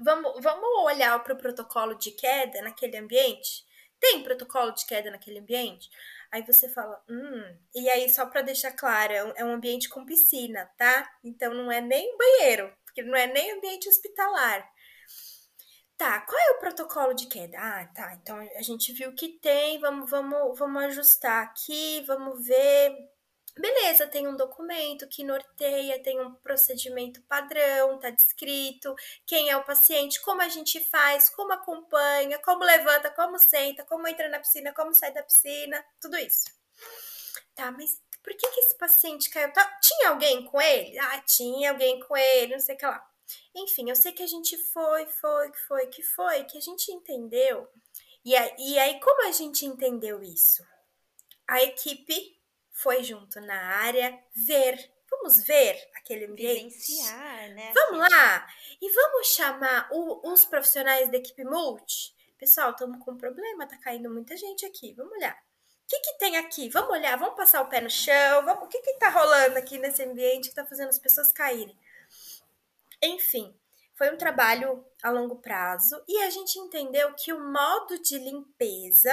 Vamos, 0.00 0.42
vamos 0.42 0.84
olhar 0.84 1.22
para 1.22 1.34
o 1.34 1.38
protocolo 1.38 1.94
de 1.94 2.10
queda 2.10 2.60
naquele 2.62 2.96
ambiente? 2.96 3.64
Tem 4.00 4.24
protocolo 4.24 4.72
de 4.72 4.84
queda 4.84 5.10
naquele 5.10 5.38
ambiente? 5.38 5.88
Aí 6.32 6.42
você 6.42 6.68
fala, 6.68 7.00
hum. 7.08 7.56
E 7.74 7.88
aí, 7.88 8.08
só 8.08 8.26
para 8.26 8.42
deixar 8.42 8.72
claro, 8.72 9.12
é 9.36 9.44
um 9.44 9.52
ambiente 9.52 9.88
com 9.88 10.04
piscina, 10.04 10.68
tá? 10.76 11.08
Então 11.22 11.54
não 11.54 11.70
é 11.70 11.80
nem 11.80 12.16
banheiro, 12.16 12.74
porque 12.84 13.02
não 13.02 13.14
é 13.14 13.26
nem 13.26 13.52
ambiente 13.52 13.88
hospitalar. 13.88 14.68
Tá, 15.96 16.20
qual 16.22 16.40
é 16.40 16.50
o 16.52 16.58
protocolo 16.58 17.14
de 17.14 17.26
queda? 17.26 17.56
Ah, 17.60 17.86
tá. 17.94 18.14
Então 18.14 18.36
a 18.40 18.62
gente 18.62 18.92
viu 18.92 19.14
que 19.14 19.38
tem, 19.38 19.78
vamos, 19.78 20.10
vamos, 20.10 20.58
vamos 20.58 20.82
ajustar 20.84 21.44
aqui, 21.44 22.02
vamos 22.06 22.44
ver. 22.44 23.11
Beleza, 23.54 24.06
tem 24.06 24.26
um 24.26 24.36
documento 24.36 25.06
que 25.06 25.22
norteia, 25.22 26.02
tem 26.02 26.18
um 26.18 26.34
procedimento 26.36 27.20
padrão, 27.22 27.98
tá 27.98 28.08
descrito, 28.08 28.94
quem 29.26 29.50
é 29.50 29.56
o 29.56 29.64
paciente, 29.64 30.22
como 30.22 30.40
a 30.40 30.48
gente 30.48 30.80
faz, 30.88 31.28
como 31.28 31.52
acompanha, 31.52 32.38
como 32.38 32.64
levanta, 32.64 33.10
como 33.10 33.38
senta, 33.38 33.84
como 33.84 34.08
entra 34.08 34.28
na 34.30 34.38
piscina, 34.38 34.72
como 34.72 34.94
sai 34.94 35.12
da 35.12 35.22
piscina, 35.22 35.84
tudo 36.00 36.16
isso. 36.16 36.44
Tá, 37.54 37.70
mas 37.70 38.00
por 38.22 38.34
que, 38.34 38.48
que 38.48 38.60
esse 38.60 38.74
paciente 38.78 39.28
caiu? 39.28 39.52
Tá, 39.52 39.78
tinha 39.82 40.10
alguém 40.10 40.44
com 40.46 40.60
ele? 40.60 40.98
Ah, 40.98 41.20
tinha 41.20 41.72
alguém 41.72 42.00
com 42.00 42.16
ele, 42.16 42.54
não 42.54 42.60
sei 42.60 42.74
o 42.74 42.78
que 42.78 42.86
lá. 42.86 43.06
Enfim, 43.54 43.90
eu 43.90 43.96
sei 43.96 44.12
que 44.12 44.22
a 44.22 44.26
gente 44.26 44.56
foi, 44.56 45.06
foi, 45.06 45.50
que 45.50 45.58
foi, 45.58 45.86
que 45.88 46.02
foi, 46.02 46.44
que 46.44 46.56
a 46.56 46.60
gente 46.60 46.90
entendeu. 46.90 47.68
E, 48.24 48.32
e 48.32 48.78
aí, 48.78 49.00
como 49.00 49.28
a 49.28 49.32
gente 49.32 49.66
entendeu 49.66 50.22
isso? 50.22 50.64
A 51.46 51.62
equipe 51.62 52.40
foi 52.82 53.04
junto 53.04 53.40
na 53.40 53.76
área 53.76 54.18
ver. 54.34 54.90
Vamos 55.08 55.42
ver 55.44 55.78
aquele 55.94 56.26
ambiente. 56.26 56.62
Vivenciar, 56.62 57.48
né? 57.54 57.72
Vamos 57.74 58.10
lá! 58.10 58.46
E 58.80 58.90
vamos 58.90 59.28
chamar 59.28 59.88
o, 59.92 60.32
os 60.32 60.44
profissionais 60.44 61.10
da 61.10 61.18
equipe 61.18 61.44
multi. 61.44 62.14
Pessoal, 62.38 62.72
estamos 62.72 63.02
com 63.04 63.12
um 63.12 63.18
problema, 63.18 63.68
tá 63.68 63.76
caindo 63.76 64.10
muita 64.10 64.36
gente 64.36 64.66
aqui. 64.66 64.92
Vamos 64.94 65.12
olhar. 65.12 65.32
O 65.34 65.86
que, 65.86 66.00
que 66.00 66.18
tem 66.18 66.36
aqui? 66.36 66.68
Vamos 66.70 66.90
olhar, 66.90 67.16
vamos 67.16 67.36
passar 67.36 67.60
o 67.62 67.68
pé 67.68 67.80
no 67.80 67.90
chão. 67.90 68.44
Vamos, 68.44 68.64
o 68.64 68.68
que, 68.68 68.80
que 68.80 68.94
tá 68.94 69.10
rolando 69.10 69.58
aqui 69.58 69.78
nesse 69.78 70.02
ambiente 70.02 70.48
que 70.48 70.54
tá 70.54 70.64
fazendo 70.64 70.88
as 70.88 70.98
pessoas 70.98 71.30
caírem? 71.30 71.76
Enfim, 73.00 73.54
foi 73.94 74.10
um 74.10 74.16
trabalho 74.16 74.84
a 75.02 75.10
longo 75.10 75.36
prazo 75.36 76.02
e 76.08 76.18
a 76.22 76.30
gente 76.30 76.58
entendeu 76.58 77.12
que 77.14 77.32
o 77.32 77.38
modo 77.38 78.00
de 78.00 78.18
limpeza 78.18 79.12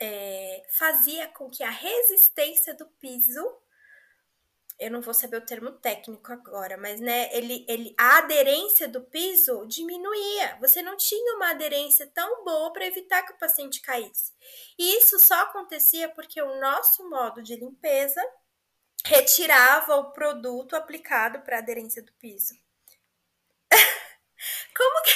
é, 0.00 0.62
fazia 0.70 1.28
com 1.28 1.50
que 1.50 1.62
a 1.62 1.70
resistência 1.70 2.74
do 2.74 2.86
piso 3.00 3.42
eu 4.78 4.90
não 4.90 5.00
vou 5.00 5.14
saber 5.14 5.36
o 5.36 5.46
termo 5.46 5.72
técnico 5.72 6.32
agora, 6.32 6.76
mas 6.76 7.00
né, 7.00 7.32
ele, 7.32 7.64
ele, 7.68 7.94
a 7.96 8.18
aderência 8.18 8.88
do 8.88 9.02
piso 9.02 9.66
diminuía. 9.66 10.58
Você 10.60 10.82
não 10.82 10.96
tinha 10.96 11.36
uma 11.36 11.50
aderência 11.50 12.06
tão 12.08 12.44
boa 12.44 12.72
para 12.72 12.86
evitar 12.86 13.22
que 13.22 13.32
o 13.32 13.38
paciente 13.38 13.80
caísse. 13.80 14.32
E 14.78 14.98
isso 14.98 15.18
só 15.18 15.42
acontecia 15.42 16.08
porque 16.08 16.42
o 16.42 16.60
nosso 16.60 17.08
modo 17.08 17.42
de 17.42 17.54
limpeza 17.56 18.20
retirava 19.04 19.96
o 19.96 20.12
produto 20.12 20.74
aplicado 20.74 21.40
para 21.42 21.58
aderência 21.58 22.02
do 22.02 22.12
piso. 22.14 22.54
como, 24.76 25.02
que, 25.02 25.12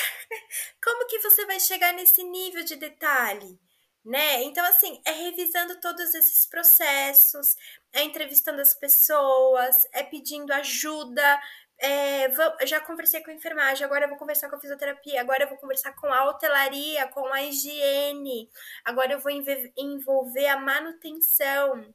como 0.83 1.07
que 1.07 1.18
você 1.20 1.45
vai 1.47 1.59
chegar 1.59 1.93
nesse 1.95 2.22
nível 2.22 2.62
de 2.64 2.76
detalhe? 2.76 3.59
Né? 4.05 4.43
Então, 4.45 4.65
assim, 4.67 5.01
é 5.05 5.13
revisando 5.13 5.81
todos 5.81 6.15
esses 6.15 6.47
processos, 6.47 7.57
é 7.93 8.03
entrevistando 8.05 8.61
as 8.61 8.75
pessoas, 8.75 9.87
é 9.93 10.03
pedindo 10.03 10.53
ajuda. 10.53 11.41
É, 11.81 12.29
vou, 12.31 12.67
já 12.67 12.81
conversei 12.81 13.23
com 13.23 13.31
a 13.31 13.35
enfermagem, 13.35 13.85
agora 13.85 14.09
vou 14.09 14.17
conversar 14.17 14.49
com 14.51 14.57
a 14.57 14.61
fisioterapia, 14.61 15.21
agora 15.21 15.47
vou 15.47 15.59
conversar 15.59 15.93
com 15.95 16.09
a 16.09 16.29
hotelaria, 16.29 17.07
com 17.09 17.27
a 17.33 17.43
higiene, 17.43 18.51
agora 18.85 19.13
eu 19.13 19.21
vou 19.21 19.31
envolver 19.77 20.49
a 20.49 20.59
manutenção. 20.59 21.95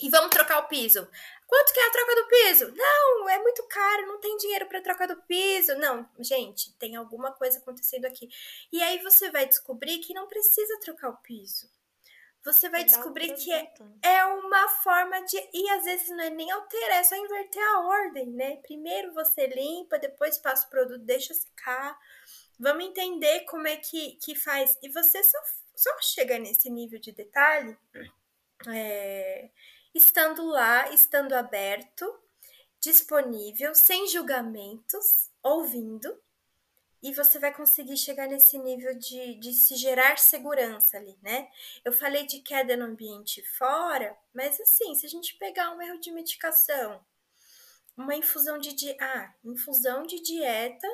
E 0.00 0.08
vamos 0.10 0.30
trocar 0.30 0.58
o 0.58 0.68
piso. 0.68 1.08
Quanto 1.46 1.72
que 1.72 1.80
é 1.80 1.86
a 1.86 1.90
troca 1.90 2.14
do 2.14 2.28
piso? 2.28 2.74
Não, 2.74 3.28
é 3.28 3.38
muito 3.38 3.62
caro, 3.64 4.06
não 4.06 4.18
tem 4.20 4.36
dinheiro 4.38 4.66
para 4.66 4.80
troca 4.80 5.06
do 5.06 5.16
piso. 5.22 5.74
Não, 5.76 6.08
gente, 6.18 6.72
tem 6.78 6.96
alguma 6.96 7.32
coisa 7.32 7.58
acontecendo 7.58 8.06
aqui. 8.06 8.28
E 8.72 8.82
aí 8.82 8.98
você 9.02 9.30
vai 9.30 9.46
descobrir 9.46 9.98
que 9.98 10.14
não 10.14 10.26
precisa 10.26 10.80
trocar 10.80 11.10
o 11.10 11.16
piso. 11.18 11.70
Você 12.44 12.68
vai 12.68 12.82
descobrir 12.82 13.34
que 13.34 13.52
é, 13.52 13.72
é 14.02 14.24
uma 14.24 14.68
forma 14.68 15.20
de. 15.26 15.36
E 15.52 15.70
às 15.70 15.84
vezes 15.84 16.08
não 16.08 16.20
é 16.20 16.30
nem 16.30 16.50
alterar, 16.50 16.98
é 16.98 17.04
só 17.04 17.14
inverter 17.16 17.62
a 17.62 17.80
ordem, 17.86 18.26
né? 18.30 18.56
Primeiro 18.56 19.14
você 19.14 19.46
limpa, 19.46 19.98
depois 19.98 20.38
passa 20.38 20.66
o 20.66 20.70
produto, 20.70 21.04
deixa 21.04 21.32
secar. 21.34 21.96
Vamos 22.58 22.84
entender 22.84 23.44
como 23.44 23.68
é 23.68 23.76
que, 23.76 24.16
que 24.16 24.34
faz. 24.34 24.76
E 24.82 24.88
você 24.88 25.22
só, 25.22 25.38
só 25.76 25.90
chega 26.00 26.38
nesse 26.38 26.68
nível 26.68 26.98
de 26.98 27.12
detalhe. 27.12 27.76
É, 28.68 29.50
estando 29.94 30.44
lá, 30.46 30.90
estando 30.92 31.32
aberto, 31.34 32.18
disponível, 32.80 33.74
sem 33.74 34.08
julgamentos, 34.08 35.30
ouvindo, 35.42 36.20
e 37.02 37.12
você 37.12 37.38
vai 37.38 37.52
conseguir 37.52 37.96
chegar 37.96 38.28
nesse 38.28 38.56
nível 38.58 38.96
de, 38.96 39.34
de 39.34 39.52
se 39.52 39.74
gerar 39.74 40.18
segurança 40.18 40.96
ali, 40.96 41.18
né? 41.20 41.48
Eu 41.84 41.92
falei 41.92 42.24
de 42.26 42.40
queda 42.40 42.76
no 42.76 42.84
ambiente 42.84 43.42
fora, 43.56 44.16
mas 44.32 44.60
assim, 44.60 44.94
se 44.94 45.04
a 45.04 45.08
gente 45.08 45.36
pegar 45.36 45.70
um 45.70 45.82
erro 45.82 45.98
de 45.98 46.12
medicação, 46.12 47.04
uma 47.96 48.14
infusão 48.14 48.56
de, 48.56 48.96
ah, 49.00 49.34
infusão 49.44 50.04
de 50.04 50.20
dieta 50.20 50.88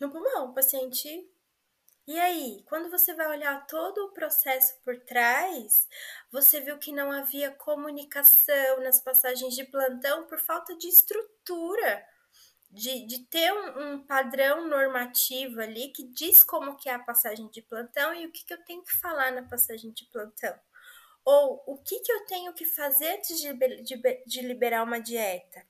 no 0.00 0.10
pulmão, 0.10 0.50
o 0.50 0.54
paciente 0.54 1.28
e 2.06 2.18
aí, 2.20 2.62
quando 2.68 2.88
você 2.88 3.12
vai 3.14 3.28
olhar 3.28 3.66
todo 3.66 4.04
o 4.04 4.12
processo 4.12 4.80
por 4.84 4.96
trás, 5.00 5.88
você 6.30 6.60
viu 6.60 6.78
que 6.78 6.92
não 6.92 7.10
havia 7.10 7.50
comunicação 7.50 8.80
nas 8.80 9.00
passagens 9.00 9.54
de 9.54 9.64
plantão 9.64 10.24
por 10.26 10.38
falta 10.38 10.76
de 10.76 10.86
estrutura, 10.86 12.06
de, 12.70 13.06
de 13.06 13.24
ter 13.26 13.52
um, 13.52 13.94
um 13.94 14.06
padrão 14.06 14.68
normativo 14.68 15.60
ali 15.60 15.88
que 15.88 16.04
diz 16.04 16.44
como 16.44 16.76
que 16.76 16.88
é 16.88 16.94
a 16.94 16.98
passagem 16.98 17.48
de 17.48 17.60
plantão 17.62 18.14
e 18.14 18.26
o 18.26 18.32
que, 18.32 18.44
que 18.44 18.54
eu 18.54 18.64
tenho 18.64 18.84
que 18.84 18.94
falar 18.94 19.32
na 19.32 19.42
passagem 19.42 19.90
de 19.90 20.04
plantão. 20.06 20.54
Ou 21.24 21.62
o 21.66 21.78
que, 21.78 21.98
que 22.00 22.12
eu 22.12 22.24
tenho 22.26 22.52
que 22.52 22.64
fazer 22.64 23.16
antes 23.16 23.40
de, 23.40 23.52
de, 23.82 24.22
de 24.24 24.40
liberar 24.42 24.84
uma 24.84 25.00
dieta 25.00 25.66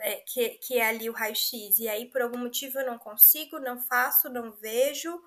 é, 0.00 0.16
que, 0.26 0.50
que 0.50 0.78
é 0.78 0.86
ali 0.86 1.08
o 1.08 1.12
raio-x, 1.12 1.78
e 1.78 1.88
aí 1.88 2.10
por 2.10 2.22
algum 2.22 2.38
motivo 2.38 2.78
eu 2.78 2.86
não 2.86 2.98
consigo, 2.98 3.58
não 3.58 3.78
faço, 3.78 4.28
não 4.28 4.52
vejo, 4.52 5.22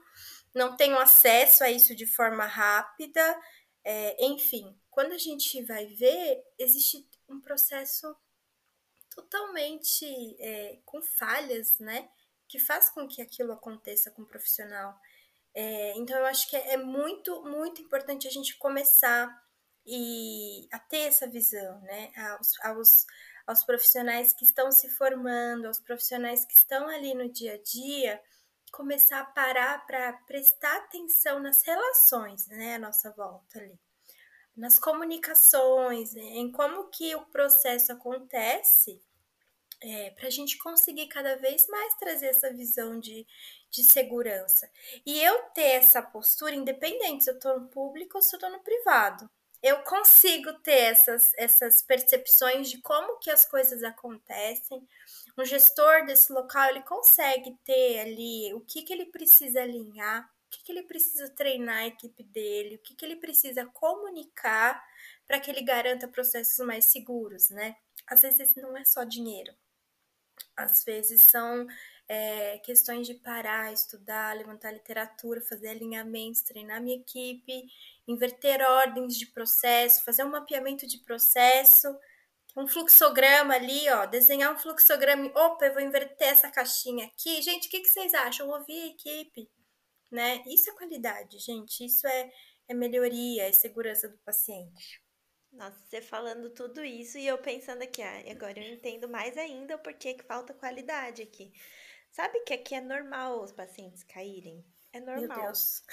não 0.53 0.76
tenho 0.76 0.97
acesso 0.97 1.63
a 1.63 1.70
isso 1.70 1.95
de 1.95 2.05
forma 2.05 2.45
rápida, 2.45 3.39
é, 3.84 4.26
enfim, 4.26 4.76
quando 4.89 5.11
a 5.11 5.18
gente 5.18 5.61
vai 5.63 5.86
ver, 5.86 6.43
existe 6.57 7.07
um 7.30 7.39
processo 7.39 8.16
totalmente 9.16 10.05
é, 10.39 10.80
com 10.84 11.01
falhas, 11.01 11.78
né? 11.80 12.09
Que 12.47 12.57
faz 12.57 12.89
com 12.89 13.07
que 13.07 13.22
aquilo 13.22 13.53
aconteça 13.53 14.09
com 14.11 14.24
o 14.24 14.28
profissional. 14.28 14.99
É, 15.53 15.93
então, 15.97 16.18
eu 16.18 16.26
acho 16.26 16.49
que 16.49 16.55
é 16.55 16.78
muito, 16.78 17.43
muito 17.43 17.82
importante 17.82 18.28
a 18.28 18.32
gente 18.32 18.57
começar 18.57 19.30
e 19.86 20.68
a 20.72 20.80
ter 20.80 21.01
essa 21.01 21.28
visão, 21.28 21.80
né? 21.82 22.11
Aos, 22.16 22.59
aos 22.61 23.05
aos 23.46 23.64
profissionais 23.64 24.34
que 24.34 24.43
estão 24.43 24.72
se 24.72 24.89
formando, 24.89 25.66
aos 25.66 25.80
profissionais 25.80 26.46
que 26.46 26.54
estão 26.54 26.88
ali 26.88 27.14
no 27.14 27.30
dia 27.32 27.54
a 27.54 27.62
dia, 27.62 28.22
começar 28.72 29.20
a 29.20 29.26
parar 29.26 29.86
para 29.86 30.14
prestar 30.28 30.76
atenção 30.78 31.39
nas 31.39 31.64
relações, 31.64 32.48
né, 32.48 32.76
à 32.76 32.80
nossa 32.80 33.12
volta 33.12 33.60
ali, 33.60 33.80
nas 34.56 34.80
comunicações, 34.80 36.14
né, 36.14 36.22
em 36.22 36.52
como 36.52 36.89
que 36.89 37.16
o 37.16 37.26
processo 37.28 37.91
acontece, 37.91 39.02
é, 39.82 40.10
para 40.12 40.28
a 40.28 40.32
gente 40.32 40.58
conseguir 40.58 41.08
cada 41.08 41.36
vez 41.36 41.68
mais 41.68 41.96
trazer 41.96 42.28
essa 42.28 42.52
visão 42.52 43.00
de, 43.00 43.28
de 43.70 43.84
segurança. 43.84 44.70
E 45.06 45.22
eu 45.22 45.38
ter 45.54 45.74
essa 45.76 46.02
postura, 46.02 46.56
independente 46.56 47.26
se 47.26 47.30
eu 47.30 47.36
estou 47.36 47.60
no 47.60 47.68
público 47.68 48.18
ou 48.18 48.22
se 48.22 48.36
eu 48.36 48.38
estou 48.38 48.50
no 48.50 48.64
privado 48.64 49.30
eu 49.62 49.80
consigo 49.84 50.53
ter 50.60 50.91
essas, 50.91 51.34
essas 51.36 51.82
percepções 51.82 52.70
de 52.70 52.82
como 52.82 53.20
que 53.20 53.30
as 53.30 53.45
coisas 53.45 53.84
acontecem. 53.84 54.88
O 55.38 55.43
gestor 55.43 56.06
desse 56.06 56.32
local, 56.32 56.70
ele 56.70 56.82
consegue 56.82 57.58
ter 57.64 57.99
ali 57.99 58.53
o 58.53 58.62
que, 58.62 58.84
que 58.84 58.93
ele 58.93 59.06
precisa 59.08 59.62
alinhar, 59.62 60.24
o 60.24 60.49
que, 60.49 60.64
que 60.64 60.72
ele 60.72 60.84
precisa 60.84 61.30
treinar 61.30 61.78
a 61.78 61.88
equipe 61.88 62.24
dele, 62.24 62.76
o 62.76 62.80
que, 62.80 62.95
que 62.95 63.03
ele 63.06 63.16
precisa 63.16 63.66
comunicar 63.66 64.84
para 65.28 65.39
que 65.39 65.49
ele 65.49 65.62
garanta 65.62 66.08
processos 66.08 66.66
mais 66.66 66.86
seguros, 66.86 67.49
né? 67.49 67.76
Às 68.08 68.22
vezes 68.22 68.56
não 68.56 68.78
é 68.78 68.86
só 68.86 69.03
dinheiro. 69.03 69.53
Às 70.56 70.84
vezes 70.84 71.24
são 71.24 71.68
é, 72.08 72.60
questões 72.60 73.08
de 73.08 73.16
parar, 73.16 73.74
estudar, 73.74 74.36
levantar 74.36 74.72
literatura, 74.72 75.41
fazer 75.41 75.70
alinhamentos, 75.70 76.41
treinar 76.41 76.82
minha 76.82 76.97
equipe, 76.97 77.66
inverter 78.08 78.62
ordens 78.62 79.18
de 79.18 79.26
processo, 79.28 80.03
fazer 80.03 80.24
um 80.24 80.30
mapeamento 80.30 80.86
de 80.88 80.99
processo, 80.99 81.88
um 82.56 82.68
fluxograma 82.68 83.56
ali, 83.56 83.89
ó, 83.89 84.06
desenhar 84.06 84.53
um 84.53 84.58
fluxograma. 84.58 85.28
Opa, 85.36 85.66
eu 85.66 85.74
vou 85.74 85.82
inverter 85.82 86.30
essa 86.30 86.49
caixinha 86.49 87.06
aqui. 87.08 87.41
Gente, 87.41 87.68
o 87.68 87.72
que, 87.72 87.82
que 87.82 87.89
vocês 87.89 88.14
acham? 88.14 88.49
Ouvir 88.49 88.82
a 88.84 88.88
equipe, 88.88 89.49
né? 90.12 90.41
Isso 90.47 90.70
é 90.70 90.74
qualidade, 90.74 91.39
gente. 91.39 91.86
Isso 91.86 92.08
é, 92.08 92.32
é 92.70 92.74
melhoria, 92.74 93.47
é 93.47 93.51
segurança 93.51 94.08
do 94.08 94.18
paciente. 94.20 95.03
Nossa, 95.51 95.78
você 95.88 96.01
falando 96.01 96.49
tudo 96.49 96.84
isso 96.84 97.18
e 97.18 97.26
eu 97.26 97.38
pensando 97.38 97.82
aqui, 97.82 98.01
ah, 98.01 98.24
agora 98.30 98.60
eu 98.60 98.74
entendo 98.74 99.08
mais 99.08 99.38
ainda 99.38 99.76
o 99.76 99.80
porquê 99.80 100.14
que 100.14 100.24
falta 100.24 100.53
qualidade 100.53 101.22
aqui. 101.22 101.51
Sabe 102.16 102.39
que 102.45 102.53
aqui 102.53 102.74
é 102.74 102.80
normal 102.80 103.43
os 103.43 103.51
pacientes 103.51 104.01
caírem? 104.01 104.63
É 104.93 105.01
normal. 105.01 105.38
Meu 105.38 105.47
Deus. 105.47 105.84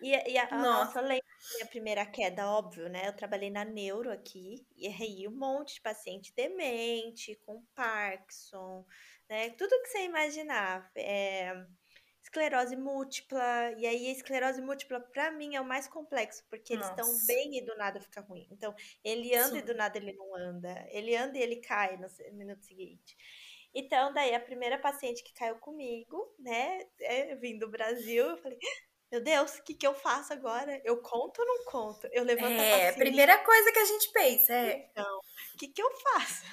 E, 0.00 0.32
e 0.32 0.38
a, 0.38 0.50
nossa, 0.50 0.98
eu 0.98 1.06
lembro 1.06 1.26
da 1.26 1.54
minha 1.56 1.66
primeira 1.66 2.06
queda, 2.06 2.48
óbvio, 2.48 2.88
né? 2.88 3.06
Eu 3.06 3.12
trabalhei 3.14 3.50
na 3.50 3.62
neuro 3.62 4.10
aqui 4.10 4.66
e 4.74 4.88
aí 4.88 5.28
um 5.28 5.36
monte 5.36 5.74
de 5.74 5.82
paciente 5.82 6.32
demente, 6.34 7.38
com 7.44 7.62
Parkinson, 7.74 8.86
né? 9.28 9.50
Tudo 9.50 9.78
que 9.82 9.88
você 9.90 10.04
imaginar. 10.04 10.90
É, 10.96 11.66
esclerose 12.22 12.74
múltipla, 12.74 13.74
e 13.76 13.86
aí 13.86 14.06
a 14.06 14.12
esclerose 14.12 14.62
múltipla, 14.62 15.00
para 15.00 15.30
mim, 15.32 15.54
é 15.54 15.60
o 15.60 15.66
mais 15.66 15.86
complexo, 15.86 16.42
porque 16.48 16.72
eles 16.72 16.88
estão 16.88 17.06
bem 17.26 17.58
e 17.58 17.62
do 17.66 17.76
nada 17.76 18.00
fica 18.00 18.22
ruim. 18.22 18.48
Então, 18.50 18.74
ele 19.04 19.34
anda 19.36 19.50
Sim. 19.50 19.58
e 19.58 19.62
do 19.62 19.74
nada 19.74 19.98
ele 19.98 20.14
não 20.14 20.34
anda. 20.34 20.86
Ele 20.88 21.14
anda 21.14 21.36
e 21.36 21.42
ele 21.42 21.56
cai 21.56 21.98
no 21.98 22.08
minuto 22.32 22.64
seguinte. 22.64 23.18
Então, 23.74 24.12
daí 24.12 24.34
a 24.34 24.40
primeira 24.40 24.78
paciente 24.78 25.22
que 25.22 25.32
caiu 25.34 25.56
comigo, 25.56 26.34
né, 26.38 26.86
é, 27.00 27.34
vim 27.36 27.58
do 27.58 27.70
Brasil, 27.70 28.24
eu 28.30 28.36
falei, 28.38 28.58
meu 29.10 29.22
Deus, 29.22 29.56
o 29.58 29.64
que, 29.64 29.74
que 29.74 29.86
eu 29.86 29.94
faço 29.94 30.32
agora? 30.32 30.80
Eu 30.84 31.00
conto 31.02 31.40
ou 31.40 31.46
não 31.46 31.64
conto? 31.64 32.08
Eu 32.12 32.24
levanto 32.24 32.60
é, 32.60 32.72
a 32.72 32.78
É, 32.78 32.88
a 32.88 32.92
primeira 32.94 33.38
coisa 33.38 33.72
que 33.72 33.78
a 33.78 33.84
gente 33.84 34.10
pensa, 34.12 34.52
é. 34.54 34.88
Então, 34.90 35.18
o 35.54 35.58
que, 35.58 35.68
que 35.68 35.82
eu 35.82 35.90
faço? 35.98 36.44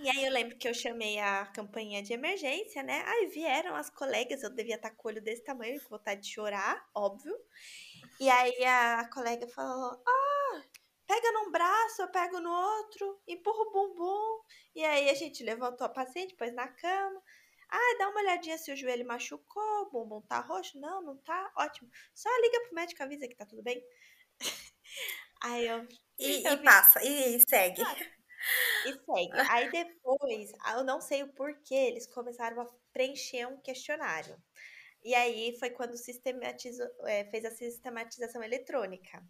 E 0.00 0.08
aí 0.08 0.24
eu 0.24 0.32
lembro 0.32 0.56
que 0.58 0.68
eu 0.68 0.74
chamei 0.74 1.18
a 1.18 1.46
campanha 1.46 2.02
de 2.02 2.12
emergência, 2.12 2.82
né? 2.82 3.04
Aí 3.06 3.26
vieram 3.28 3.76
as 3.76 3.88
colegas, 3.90 4.42
eu 4.42 4.50
devia 4.50 4.74
estar 4.74 4.90
com 4.90 5.06
o 5.06 5.10
olho 5.12 5.22
desse 5.22 5.44
tamanho, 5.44 5.80
com 5.82 5.90
vontade 5.90 6.22
de 6.22 6.32
chorar, 6.32 6.84
óbvio. 6.94 7.36
E 8.18 8.28
aí 8.28 8.64
a 8.64 9.08
colega 9.12 9.46
falou: 9.48 10.02
Ah, 10.06 10.21
pega 11.12 11.32
num 11.32 11.50
braço, 11.50 12.00
eu 12.00 12.08
pego 12.08 12.40
no 12.40 12.50
outro, 12.50 13.20
empurra 13.28 13.60
o 13.64 13.70
bumbum. 13.70 14.40
E 14.74 14.82
aí 14.82 15.10
a 15.10 15.14
gente 15.14 15.44
levantou 15.44 15.86
a 15.86 15.90
paciente, 15.90 16.34
pôs 16.36 16.54
na 16.54 16.66
cama. 16.68 17.22
Ah, 17.68 17.96
dá 17.98 18.08
uma 18.08 18.20
olhadinha 18.20 18.56
se 18.56 18.72
o 18.72 18.76
joelho 18.76 19.06
machucou, 19.06 19.82
o 19.82 19.90
bumbum 19.90 20.22
tá 20.22 20.40
roxo. 20.40 20.78
Não, 20.80 21.02
não 21.02 21.16
tá. 21.18 21.52
Ótimo. 21.56 21.90
Só 22.14 22.30
liga 22.40 22.60
pro 22.62 22.74
médico, 22.74 23.02
avisa 23.02 23.28
que 23.28 23.36
tá 23.36 23.44
tudo 23.44 23.62
bem. 23.62 23.82
aí 25.42 25.66
eu. 25.66 25.86
E, 26.18 26.42
eu 26.48 26.54
e 26.54 26.62
passa, 26.62 27.04
e 27.04 27.38
segue. 27.40 27.82
E 27.82 28.92
segue. 29.04 29.50
Aí 29.50 29.70
depois, 29.70 30.50
eu 30.74 30.84
não 30.84 31.00
sei 31.00 31.22
o 31.22 31.32
porquê, 31.34 31.74
eles 31.74 32.06
começaram 32.06 32.62
a 32.62 32.66
preencher 32.90 33.46
um 33.46 33.60
questionário. 33.60 34.36
E 35.04 35.14
aí 35.14 35.56
foi 35.58 35.70
quando 35.70 35.96
sistematizou, 35.96 36.86
é, 37.06 37.24
fez 37.24 37.44
a 37.44 37.50
sistematização 37.50 38.42
eletrônica. 38.42 39.22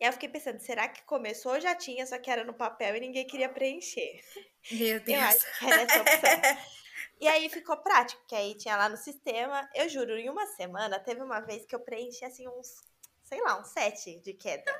E 0.00 0.04
aí 0.04 0.08
eu 0.08 0.12
fiquei 0.14 0.28
pensando, 0.28 0.58
será 0.60 0.88
que 0.88 1.02
começou 1.02 1.60
já 1.60 1.74
tinha, 1.74 2.06
só 2.06 2.18
que 2.18 2.30
era 2.30 2.42
no 2.42 2.54
papel 2.54 2.96
e 2.96 3.00
ninguém 3.00 3.26
queria 3.26 3.48
preencher? 3.48 4.20
Meu 4.72 4.98
Deus. 5.00 5.06
Eu 5.20 5.20
acho 5.20 5.58
que 5.58 5.66
era 5.66 5.82
essa 5.82 6.00
opção. 6.00 6.64
e 7.20 7.28
aí 7.28 7.50
ficou 7.50 7.76
prático, 7.76 8.22
que 8.26 8.34
aí 8.34 8.56
tinha 8.56 8.76
lá 8.76 8.88
no 8.88 8.96
sistema. 8.96 9.68
Eu 9.74 9.88
juro, 9.88 10.16
em 10.16 10.30
uma 10.30 10.46
semana, 10.46 10.98
teve 10.98 11.22
uma 11.22 11.40
vez 11.40 11.66
que 11.66 11.74
eu 11.74 11.80
preenchi 11.80 12.24
assim 12.24 12.48
uns 12.48 12.80
sei 13.30 13.40
lá, 13.42 13.60
um 13.60 13.64
7 13.64 14.18
de 14.20 14.34
queda. 14.34 14.74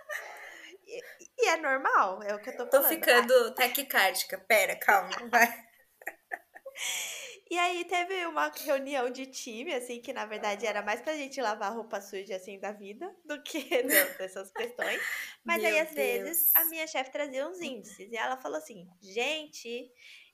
E, 0.85 1.01
e 1.39 1.49
é 1.49 1.57
normal, 1.57 2.21
é 2.23 2.35
o 2.35 2.41
que 2.41 2.51
eu 2.51 2.57
tô 2.57 2.67
Tô 2.67 2.83
falando. 2.83 2.89
ficando 2.89 3.55
taquicárdica. 3.55 4.39
Pera, 4.39 4.77
calma, 4.77 5.11
vai. 5.31 5.47
E 7.51 7.59
aí 7.59 7.85
teve 7.85 8.27
uma 8.27 8.49
reunião 8.49 9.11
de 9.11 9.27
time, 9.27 9.75
assim, 9.75 10.01
que 10.01 10.13
na 10.13 10.25
verdade 10.25 10.67
era 10.67 10.83
mais 10.83 11.01
pra 11.01 11.17
gente 11.17 11.41
lavar 11.41 11.75
roupa 11.75 12.01
suja, 12.01 12.37
assim, 12.37 12.61
da 12.61 12.71
vida, 12.71 13.13
do 13.27 13.43
que 13.43 13.59
não, 13.83 14.17
dessas 14.17 14.53
questões. 14.53 15.03
Mas 15.45 15.65
aí, 15.65 15.73
Meu 15.73 15.83
às 15.83 15.93
vezes, 15.93 16.39
Deus. 16.39 16.53
a 16.55 16.65
minha 16.67 16.87
chefe 16.87 17.11
trazia 17.11 17.49
uns 17.49 17.61
índices. 17.61 18.13
E 18.13 18.17
ela 18.17 18.37
falou 18.37 18.59
assim, 18.59 18.89
gente, 19.03 19.91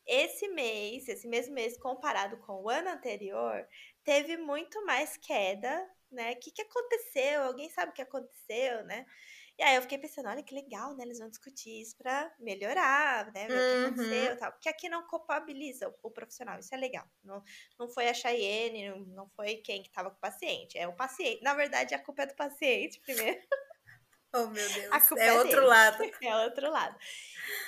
esse 0.06 0.46
mês, 0.48 1.08
esse 1.08 1.26
mesmo 1.26 1.54
mês, 1.54 1.78
comparado 1.78 2.36
com 2.38 2.62
o 2.62 2.68
ano 2.68 2.90
anterior, 2.90 3.66
teve 4.04 4.36
muito 4.36 4.84
mais 4.84 5.16
queda, 5.16 5.90
né? 6.12 6.32
O 6.32 6.36
que, 6.38 6.50
que 6.50 6.62
aconteceu? 6.62 7.44
Alguém 7.44 7.70
sabe 7.70 7.92
o 7.92 7.94
que 7.94 8.02
aconteceu, 8.02 8.84
né? 8.84 9.06
E 9.58 9.62
aí 9.62 9.76
eu 9.76 9.82
fiquei 9.82 9.96
pensando, 9.98 10.28
olha 10.28 10.42
que 10.42 10.54
legal, 10.54 10.94
né? 10.94 11.04
Eles 11.04 11.18
vão 11.18 11.30
discutir 11.30 11.80
isso 11.80 11.96
pra 11.96 12.30
melhorar, 12.38 13.32
né? 13.32 13.50
Ver 13.50 13.60
o 13.60 13.66
que 13.66 13.74
Uhum. 13.74 13.74
aconteceu 13.74 14.34
e 14.34 14.36
tal. 14.36 14.52
Porque 14.52 14.68
aqui 14.68 14.88
não 14.88 15.06
culpabiliza 15.06 15.94
o, 16.02 16.10
profissional, 16.10 16.58
isso 16.58 16.74
é 16.74 16.78
legal. 16.78 17.06
Não, 17.24 17.42
não 17.78 17.88
foi 17.88 18.08
a 18.08 18.14
Cheyenne, 18.14 18.90
não, 18.90 18.98
não 19.06 19.28
foi 19.30 19.56
quem 19.58 19.82
que 19.82 19.90
tava 19.90 20.10
com 20.10 20.16
o 20.18 20.20
paciente, 20.20 20.76
é 20.78 20.86
o 20.86 20.94
paciente. 20.94 21.42
Na 21.42 21.54
verdade, 21.54 21.94
a 21.94 22.02
culpa 22.02 22.22
é 22.24 22.26
do 22.26 22.36
paciente 22.36 23.00
primeiro. 23.02 23.40
Oh, 24.32 24.46
meu 24.50 24.70
Deus. 24.70 25.12
É 25.16 25.32
é 25.32 25.32
outro 25.32 25.66
dele. 25.66 25.66
lado. 25.66 26.08
É 26.22 26.36
outro 26.44 26.70
lado. 26.70 26.98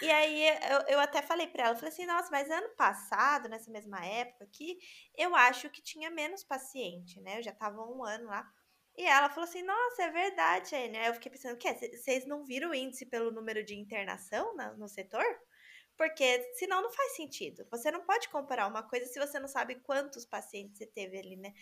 E 0.00 0.10
aí 0.10 0.48
eu, 0.70 0.80
eu 0.88 1.00
até 1.00 1.22
falei 1.22 1.46
pra 1.48 1.66
ela, 1.66 1.76
falei 1.76 1.90
assim, 1.90 2.06
nossa, 2.06 2.30
mas 2.30 2.50
ano 2.50 2.70
passado, 2.76 3.48
nessa 3.48 3.70
mesma 3.70 4.04
época 4.04 4.44
aqui, 4.44 4.78
eu 5.16 5.34
acho 5.36 5.70
que 5.70 5.82
tinha 5.82 6.10
menos 6.10 6.44
paciente, 6.44 7.20
né? 7.20 7.38
Eu 7.38 7.42
já 7.42 7.52
tava 7.52 7.82
um 7.82 8.04
ano 8.04 8.26
lá. 8.26 8.48
E 8.98 9.04
ela 9.06 9.28
falou 9.30 9.44
assim, 9.48 9.62
nossa, 9.62 10.02
é 10.02 10.10
verdade, 10.10 10.74
Anne. 10.74 10.98
Aí 10.98 11.06
eu 11.06 11.14
fiquei 11.14 11.30
pensando? 11.32 11.58
C- 11.62 11.96
Vocês 11.96 12.26
não 12.26 12.44
viram 12.44 12.70
o 12.70 12.74
índice 12.74 13.06
pelo 13.06 13.30
número 13.30 13.64
de 13.64 13.74
internação 13.76 14.54
na- 14.56 14.72
no 14.74 14.88
setor? 14.88 15.24
Porque 15.96 16.54
senão 16.54 16.82
não 16.82 16.90
faz 16.92 17.16
sentido. 17.16 17.66
Você 17.72 17.90
não 17.90 18.04
pode 18.04 18.28
comparar 18.28 18.68
uma 18.68 18.82
coisa 18.84 19.06
se 19.06 19.18
você 19.18 19.38
não 19.40 19.48
sabe 19.48 19.76
quantos 19.82 20.24
pacientes 20.26 20.78
você 20.78 20.86
teve 20.86 21.18
ali, 21.18 21.36
né? 21.36 21.52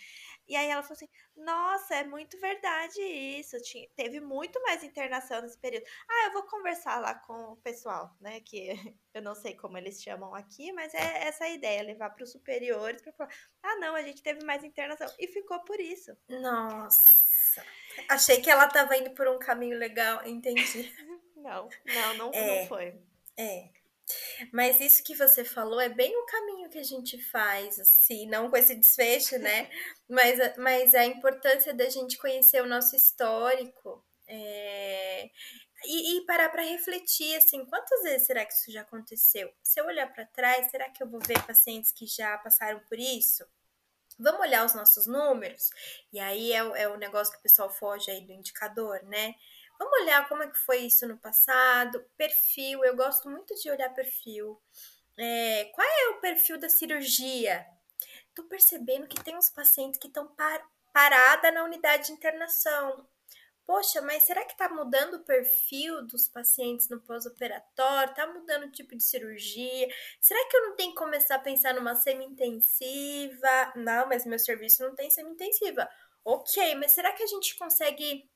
E 0.48 0.56
aí 0.56 0.68
ela 0.68 0.82
falou 0.82 0.94
assim: 0.96 1.08
Nossa, 1.36 1.96
é 1.96 2.04
muito 2.04 2.38
verdade 2.40 3.00
isso. 3.02 3.56
Tinha, 3.62 3.88
teve 3.96 4.20
muito 4.20 4.60
mais 4.62 4.84
internação 4.84 5.42
nesse 5.42 5.58
período. 5.58 5.84
Ah, 6.08 6.26
eu 6.28 6.32
vou 6.34 6.44
conversar 6.44 7.00
lá 7.00 7.14
com 7.14 7.52
o 7.52 7.56
pessoal, 7.58 8.16
né? 8.20 8.40
Que 8.42 8.70
eu 9.14 9.22
não 9.22 9.34
sei 9.34 9.54
como 9.56 9.78
eles 9.78 10.02
chamam 10.02 10.34
aqui, 10.34 10.72
mas 10.72 10.94
é 10.94 11.28
essa 11.28 11.44
a 11.44 11.50
ideia: 11.50 11.82
levar 11.82 12.10
para 12.10 12.24
os 12.24 12.32
superiores 12.32 13.02
para 13.02 13.12
falar: 13.12 13.30
Ah, 13.62 13.76
não, 13.76 13.94
a 13.96 14.02
gente 14.02 14.22
teve 14.22 14.44
mais 14.44 14.64
internação. 14.64 15.12
E 15.18 15.28
ficou 15.28 15.60
por 15.64 15.80
isso. 15.80 16.12
Nossa. 16.28 17.25
Achei 18.08 18.40
que 18.40 18.50
ela 18.50 18.66
tava 18.68 18.96
indo 18.96 19.10
por 19.10 19.28
um 19.28 19.38
caminho 19.38 19.78
legal, 19.78 20.26
entendi. 20.26 20.92
Não, 21.36 21.68
não, 21.84 22.14
não, 22.16 22.30
É. 22.34 22.60
não 22.62 22.66
foi. 22.66 23.00
É. 23.36 23.68
Mas 24.52 24.80
isso 24.80 25.04
que 25.04 25.14
você 25.14 25.44
falou 25.44 25.80
é 25.80 25.88
bem 25.88 26.16
o 26.16 26.26
caminho 26.26 26.68
que 26.68 26.78
a 26.78 26.82
gente 26.82 27.22
faz, 27.22 27.78
assim, 27.78 28.26
não 28.26 28.50
com 28.50 28.56
esse 28.56 28.74
desfecho, 28.74 29.38
né? 29.38 29.70
Mas, 30.08 30.40
a- 30.40 30.54
mas 30.58 30.92
a 30.94 31.04
importância 31.04 31.72
da 31.72 31.88
gente 31.88 32.18
conhecer 32.18 32.60
o 32.62 32.66
nosso 32.66 32.96
histórico 32.96 34.04
é, 34.26 35.30
e, 35.84 36.18
e 36.18 36.26
parar 36.26 36.48
para 36.48 36.62
refletir, 36.62 37.36
assim, 37.36 37.64
quantas 37.66 38.02
vezes 38.02 38.26
será 38.26 38.44
que 38.44 38.52
isso 38.52 38.72
já 38.72 38.80
aconteceu? 38.82 39.52
Se 39.62 39.80
eu 39.80 39.86
olhar 39.86 40.12
para 40.12 40.26
trás, 40.26 40.68
será 40.70 40.88
que 40.90 41.00
eu 41.02 41.08
vou 41.08 41.20
ver 41.20 41.40
pacientes 41.46 41.92
que 41.92 42.06
já 42.06 42.36
passaram 42.38 42.80
por 42.88 42.98
isso? 42.98 43.44
Vamos 44.18 44.40
olhar 44.40 44.64
os 44.64 44.74
nossos 44.74 45.06
números? 45.06 45.70
E 46.12 46.18
aí 46.18 46.52
é, 46.52 46.58
é 46.58 46.88
o 46.88 46.96
negócio 46.96 47.32
que 47.32 47.38
o 47.38 47.42
pessoal 47.42 47.70
foge 47.70 48.10
aí 48.10 48.20
do 48.22 48.32
indicador, 48.32 49.02
né? 49.04 49.34
Vamos 49.78 50.00
olhar 50.00 50.26
como 50.28 50.42
é 50.42 50.48
que 50.48 50.58
foi 50.58 50.78
isso 50.78 51.06
no 51.06 51.18
passado, 51.18 52.02
perfil, 52.16 52.82
eu 52.84 52.96
gosto 52.96 53.28
muito 53.28 53.54
de 53.54 53.70
olhar 53.70 53.90
perfil. 53.90 54.60
É, 55.18 55.64
qual 55.74 55.86
é 55.86 56.08
o 56.10 56.20
perfil 56.20 56.58
da 56.58 56.68
cirurgia? 56.68 57.66
Tô 58.34 58.44
percebendo 58.44 59.06
que 59.06 59.22
tem 59.22 59.36
uns 59.36 59.50
pacientes 59.50 59.98
que 59.98 60.08
estão 60.08 60.26
par 60.28 60.62
parada 60.92 61.52
na 61.52 61.62
unidade 61.64 62.06
de 62.06 62.12
internação. 62.12 63.06
Poxa, 63.66 64.00
mas 64.00 64.22
será 64.22 64.44
que 64.44 64.56
tá 64.56 64.68
mudando 64.68 65.14
o 65.14 65.24
perfil 65.24 66.06
dos 66.06 66.28
pacientes 66.28 66.88
no 66.88 67.00
pós-operatório? 67.00 68.14
Tá 68.14 68.24
mudando 68.26 68.64
o 68.64 68.70
tipo 68.70 68.94
de 68.96 69.02
cirurgia? 69.02 69.88
Será 70.20 70.48
que 70.48 70.56
eu 70.56 70.68
não 70.68 70.76
tenho 70.76 70.90
que 70.92 70.96
começar 70.96 71.34
a 71.34 71.40
pensar 71.40 71.74
numa 71.74 71.96
semi-intensiva? 71.96 73.72
Não, 73.74 74.06
mas 74.08 74.24
meu 74.24 74.38
serviço 74.38 74.84
não 74.84 74.94
tem 74.94 75.10
semi-intensiva. 75.10 75.88
Ok, 76.24 76.76
mas 76.76 76.92
será 76.92 77.12
que 77.12 77.24
a 77.24 77.26
gente 77.26 77.56
consegue 77.56 78.30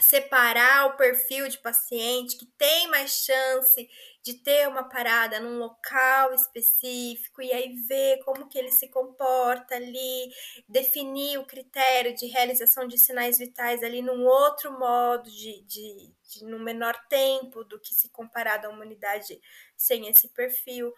separar 0.00 0.86
o 0.86 0.96
perfil 0.96 1.48
de 1.48 1.58
paciente 1.58 2.36
que 2.36 2.46
tem 2.46 2.88
mais 2.88 3.24
chance 3.24 3.88
de 4.22 4.34
ter 4.34 4.68
uma 4.68 4.88
parada 4.88 5.40
num 5.40 5.58
local 5.58 6.34
específico 6.34 7.40
e 7.40 7.52
aí 7.52 7.74
ver 7.88 8.22
como 8.24 8.48
que 8.48 8.58
ele 8.58 8.70
se 8.70 8.88
comporta 8.88 9.74
ali, 9.74 10.30
definir 10.68 11.38
o 11.38 11.46
critério 11.46 12.14
de 12.14 12.26
realização 12.26 12.86
de 12.86 12.98
sinais 12.98 13.38
vitais 13.38 13.82
ali 13.82 14.02
num 14.02 14.26
outro 14.26 14.78
modo, 14.78 15.30
de, 15.30 15.62
de, 15.62 16.14
de 16.22 16.44
menor 16.44 16.94
tempo 17.08 17.64
do 17.64 17.80
que 17.80 17.94
se 17.94 18.10
comparado 18.10 18.66
a 18.66 18.70
uma 18.70 18.84
unidade 18.84 19.40
sem 19.76 20.06
esse 20.08 20.28
perfil. 20.28 20.92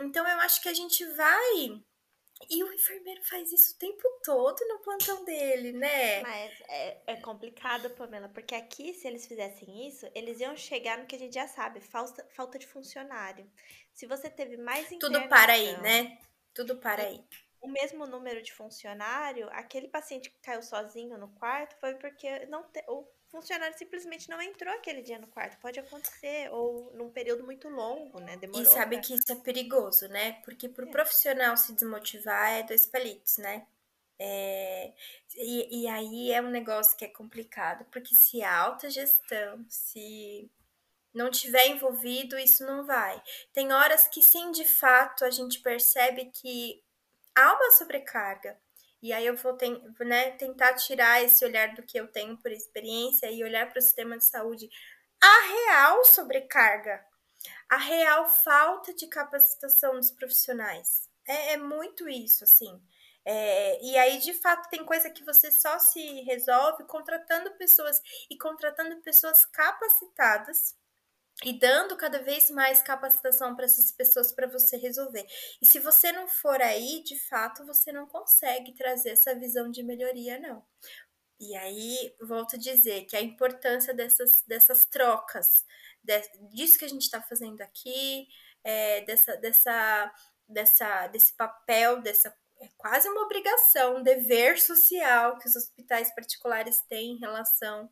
Então 0.00 0.26
eu 0.26 0.38
acho 0.40 0.60
que 0.60 0.68
a 0.68 0.74
gente 0.74 1.04
vai 1.14 1.80
e 2.50 2.62
o 2.64 2.72
enfermeiro 2.72 3.22
faz 3.24 3.50
isso 3.52 3.74
o 3.74 3.78
tempo 3.78 4.02
todo 4.22 4.56
no 4.68 4.78
plantão 4.80 5.24
dele, 5.24 5.72
né? 5.72 6.22
Mas 6.22 6.60
é, 6.68 7.02
é 7.06 7.16
complicado, 7.16 7.90
Pamela, 7.90 8.28
porque 8.28 8.54
aqui, 8.54 8.92
se 8.94 9.06
eles 9.06 9.26
fizessem 9.26 9.86
isso, 9.88 10.06
eles 10.14 10.40
iam 10.40 10.56
chegar 10.56 10.98
no 10.98 11.06
que 11.06 11.16
a 11.16 11.18
gente 11.18 11.34
já 11.34 11.46
sabe, 11.48 11.80
falta, 11.80 12.26
falta 12.30 12.58
de 12.58 12.66
funcionário. 12.66 13.50
Se 13.92 14.06
você 14.06 14.28
teve 14.30 14.56
mais 14.56 14.88
Tudo 14.98 15.28
para 15.28 15.52
aí, 15.52 15.76
né? 15.80 16.18
Tudo 16.52 16.76
para 16.76 17.02
aí. 17.04 17.24
o 17.60 17.68
mesmo 17.68 18.06
número 18.06 18.42
de 18.42 18.52
funcionário, 18.52 19.48
aquele 19.50 19.88
paciente 19.88 20.30
que 20.30 20.38
caiu 20.40 20.62
sozinho 20.62 21.16
no 21.18 21.28
quarto 21.34 21.76
foi 21.80 21.94
porque 21.94 22.46
não 22.46 22.62
te- 22.70 22.84
o 22.88 23.06
funcionário 23.34 23.76
simplesmente 23.76 24.28
não 24.30 24.40
entrou 24.40 24.72
aquele 24.74 25.02
dia 25.02 25.18
no 25.18 25.26
quarto. 25.28 25.58
Pode 25.60 25.78
acontecer, 25.80 26.50
ou 26.52 26.92
num 26.94 27.10
período 27.10 27.44
muito 27.44 27.68
longo, 27.68 28.20
né? 28.20 28.36
Demorou. 28.36 28.62
E 28.62 28.66
sabe 28.66 29.00
que 29.00 29.14
isso 29.14 29.32
é 29.32 29.36
perigoso, 29.36 30.08
né? 30.08 30.40
Porque 30.44 30.68
pro 30.68 30.86
É. 30.86 30.90
profissional 30.90 31.56
se 31.56 31.72
desmotivar 31.74 32.52
é 32.52 32.62
dois 32.62 32.86
palitos, 32.86 33.38
né? 33.38 33.66
É, 34.18 34.94
e, 35.36 35.82
e 35.82 35.88
aí 35.88 36.32
é 36.32 36.40
um 36.40 36.50
negócio 36.50 36.96
que 36.96 37.04
é 37.04 37.08
complicado, 37.08 37.84
porque 37.92 38.14
se 38.14 38.42
a 38.42 38.56
alta 38.56 38.88
gestão, 38.90 39.66
se 39.68 40.50
não 41.14 41.30
tiver 41.30 41.68
envolvido, 41.68 42.38
isso 42.38 42.64
não 42.66 42.86
vai. 42.86 43.22
Tem 43.52 43.72
horas 43.72 44.08
que 44.08 44.22
sim, 44.22 44.52
de 44.52 44.64
fato, 44.66 45.24
a 45.24 45.30
gente 45.30 45.60
percebe 45.60 46.30
que 46.32 46.82
há 47.36 47.54
uma 47.54 47.70
sobrecarga. 47.72 48.60
E 49.04 49.12
aí 49.12 49.26
eu 49.26 49.36
vou 49.36 49.54
ten- 49.54 49.82
né, 50.00 50.30
tentar 50.32 50.74
tirar 50.74 51.22
esse 51.22 51.44
olhar 51.44 51.74
do 51.74 51.82
que 51.82 51.98
eu 52.00 52.08
tenho 52.08 52.38
por 52.38 52.50
experiência 52.50 53.30
e 53.30 53.44
olhar 53.44 53.68
para 53.70 53.78
o 53.78 53.82
sistema 53.82 54.16
de 54.18 54.24
saúde. 54.24 54.68
A 55.22 55.40
real 55.48 56.04
sobrecarga, 56.06 57.04
a 57.68 57.76
real 57.76 58.26
falta 58.28 58.94
de 58.94 59.06
capacitação 59.08 59.94
dos 59.96 60.10
profissionais. 60.10 61.08
É, 61.28 61.54
é 61.54 61.56
muito 61.58 62.08
isso, 62.08 62.44
assim. 62.44 62.82
É, 63.24 63.82
e 63.84 63.96
aí, 63.98 64.18
de 64.20 64.34
fato, 64.34 64.68
tem 64.70 64.84
coisa 64.84 65.10
que 65.10 65.24
você 65.24 65.50
só 65.50 65.78
se 65.78 66.22
resolve 66.22 66.84
contratando 66.84 67.52
pessoas 67.56 68.00
e 68.30 68.38
contratando 68.38 69.00
pessoas 69.02 69.46
capacitadas 69.46 70.76
e 71.42 71.58
dando 71.58 71.96
cada 71.96 72.22
vez 72.22 72.48
mais 72.50 72.82
capacitação 72.82 73.56
para 73.56 73.64
essas 73.64 73.90
pessoas 73.90 74.32
para 74.32 74.46
você 74.46 74.76
resolver. 74.76 75.26
E 75.60 75.66
se 75.66 75.80
você 75.80 76.12
não 76.12 76.28
for 76.28 76.60
aí, 76.62 77.02
de 77.02 77.18
fato, 77.28 77.66
você 77.66 77.90
não 77.90 78.06
consegue 78.06 78.72
trazer 78.74 79.10
essa 79.10 79.34
visão 79.34 79.70
de 79.70 79.82
melhoria, 79.82 80.38
não. 80.38 80.64
E 81.40 81.56
aí, 81.56 82.14
volto 82.22 82.54
a 82.54 82.58
dizer 82.58 83.06
que 83.06 83.16
a 83.16 83.20
importância 83.20 83.92
dessas, 83.92 84.42
dessas 84.46 84.84
trocas, 84.84 85.64
de, 86.02 86.20
disso 86.50 86.78
que 86.78 86.84
a 86.84 86.88
gente 86.88 87.02
está 87.02 87.20
fazendo 87.20 87.60
aqui, 87.60 88.28
é, 88.62 89.00
dessa, 89.02 89.36
dessa, 89.36 90.14
dessa, 90.48 91.08
desse 91.08 91.36
papel, 91.36 92.00
dessa 92.00 92.34
é 92.60 92.68
quase 92.78 93.08
uma 93.08 93.22
obrigação, 93.22 93.96
um 93.96 94.02
dever 94.02 94.60
social 94.60 95.36
que 95.38 95.48
os 95.48 95.56
hospitais 95.56 96.14
particulares 96.14 96.80
têm 96.88 97.12
em 97.12 97.18
relação 97.18 97.90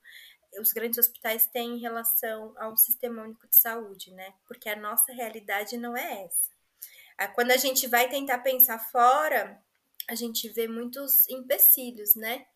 os 0.61 0.73
grandes 0.73 0.99
hospitais 0.99 1.47
têm 1.47 1.77
em 1.77 1.81
relação 1.81 2.55
ao 2.59 2.77
sistema 2.77 3.23
único 3.23 3.47
de 3.49 3.57
saúde, 3.57 4.11
né? 4.13 4.35
Porque 4.47 4.69
a 4.69 4.77
nossa 4.77 5.13
realidade 5.13 5.77
não 5.77 5.97
é 5.97 6.25
essa. 6.25 6.51
Quando 7.35 7.53
a 7.53 7.57
gente 7.57 7.87
vai 7.87 8.09
tentar 8.09 8.39
pensar 8.39 8.79
fora, 8.79 9.63
a 10.09 10.15
gente 10.15 10.49
vê 10.49 10.67
muitos 10.67 11.29
empecilhos, 11.29 12.15
né? 12.15 12.47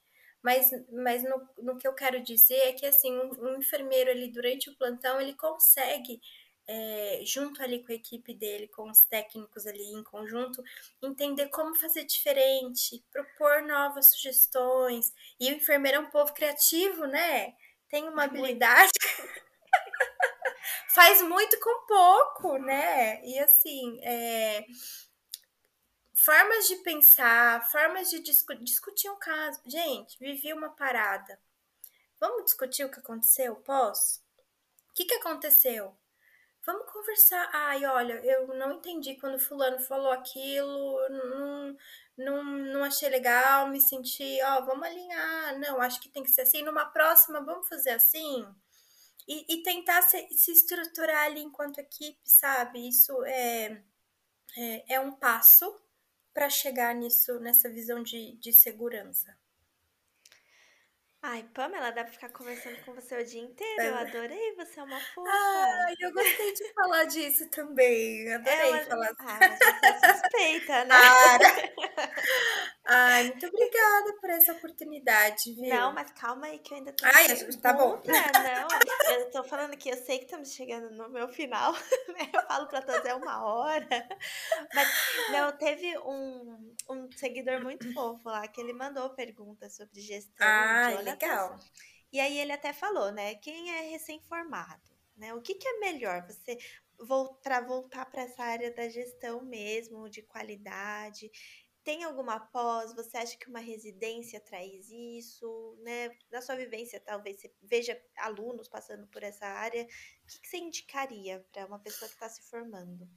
Mas, 0.43 0.71
mas 0.93 1.23
no, 1.25 1.49
no 1.59 1.77
que 1.77 1.87
eu 1.87 1.95
quero 1.95 2.23
dizer 2.23 2.57
é 2.57 2.73
que 2.73 2.87
assim, 2.87 3.13
um, 3.13 3.31
um 3.47 3.57
enfermeiro 3.59 4.11
ali 4.11 4.31
durante 4.31 4.71
o 4.71 4.77
plantão 4.77 5.21
ele 5.21 5.35
consegue 5.35 6.21
é, 6.69 7.21
junto 7.25 7.63
ali 7.63 7.83
com 7.85 7.93
a 7.93 7.95
equipe 7.95 8.35
dele, 8.35 8.69
com 8.69 8.91
os 8.91 9.01
técnicos 9.01 9.67
ali 9.67 9.85
em 9.93 10.03
conjunto, 10.03 10.63
entender 11.03 11.49
como 11.49 11.75
fazer 11.77 12.05
diferente, 12.05 13.05
propor 13.11 13.63
novas 13.63 14.11
sugestões. 14.11 15.13
E 15.39 15.51
o 15.51 15.57
enfermeiro 15.57 15.99
é 15.99 16.01
um 16.01 16.11
povo 16.11 16.33
criativo, 16.35 17.07
né? 17.07 17.55
Tem 17.89 18.09
uma 18.09 18.25
habilidade. 18.25 18.91
faz 20.97 21.21
muito 21.21 21.61
com 21.61 21.87
pouco, 21.87 22.57
né? 22.57 23.23
E 23.23 23.39
assim, 23.39 24.01
é... 24.03 24.65
formas 26.15 26.67
de 26.67 26.77
pensar, 26.77 27.71
formas 27.71 28.09
de 28.09 28.19
discu 28.21 28.55
discutir 28.57 29.11
um 29.11 29.19
caso. 29.19 29.61
Gente, 29.67 30.19
vivi 30.19 30.55
uma 30.55 30.71
parada. 30.71 31.39
Vamos 32.19 32.47
discutir 32.47 32.85
o 32.85 32.91
que 32.91 32.99
aconteceu? 32.99 33.57
Posso? 33.57 34.21
O 34.91 34.95
que, 34.95 35.05
que 35.05 35.15
aconteceu? 35.17 35.95
Vamos 36.65 36.91
conversar. 36.91 37.51
Ai, 37.53 37.85
olha, 37.85 38.15
eu 38.25 38.49
não 38.55 38.73
entendi 38.73 39.17
quando 39.17 39.39
fulano 39.39 39.79
falou 39.79 40.11
aquilo, 40.11 41.09
não, 41.11 41.77
não, 42.17 42.43
não 42.45 42.85
achei 42.85 43.09
legal, 43.09 43.69
me 43.69 43.81
senti, 43.81 44.39
ó, 44.43 44.65
vamos 44.65 44.87
alinhar. 44.87 45.59
Não, 45.59 45.81
acho 45.81 46.01
que 46.01 46.09
tem 46.09 46.23
que 46.23 46.31
ser 46.31 46.43
assim. 46.43 46.63
Numa 46.63 46.87
próxima, 46.87 47.45
vamos 47.45 47.69
fazer 47.69 47.91
assim? 47.91 48.47
E, 49.29 49.55
e 49.55 49.63
tentar 49.63 50.03
se, 50.03 50.29
se 50.33 50.53
estruturar 50.53 51.27
ali 51.27 51.41
enquanto 51.43 51.79
equipe, 51.79 52.21
sabe? 52.25 52.89
Isso 52.89 53.25
é, 53.25 53.83
é, 54.57 54.95
é 54.95 55.01
um 55.01 55.13
passo 55.13 55.75
para 56.33 56.49
chegar 56.51 56.95
nisso, 56.95 57.39
nessa 57.41 57.69
visão 57.69 58.03
de, 58.03 58.37
de 58.37 58.53
segurança. 58.53 59.37
Ai, 61.29 61.45
Pamela, 61.53 61.91
dá 61.91 62.05
pra 62.05 62.13
ficar 62.13 62.29
conversando 62.29 62.77
com 62.85 62.95
você 62.95 63.21
o 63.21 63.25
dia 63.25 63.41
inteiro. 63.41 63.83
Eu 63.83 63.97
adorei, 63.97 64.55
você 64.55 64.79
é 64.79 64.83
uma 64.85 65.01
fofa. 65.01 65.29
Ai, 65.29 65.95
eu 65.99 66.13
gostei 66.13 66.55
de 66.55 66.73
falar 66.73 67.05
disso 67.07 67.51
também. 67.51 68.33
Adorei 68.33 68.75
É, 68.75 68.85
falar. 68.85 69.11
Ah, 69.19 69.39
mas 69.41 69.59
você 69.59 69.87
é 69.87 70.15
suspeita, 70.15 70.85
né? 70.85 70.95
Para! 70.95 71.67
Ai, 72.89 73.25
muito 73.31 73.47
obrigada 73.47 74.13
por 74.21 74.31
essa 74.31 74.53
oportunidade, 74.53 75.53
viu? 75.55 75.69
Não, 75.69 75.93
mas 75.93 76.13
calma 76.13 76.47
aí 76.47 76.59
que 76.61 76.73
eu 76.73 76.79
ainda 76.79 76.93
tô 76.93 77.05
Ai, 77.05 77.27
tá 77.61 77.73
bom. 77.73 78.01
Não, 78.07 79.15
eu 79.15 79.31
tô 79.31 79.43
falando 79.43 79.77
que 79.77 79.89
eu 79.89 79.97
sei 79.97 80.19
que 80.19 80.27
estamos 80.27 80.53
chegando 80.53 80.91
no 80.91 81.09
meu 81.09 81.29
final, 81.29 81.73
né? 82.17 82.31
Eu 82.33 82.43
falo 82.47 82.69
pra 82.69 82.81
todos, 82.83 83.05
é 83.05 83.15
uma 83.15 83.45
hora. 83.45 84.09
Mas, 84.73 84.89
não, 85.33 85.57
teve 85.57 85.99
um, 85.99 86.75
um 86.89 87.11
seguidor 87.13 87.61
muito 87.61 87.93
fofo 87.93 88.29
lá 88.29 88.47
que 88.47 88.61
ele 88.61 88.73
mandou 88.73 89.11
perguntas 89.11 89.75
sobre 89.75 90.01
gestão 90.01 90.47
Ah, 90.47 90.93
de 90.97 91.03
legal. 91.03 91.59
E 92.13 92.21
aí 92.21 92.39
ele 92.39 92.53
até 92.53 92.73
falou, 92.73 93.11
né? 93.11 93.35
Quem 93.37 93.73
é 93.73 93.91
recém-formado, 93.91 94.83
né? 95.17 95.35
O 95.35 95.41
que, 95.41 95.55
que 95.55 95.67
é 95.67 95.81
melhor 95.81 96.25
você 96.27 96.57
para 97.43 97.61
voltar 97.61 98.07
para 98.07 98.23
essa 98.23 98.43
área 98.43 98.73
da 98.73 98.89
gestão 98.89 99.45
mesmo, 99.45 100.09
de 100.09 100.23
qualidade? 100.23 101.31
Tem 101.87 102.03
alguma 102.03 102.41
pós? 102.41 102.93
Você 102.97 103.17
acha 103.17 103.37
que 103.37 103.49
uma 103.49 103.61
residência 103.61 104.41
traz 104.41 104.91
isso, 104.91 105.79
né? 105.85 106.11
Na 106.33 106.43
sua 106.43 106.57
vivência, 106.57 106.99
talvez 106.99 107.39
você 107.39 107.55
veja 107.63 107.97
alunos 108.17 108.67
passando 108.67 109.07
por 109.07 109.23
essa 109.23 109.47
área. 109.47 109.85
O 109.85 110.27
que, 110.27 110.41
que 110.41 110.49
você 110.49 110.57
indicaria 110.57 111.47
para 111.53 111.65
uma 111.65 111.79
pessoa 111.79 112.09
que 112.09 112.17
está 112.17 112.29
se 112.29 112.43
formando? 112.51 113.09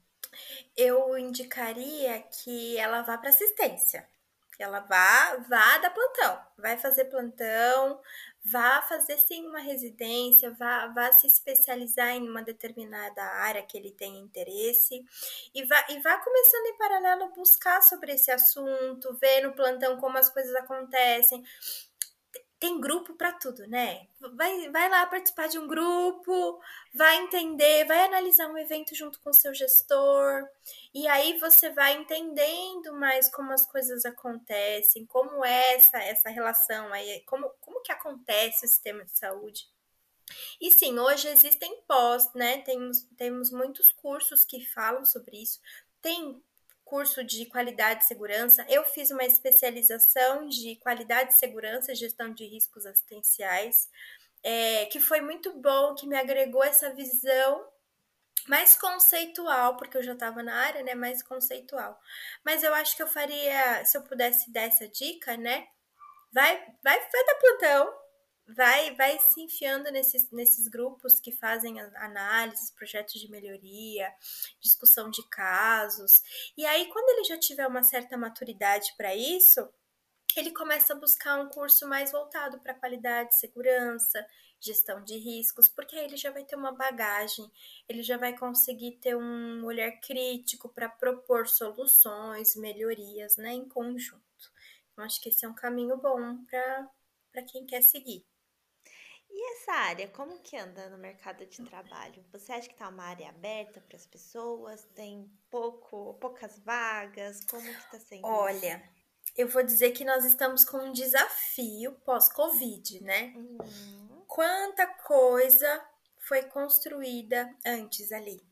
Eu 0.78 1.18
indicaria 1.18 2.22
que 2.22 2.78
ela 2.78 3.02
vá 3.02 3.18
para 3.18 3.32
assistência. 3.32 4.08
Que 4.56 4.62
ela 4.62 4.82
vá, 4.82 5.38
vá 5.50 5.80
dar 5.80 5.90
plantão, 5.90 6.46
vai 6.56 6.78
fazer 6.78 7.06
plantão, 7.06 8.00
vá 8.44 8.82
fazer 8.82 9.18
sim 9.18 9.46
uma 9.48 9.60
residência, 9.60 10.52
vá, 10.52 10.88
vá 10.88 11.12
se 11.12 11.28
especializar 11.28 12.10
em 12.16 12.28
uma 12.30 12.42
determinada 12.42 13.22
área 13.22 13.64
que 13.64 13.78
ele 13.78 13.92
tem 13.92 14.18
interesse 14.20 15.04
e 15.54 15.66
vá, 15.66 15.86
e 15.90 16.00
vá 16.00 16.18
começando 16.18 16.66
em 16.68 16.78
paralelo 16.78 17.34
buscar 17.34 17.82
sobre 17.82 18.14
esse 18.14 18.32
assunto, 18.32 19.14
ver 19.22 19.42
no 19.42 19.54
plantão 19.54 19.98
como 19.98 20.18
as 20.18 20.30
coisas 20.30 20.56
acontecem. 20.56 21.44
Tem 22.60 22.82
grupo 22.82 23.14
para 23.14 23.32
tudo, 23.32 23.66
né? 23.68 24.06
Vai, 24.36 24.70
vai 24.70 24.90
lá 24.90 25.06
participar 25.06 25.48
de 25.48 25.58
um 25.58 25.66
grupo, 25.66 26.62
vai 26.94 27.16
entender, 27.20 27.86
vai 27.86 28.04
analisar 28.06 28.48
um 28.48 28.58
evento 28.58 28.94
junto 28.94 29.18
com 29.22 29.30
o 29.30 29.34
seu 29.34 29.54
gestor, 29.54 30.46
e 30.94 31.08
aí 31.08 31.40
você 31.40 31.70
vai 31.70 31.94
entendendo 31.96 32.94
mais 32.94 33.32
como 33.32 33.54
as 33.54 33.66
coisas 33.66 34.04
acontecem, 34.04 35.06
como 35.06 35.46
é 35.46 35.76
essa, 35.76 36.00
essa 36.00 36.30
relação 36.30 36.92
aí, 36.92 37.24
como, 37.26 37.50
como 37.62 37.82
que 37.82 37.94
acontece 37.94 38.66
o 38.66 38.70
sistema 38.70 39.06
de 39.06 39.18
saúde. 39.18 39.70
E 40.60 40.70
sim, 40.72 41.00
hoje 41.00 41.28
existem 41.30 41.82
pós, 41.88 42.32
né? 42.34 42.62
Temos, 42.62 43.08
temos 43.18 43.52
muitos 43.52 43.92
cursos 43.92 44.44
que 44.44 44.66
falam 44.66 45.06
sobre 45.06 45.42
isso. 45.42 45.60
Tem 46.02 46.42
curso 46.90 47.24
de 47.24 47.46
qualidade 47.46 48.04
e 48.04 48.08
segurança. 48.08 48.66
Eu 48.68 48.84
fiz 48.84 49.12
uma 49.12 49.24
especialização 49.24 50.48
de 50.48 50.76
qualidade 50.78 51.34
e 51.34 51.38
segurança, 51.38 51.94
gestão 51.94 52.34
de 52.34 52.46
riscos 52.46 52.86
assistenciais, 52.86 53.88
é, 54.42 54.88
que 54.88 55.00
foi 55.00 55.22
muito 55.22 55.54
bom, 55.60 55.94
que 55.94 56.08
me 56.08 56.18
agregou 56.18 56.64
essa 56.64 56.92
visão 56.94 57.64
mais 58.48 58.76
conceitual, 58.76 59.78
porque 59.78 59.98
eu 59.98 60.04
já 60.04 60.14
estava 60.14 60.42
na 60.42 60.56
área, 60.56 60.82
né? 60.82 60.96
Mais 60.96 61.22
conceitual. 61.22 62.00
Mas 62.44 62.64
eu 62.64 62.74
acho 62.74 62.96
que 62.96 63.04
eu 63.04 63.08
faria, 63.08 63.86
se 63.86 63.96
eu 63.96 64.02
pudesse 64.02 64.52
dar 64.52 64.64
essa 64.64 64.88
dica, 64.88 65.38
né? 65.38 65.68
Vai, 66.32 66.56
vai, 66.84 67.00
vai 67.00 67.26
dar 67.26 67.36
plantão, 67.36 67.99
vai, 68.56 68.96
vai 68.96 69.20
se 69.20 69.42
enfiando 69.42 69.92
nesses, 69.92 70.30
nesses 70.32 70.68
grupos 70.68 71.20
que 71.20 71.32
fazem 71.32 71.80
análises, 71.80 72.72
projetos 72.72 73.20
de 73.22 73.30
melhoria, 73.30 74.12
discussão 74.60 75.10
de 75.10 75.28
casos. 75.30 76.24
E 76.58 76.66
aí, 76.66 76.88
quando 76.88 77.10
ele 77.10 77.26
já 77.26 77.38
tiver 77.38 77.68
uma 77.68 77.84
certa 77.84 78.18
maturidade 78.18 78.94
para 78.98 79.16
isso, 79.16 79.68
ele 80.36 80.52
começa 80.52 80.94
a 80.94 81.00
buscar 81.00 81.40
um 81.40 81.50
curso 81.50 81.88
mais 81.88 82.12
voltado 82.12 82.60
para 82.60 82.74
qualidade, 82.74 83.36
segurança, 83.36 84.26
gestão 84.60 85.04
de 85.04 85.18
riscos, 85.18 85.68
porque 85.68 85.96
aí 85.96 86.06
ele 86.06 86.18
já 86.18 86.32
vai 86.32 86.44
ter 86.44 86.56
uma 86.56 86.72
bagagem, 86.72 87.50
ele 87.88 88.04
já 88.04 88.18
vai 88.18 88.38
conseguir 88.38 88.98
ter 88.98 89.16
um 89.16 89.64
olhar 89.66 89.92
crítico 90.02 90.70
para 90.70 90.90
propor 90.90 91.48
soluções, 91.48 92.56
melhorias, 92.56 93.38
né, 93.38 93.54
em 93.54 93.68
conjunto. 93.68 94.24
Então, 94.92 95.06
acho 95.06 95.22
que 95.22 95.30
esse 95.30 95.46
é 95.46 95.50
um 95.50 95.56
caminho 95.56 95.98
bom 95.98 96.44
para 96.46 97.44
quem 97.44 97.66
quer 97.66 97.82
seguir. 97.82 98.29
E 99.42 99.54
essa 99.54 99.72
área, 99.72 100.06
como 100.10 100.38
que 100.40 100.58
anda 100.58 100.90
no 100.90 100.98
mercado 100.98 101.46
de 101.46 101.64
trabalho? 101.64 102.26
Você 102.34 102.52
acha 102.52 102.68
que 102.68 102.74
está 102.74 102.90
uma 102.90 103.06
área 103.06 103.30
aberta 103.30 103.80
para 103.80 103.96
as 103.96 104.06
pessoas? 104.06 104.84
Tem 104.94 105.32
pouco, 105.50 106.16
poucas 106.16 106.60
vagas? 106.60 107.46
Como 107.46 107.64
que 107.64 107.70
está 107.70 107.98
sendo? 108.02 108.28
Olha, 108.28 108.84
eu 109.38 109.48
vou 109.48 109.64
dizer 109.64 109.92
que 109.92 110.04
nós 110.04 110.26
estamos 110.26 110.66
com 110.66 110.80
um 110.80 110.92
desafio 110.92 111.94
pós-Covid, 112.04 113.02
né? 113.02 113.32
Uhum. 113.34 114.26
Quanta 114.28 114.86
coisa 114.86 115.90
foi 116.18 116.44
construída 116.44 117.50
antes 117.66 118.12
ali. 118.12 118.46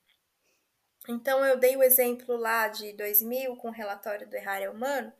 Então, 1.10 1.46
eu 1.46 1.60
dei 1.60 1.76
o 1.76 1.84
exemplo 1.84 2.38
lá 2.38 2.70
de 2.70 2.94
2000 2.94 3.58
com 3.58 3.68
o 3.68 3.74
relatório 3.74 4.26
do 4.26 4.36
Errar 4.38 4.72
Humano. 4.72 5.12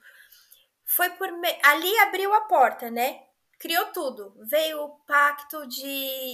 Foi 0.86 1.10
por. 1.10 1.30
Me... 1.34 1.60
Ali 1.62 1.94
abriu 2.00 2.34
a 2.34 2.40
porta, 2.46 2.90
né? 2.90 3.28
Criou 3.60 3.92
tudo. 3.92 4.34
Veio 4.40 4.84
o 4.84 4.90
pacto 5.00 5.68
de 5.68 5.88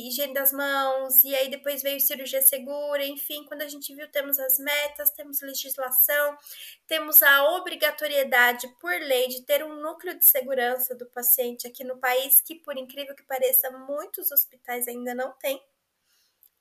higiene 0.07 0.33
das 0.33 0.51
mãos, 0.51 1.23
e 1.23 1.33
aí 1.35 1.49
depois 1.49 1.81
veio 1.81 1.99
cirurgia 1.99 2.41
segura, 2.41 3.05
enfim, 3.05 3.45
quando 3.45 3.61
a 3.61 3.67
gente 3.67 3.93
viu, 3.95 4.09
temos 4.11 4.39
as 4.39 4.59
metas, 4.59 5.11
temos 5.11 5.41
legislação, 5.41 6.37
temos 6.85 7.23
a 7.23 7.43
obrigatoriedade 7.55 8.67
por 8.79 8.91
lei 8.91 9.27
de 9.27 9.43
ter 9.43 9.63
um 9.63 9.81
núcleo 9.81 10.17
de 10.17 10.25
segurança 10.25 10.95
do 10.95 11.05
paciente 11.07 11.67
aqui 11.67 11.83
no 11.83 11.97
país, 11.97 12.41
que 12.41 12.55
por 12.55 12.77
incrível 12.77 13.15
que 13.15 13.23
pareça, 13.23 13.71
muitos 13.71 14.31
hospitais 14.31 14.87
ainda 14.87 15.15
não 15.15 15.31
têm, 15.33 15.61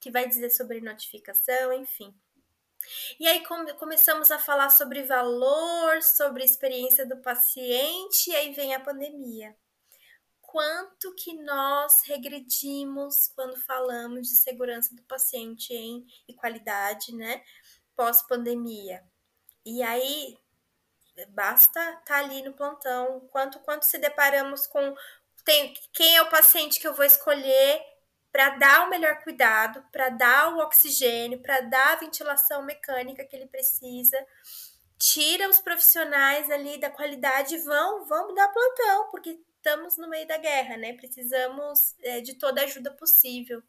que 0.00 0.10
vai 0.10 0.28
dizer 0.28 0.50
sobre 0.50 0.80
notificação, 0.80 1.72
enfim. 1.72 2.14
E 3.18 3.28
aí 3.28 3.44
come, 3.44 3.72
começamos 3.74 4.32
a 4.32 4.38
falar 4.38 4.68
sobre 4.70 5.04
valor, 5.04 6.02
sobre 6.02 6.44
experiência 6.44 7.06
do 7.06 7.16
paciente, 7.18 8.30
e 8.30 8.34
aí 8.34 8.52
vem 8.52 8.74
a 8.74 8.80
pandemia 8.80 9.56
quanto 10.52 11.14
que 11.14 11.32
nós 11.42 12.02
regredimos 12.04 13.32
quando 13.34 13.56
falamos 13.64 14.28
de 14.28 14.34
segurança 14.34 14.94
do 14.94 15.02
paciente 15.04 15.72
em, 15.72 16.06
e 16.28 16.34
qualidade, 16.34 17.14
né, 17.14 17.42
pós-pandemia. 17.96 19.02
E 19.64 19.82
aí, 19.82 20.36
basta 21.30 21.80
estar 21.80 22.04
tá 22.04 22.18
ali 22.18 22.42
no 22.42 22.52
plantão, 22.52 23.20
quanto, 23.32 23.60
quanto 23.60 23.86
se 23.86 23.96
deparamos 23.96 24.66
com 24.66 24.94
tem, 25.42 25.72
quem 25.90 26.16
é 26.16 26.22
o 26.22 26.28
paciente 26.28 26.78
que 26.78 26.86
eu 26.86 26.94
vou 26.94 27.04
escolher 27.04 27.82
para 28.30 28.50
dar 28.50 28.86
o 28.86 28.90
melhor 28.90 29.22
cuidado, 29.22 29.82
para 29.90 30.10
dar 30.10 30.54
o 30.54 30.58
oxigênio, 30.58 31.40
para 31.40 31.62
dar 31.62 31.94
a 31.94 31.96
ventilação 31.96 32.62
mecânica 32.62 33.24
que 33.24 33.34
ele 33.34 33.46
precisa. 33.46 34.18
Tira 34.98 35.48
os 35.48 35.60
profissionais 35.60 36.50
ali 36.50 36.78
da 36.78 36.90
qualidade 36.90 37.54
e 37.54 37.58
vão, 37.58 38.04
vamos 38.04 38.34
dar 38.34 38.48
plantão, 38.48 39.10
porque 39.10 39.40
estamos 39.62 39.96
no 39.96 40.08
meio 40.08 40.26
da 40.26 40.36
guerra, 40.36 40.76
né? 40.76 40.92
Precisamos 40.94 41.94
é, 42.02 42.20
de 42.20 42.34
toda 42.34 42.60
a 42.60 42.64
ajuda 42.64 42.90
possível. 42.90 43.62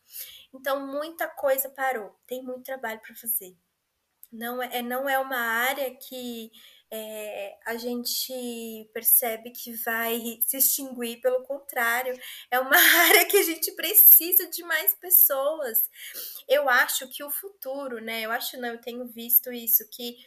Então, 0.51 0.87
muita 0.87 1.27
coisa 1.27 1.69
parou. 1.69 2.19
Tem 2.25 2.41
muito 2.41 2.63
trabalho 2.63 2.99
para 2.99 3.15
fazer. 3.15 3.55
Não 4.31 4.61
é, 4.61 4.81
não 4.81 5.07
é 5.07 5.19
uma 5.19 5.37
área 5.37 5.95
que 5.95 6.51
é, 6.89 7.55
a 7.65 7.77
gente 7.77 8.89
percebe 8.91 9.51
que 9.51 9.73
vai 9.83 10.39
se 10.41 10.57
extinguir, 10.57 11.21
pelo 11.21 11.43
contrário, 11.43 12.19
é 12.49 12.59
uma 12.59 12.75
área 13.09 13.25
que 13.25 13.37
a 13.37 13.43
gente 13.43 13.71
precisa 13.73 14.47
de 14.49 14.63
mais 14.63 14.95
pessoas. 14.95 15.89
Eu 16.49 16.67
acho 16.67 17.07
que 17.07 17.23
o 17.23 17.29
futuro, 17.29 18.01
né? 18.01 18.21
Eu 18.21 18.31
acho 18.31 18.59
não, 18.59 18.69
eu 18.69 18.81
tenho 18.81 19.05
visto 19.05 19.51
isso, 19.51 19.87
que 19.91 20.17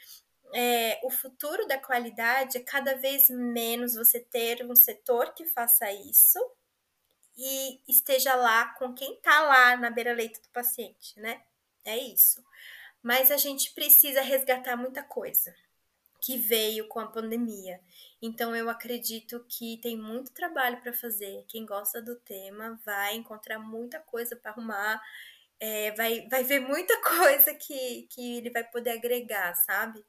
é, 0.55 1.01
o 1.03 1.11
futuro 1.11 1.67
da 1.67 1.79
qualidade 1.79 2.59
é 2.59 2.63
cada 2.63 2.97
vez 2.97 3.29
menos 3.31 3.95
você 3.95 4.21
ter 4.21 4.65
um 4.65 4.75
setor 4.75 5.35
que 5.35 5.47
faça 5.47 5.91
isso 5.93 6.39
e 7.37 7.81
esteja 7.87 8.35
lá 8.35 8.75
com 8.75 8.95
quem 8.95 9.15
está 9.15 9.43
lá 9.43 9.77
na 9.77 9.91
beira-leito 9.91 10.41
do 10.41 10.49
paciente, 10.49 11.19
né? 11.21 11.43
É 11.85 11.97
isso. 11.97 12.43
Mas 13.03 13.31
a 13.31 13.37
gente 13.37 13.73
precisa 13.73 14.21
resgatar 14.21 14.77
muita 14.77 15.03
coisa 15.03 15.55
que 16.21 16.39
veio 16.39 16.89
com 16.89 16.99
a 16.99 17.07
pandemia. 17.07 17.81
Então 18.21 18.57
eu 18.57 18.69
acredito 18.69 19.45
que 19.49 19.79
tem 19.79 19.97
muito 19.97 20.33
trabalho 20.33 20.81
para 20.81 20.93
fazer. 20.93 21.45
Quem 21.47 21.65
gosta 21.65 22.01
do 22.03 22.17
tema 22.17 22.81
vai 22.85 23.15
encontrar 23.15 23.59
muita 23.59 24.01
coisa 24.01 24.35
para 24.35 24.51
arrumar, 24.51 25.01
é, 25.61 25.93
vai, 25.93 26.27
vai 26.29 26.43
ver 26.43 26.61
muita 26.61 27.01
coisa 27.03 27.55
que, 27.55 28.09
que 28.11 28.39
ele 28.39 28.51
vai 28.51 28.65
poder 28.65 28.91
agregar, 28.91 29.55
sabe? 29.55 30.05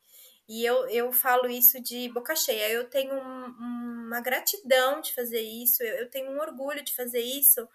E 0.48 0.64
eu, 0.64 0.88
eu 0.88 1.12
falo 1.12 1.50
isso 1.50 1.82
de 1.82 2.08
boca 2.10 2.36
cheia. 2.36 2.70
Eu 2.70 2.89
tenho 2.89 3.14
um, 3.14 4.06
uma 4.08 4.22
gratidão 4.22 5.02
de 5.02 5.14
fazer 5.14 5.41
isso, 5.41 5.84
eu, 5.84 5.95
eu 5.95 6.10
tenho 6.10 6.32
um 6.32 6.39
orgulho 6.39 6.84
de 6.84 6.95
fazer 6.95 7.20
isso, 7.20 7.68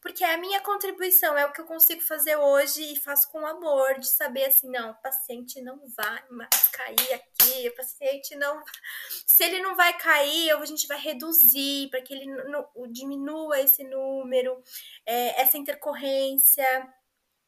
porque 0.00 0.22
é 0.22 0.34
a 0.34 0.38
minha 0.38 0.60
contribuição, 0.60 1.36
é 1.36 1.46
o 1.46 1.52
que 1.52 1.60
eu 1.60 1.66
consigo 1.66 2.02
fazer 2.02 2.36
hoje 2.36 2.92
e 2.92 3.00
faço 3.00 3.30
com 3.30 3.46
amor, 3.46 3.98
de 3.98 4.08
saber 4.08 4.44
assim, 4.44 4.70
não, 4.70 4.90
o 4.90 5.02
paciente 5.02 5.60
não 5.62 5.78
vai 5.88 6.22
mais 6.30 6.68
cair 6.68 7.12
aqui, 7.14 7.68
o 7.68 7.74
paciente 7.74 8.36
não. 8.36 8.62
Se 9.26 9.44
ele 9.44 9.60
não 9.60 9.74
vai 9.74 9.96
cair, 9.96 10.52
a 10.52 10.64
gente 10.64 10.86
vai 10.86 10.98
reduzir 10.98 11.88
para 11.90 12.02
que 12.02 12.14
ele 12.14 12.26
não, 12.26 12.66
diminua 12.90 13.60
esse 13.60 13.82
número, 13.84 14.62
é, 15.06 15.40
essa 15.40 15.58
intercorrência. 15.58 16.64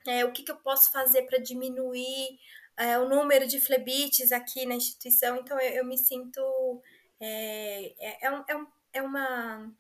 É, 0.07 0.25
o 0.25 0.33
que, 0.33 0.43
que 0.43 0.51
eu 0.51 0.57
posso 0.57 0.91
fazer 0.91 1.23
para 1.23 1.39
diminuir 1.39 2.39
é, 2.77 2.99
o 2.99 3.09
número 3.09 3.47
de 3.47 3.61
flebites 3.61 4.33
aqui 4.33 4.67
na 4.67 4.75
instituição, 4.75 5.37
então 5.37 5.61
eu, 5.61 5.73
eu 5.73 5.85
me 5.85 5.99
sinto. 5.99 6.83
É, 7.21 7.95
é, 7.99 8.27
é, 8.27 8.31
um, 8.31 8.45
é, 8.49 8.57
um, 8.57 8.67
é 8.95 9.03
uma. 9.03 9.73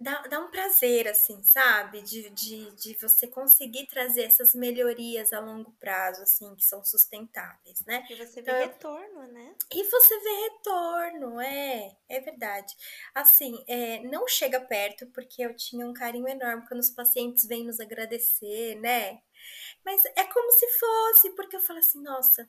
Dá, 0.00 0.22
dá 0.28 0.38
um 0.38 0.48
prazer, 0.48 1.08
assim, 1.08 1.42
sabe? 1.42 2.00
De, 2.02 2.30
de, 2.30 2.70
de 2.76 2.96
você 3.00 3.26
conseguir 3.26 3.88
trazer 3.88 4.22
essas 4.22 4.54
melhorias 4.54 5.32
a 5.32 5.40
longo 5.40 5.72
prazo, 5.72 6.22
assim, 6.22 6.54
que 6.54 6.64
são 6.64 6.84
sustentáveis, 6.84 7.84
né? 7.84 8.06
E 8.08 8.14
você 8.14 8.40
vê 8.40 8.52
então, 8.52 8.58
retorno, 8.60 9.26
né? 9.32 9.56
E 9.74 9.82
você 9.82 10.20
vê 10.20 10.30
retorno, 10.50 11.40
é, 11.40 11.96
é 12.08 12.20
verdade. 12.20 12.76
Assim, 13.12 13.64
é, 13.66 13.98
não 14.04 14.28
chega 14.28 14.60
perto, 14.60 15.04
porque 15.08 15.42
eu 15.42 15.52
tinha 15.56 15.84
um 15.84 15.92
carinho 15.92 16.28
enorme 16.28 16.64
quando 16.68 16.78
os 16.78 16.90
pacientes 16.90 17.44
vêm 17.44 17.64
nos 17.64 17.80
agradecer, 17.80 18.76
né? 18.76 19.20
Mas 19.84 20.04
é 20.04 20.24
como 20.24 20.52
se 20.52 20.66
fosse, 20.78 21.30
porque 21.30 21.56
eu 21.56 21.60
falo 21.60 21.78
assim, 21.78 22.02
nossa, 22.02 22.48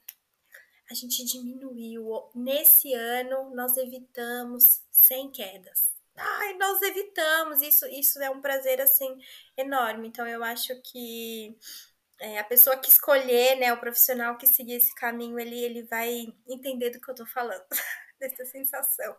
a 0.90 0.94
gente 0.94 1.24
diminuiu. 1.24 2.30
Nesse 2.34 2.94
ano, 2.94 3.54
nós 3.56 3.78
evitamos 3.78 4.82
100 4.92 5.32
quedas. 5.32 5.94
Ai, 6.16 6.54
nós 6.56 6.82
evitamos. 6.82 7.62
Isso, 7.62 7.86
isso 7.88 8.22
é 8.22 8.30
um 8.30 8.42
prazer, 8.42 8.82
assim, 8.82 9.18
enorme. 9.56 10.08
Então, 10.08 10.28
eu 10.28 10.44
acho 10.44 10.80
que 10.82 11.58
é, 12.20 12.40
a 12.40 12.44
pessoa 12.44 12.78
que 12.78 12.90
escolher, 12.90 13.56
né, 13.58 13.72
o 13.72 13.80
profissional 13.80 14.38
que 14.38 14.48
seguir 14.48 14.74
esse 14.74 14.94
caminho, 14.94 15.40
ele, 15.40 15.58
ele 15.64 15.84
vai 15.84 16.28
entender 16.48 16.90
do 16.90 17.00
que 17.00 17.10
eu 17.10 17.16
tô 17.16 17.26
falando, 17.26 17.66
dessa 18.20 18.46
sensação. 18.46 19.16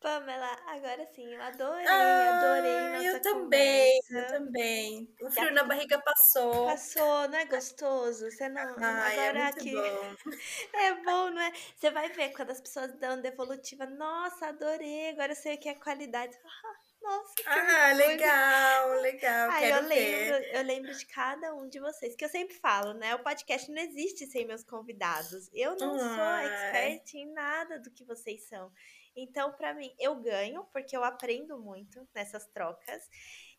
Pamela, 0.00 0.58
agora 0.66 1.06
sim, 1.14 1.34
eu 1.34 1.42
adorei, 1.42 1.86
ah, 1.86 2.38
adorei 2.38 2.88
nossa 2.88 3.18
Eu 3.18 3.20
também, 3.20 4.00
conversa. 4.02 4.18
eu 4.18 4.26
também. 4.26 5.14
O 5.20 5.30
frio 5.30 5.52
na 5.52 5.62
barriga 5.64 6.00
passou. 6.02 6.66
Passou, 6.66 7.28
não 7.28 7.38
é 7.38 7.44
gostoso? 7.44 8.30
Você 8.30 8.48
não. 8.48 8.76
Ai, 8.78 9.18
é 9.18 9.28
agora 9.28 9.38
é 9.40 9.46
aqui. 9.46 9.72
Bom. 9.72 10.16
É 10.74 10.94
bom, 11.02 11.30
não 11.30 11.40
é? 11.42 11.52
Você 11.76 11.90
vai 11.90 12.08
ver 12.10 12.30
quando 12.30 12.50
as 12.50 12.60
pessoas 12.60 12.94
dão 12.98 13.20
devolutiva, 13.20 13.84
nossa, 13.86 14.46
adorei, 14.48 15.10
agora 15.10 15.32
eu 15.32 15.36
sei 15.36 15.56
o 15.56 15.58
que 15.58 15.68
é 15.68 15.74
qualidade. 15.74 16.36
Nossa, 17.02 17.34
que 17.34 17.42
Ah, 17.46 17.92
legal, 17.94 19.00
legal. 19.00 19.50
Ai, 19.50 19.72
eu 19.72 19.80
lembro, 19.82 20.38
ver. 20.38 20.54
eu 20.54 20.62
lembro 20.62 20.94
de 20.94 21.06
cada 21.06 21.54
um 21.54 21.66
de 21.66 21.80
vocês, 21.80 22.14
que 22.14 22.22
eu 22.24 22.28
sempre 22.28 22.54
falo, 22.56 22.92
né? 22.92 23.14
O 23.14 23.20
podcast 23.22 23.70
não 23.72 23.80
existe 23.80 24.26
sem 24.26 24.46
meus 24.46 24.62
convidados. 24.62 25.48
Eu 25.54 25.76
não 25.76 25.94
Ai. 25.94 25.98
sou 25.98 26.52
expert 26.52 27.14
em 27.14 27.32
nada 27.32 27.78
do 27.78 27.90
que 27.90 28.04
vocês 28.04 28.46
são. 28.48 28.70
Então, 29.16 29.52
para 29.52 29.74
mim, 29.74 29.92
eu 29.98 30.16
ganho, 30.16 30.64
porque 30.72 30.96
eu 30.96 31.04
aprendo 31.04 31.58
muito 31.58 32.06
nessas 32.14 32.46
trocas. 32.46 33.02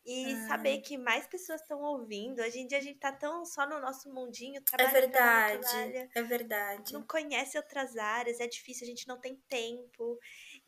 E 0.04 0.34
ah. 0.34 0.48
saber 0.48 0.80
que 0.80 0.98
mais 0.98 1.28
pessoas 1.28 1.62
estão 1.62 1.80
ouvindo. 1.82 2.42
Hoje 2.42 2.60
em 2.60 2.68
dia 2.68 2.80
a 2.80 2.82
gente 2.82 2.98
tá 2.98 3.12
tão 3.12 3.46
só 3.46 3.68
no 3.68 3.80
nosso 3.80 4.12
mundinho, 4.12 4.60
é. 4.60 4.84
É 4.84 4.88
verdade, 4.88 6.10
é 6.16 6.24
verdade. 6.24 6.94
Não 6.94 7.04
conhece 7.04 7.56
outras 7.56 7.96
áreas, 7.96 8.40
é 8.40 8.48
difícil, 8.48 8.86
a 8.86 8.90
gente 8.90 9.08
não 9.08 9.20
tem 9.20 9.36
tempo. 9.48 10.18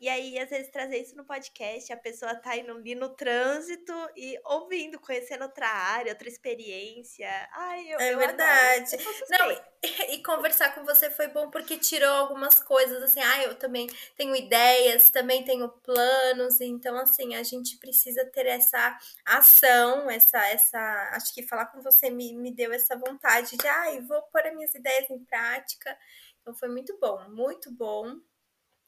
E 0.04 0.08
aí, 0.10 0.38
às 0.38 0.50
vezes, 0.50 0.70
trazer 0.70 0.98
isso 0.98 1.16
no 1.16 1.24
podcast, 1.24 1.90
a 1.90 1.96
pessoa 1.96 2.34
tá 2.34 2.54
indo 2.54 2.72
ali 2.72 2.94
no 2.94 3.08
trânsito 3.08 3.94
e 4.14 4.38
ouvindo, 4.44 5.00
conhecendo 5.00 5.44
outra 5.44 5.66
área, 5.66 6.12
outra 6.12 6.28
experiência. 6.28 7.26
Ai, 7.54 7.90
eu, 7.90 7.98
é 7.98 8.12
eu 8.12 8.18
verdade. 8.18 8.98
Não, 9.30 9.50
e, 9.50 9.62
e, 10.14 10.22
conversar 10.22 10.74
com 10.74 10.84
você 10.84 11.08
foi 11.08 11.28
bom 11.28 11.50
porque 11.50 11.78
tirou 11.78 12.10
algumas 12.10 12.62
coisas, 12.62 13.02
assim, 13.02 13.18
ah, 13.18 13.44
eu 13.44 13.54
também 13.54 13.86
tenho 14.14 14.36
ideias, 14.36 15.08
também 15.08 15.42
tenho 15.42 15.70
planos, 15.70 16.60
então, 16.60 16.98
assim, 16.98 17.34
a 17.34 17.42
gente 17.42 17.78
precisa 17.78 18.26
ter 18.26 18.44
essa 18.44 18.98
ação, 19.24 20.10
essa, 20.10 20.38
essa, 20.48 21.12
acho 21.14 21.32
que 21.32 21.42
falar 21.42 21.64
com 21.64 21.80
você 21.80 22.10
me, 22.10 22.34
me 22.34 22.54
deu 22.54 22.74
essa 22.74 22.94
vontade 22.94 23.56
de, 23.56 23.66
ai, 23.66 23.96
ah, 23.96 24.04
vou 24.06 24.20
pôr 24.24 24.46
as 24.46 24.54
minhas 24.54 24.74
ideias 24.74 25.08
em 25.08 25.24
prática. 25.24 25.96
Então, 26.42 26.54
foi 26.54 26.68
muito 26.68 26.94
bom, 27.00 27.26
muito 27.30 27.72
bom. 27.72 28.20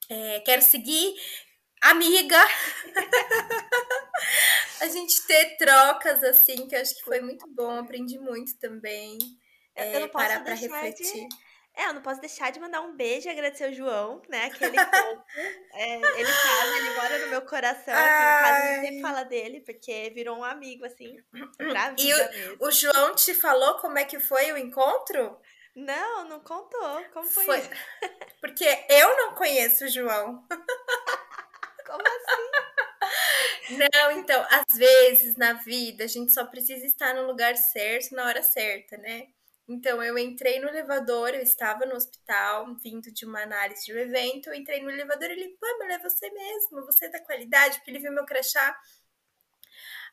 É, 0.09 0.41
quero 0.41 0.63
seguir 0.63 1.15
amiga. 1.83 2.39
a 4.81 4.87
gente 4.89 5.27
ter 5.27 5.57
trocas 5.57 6.23
assim, 6.25 6.67
que 6.67 6.75
eu 6.75 6.81
acho 6.81 6.97
que 6.97 7.05
foi 7.05 7.21
muito 7.21 7.47
bom, 7.49 7.79
aprendi 7.79 8.19
muito 8.19 8.59
também. 8.59 9.19
É, 9.75 9.97
eu 9.97 10.01
não 10.01 10.09
posso 10.09 10.27
parar 10.27 10.43
para 10.43 10.55
refletir. 10.55 11.29
De... 11.29 11.47
É, 11.77 11.89
eu 11.89 11.93
não 11.93 12.01
posso 12.01 12.23
deixar 12.23 12.51
de 12.51 12.59
mandar 12.59 12.81
um 12.81 12.97
beijo 12.97 13.29
e 13.29 13.31
agradecer 13.31 13.71
o 13.71 13.75
João, 13.75 14.23
né? 14.31 14.47
Aquele 14.47 14.77
pouco. 14.83 15.25
é, 15.75 15.95
ele 16.19 16.33
fala, 16.33 16.77
ele 16.79 16.91
mora 16.95 17.19
no 17.19 17.27
meu 17.29 17.43
coração. 17.43 17.93
Aqui 17.93 18.09
a 18.09 18.61
gente 18.61 18.81
sempre 18.87 19.03
fala 19.03 19.25
dele, 19.25 19.61
porque 19.61 20.11
virou 20.15 20.39
um 20.39 20.45
amigo, 20.45 20.87
assim, 20.87 21.19
pra 21.59 21.91
vida 21.91 22.03
E 22.03 22.55
o, 22.55 22.69
o 22.69 22.71
João 22.71 23.15
te 23.15 23.35
falou 23.35 23.75
como 23.75 23.99
é 23.99 24.05
que 24.05 24.19
foi 24.19 24.53
o 24.53 24.57
encontro? 24.57 25.39
Não, 25.77 26.27
não 26.27 26.41
contou. 26.41 27.05
Como 27.13 27.29
foi, 27.29 27.45
foi... 27.45 27.61
Porque 28.41 28.65
eu 28.89 29.15
não 29.19 29.35
conheço 29.35 29.85
o 29.85 29.89
João. 29.89 30.43
Como 31.87 32.03
assim? 32.03 33.77
Não, 33.93 34.11
então, 34.13 34.45
às 34.51 34.77
vezes 34.77 35.37
na 35.37 35.53
vida 35.53 36.05
a 36.05 36.07
gente 36.07 36.33
só 36.33 36.47
precisa 36.47 36.87
estar 36.87 37.15
no 37.15 37.27
lugar 37.27 37.55
certo 37.57 38.15
na 38.15 38.25
hora 38.25 38.43
certa, 38.43 38.97
né? 38.97 39.29
Então, 39.69 40.03
eu 40.03 40.17
entrei 40.17 40.61
no 40.61 40.69
elevador, 40.69 41.31
eu 41.31 41.43
estava 41.43 41.85
no 41.85 41.97
hospital, 41.97 42.75
vindo 42.77 43.13
de 43.13 43.27
uma 43.27 43.43
análise 43.43 43.85
de 43.85 43.93
um 43.93 43.99
evento, 43.99 44.49
eu 44.49 44.55
entrei 44.55 44.81
no 44.81 44.91
elevador 44.91 45.29
e 45.29 45.33
ele, 45.33 45.59
Pamela, 45.61 45.95
é 45.95 45.99
você 45.99 46.31
mesmo, 46.31 46.87
você 46.87 47.07
é 47.07 47.11
da 47.11 47.21
qualidade, 47.21 47.77
porque 47.79 47.91
ele 47.91 47.99
viu 47.99 48.13
meu 48.13 48.25
crachá. 48.25 48.79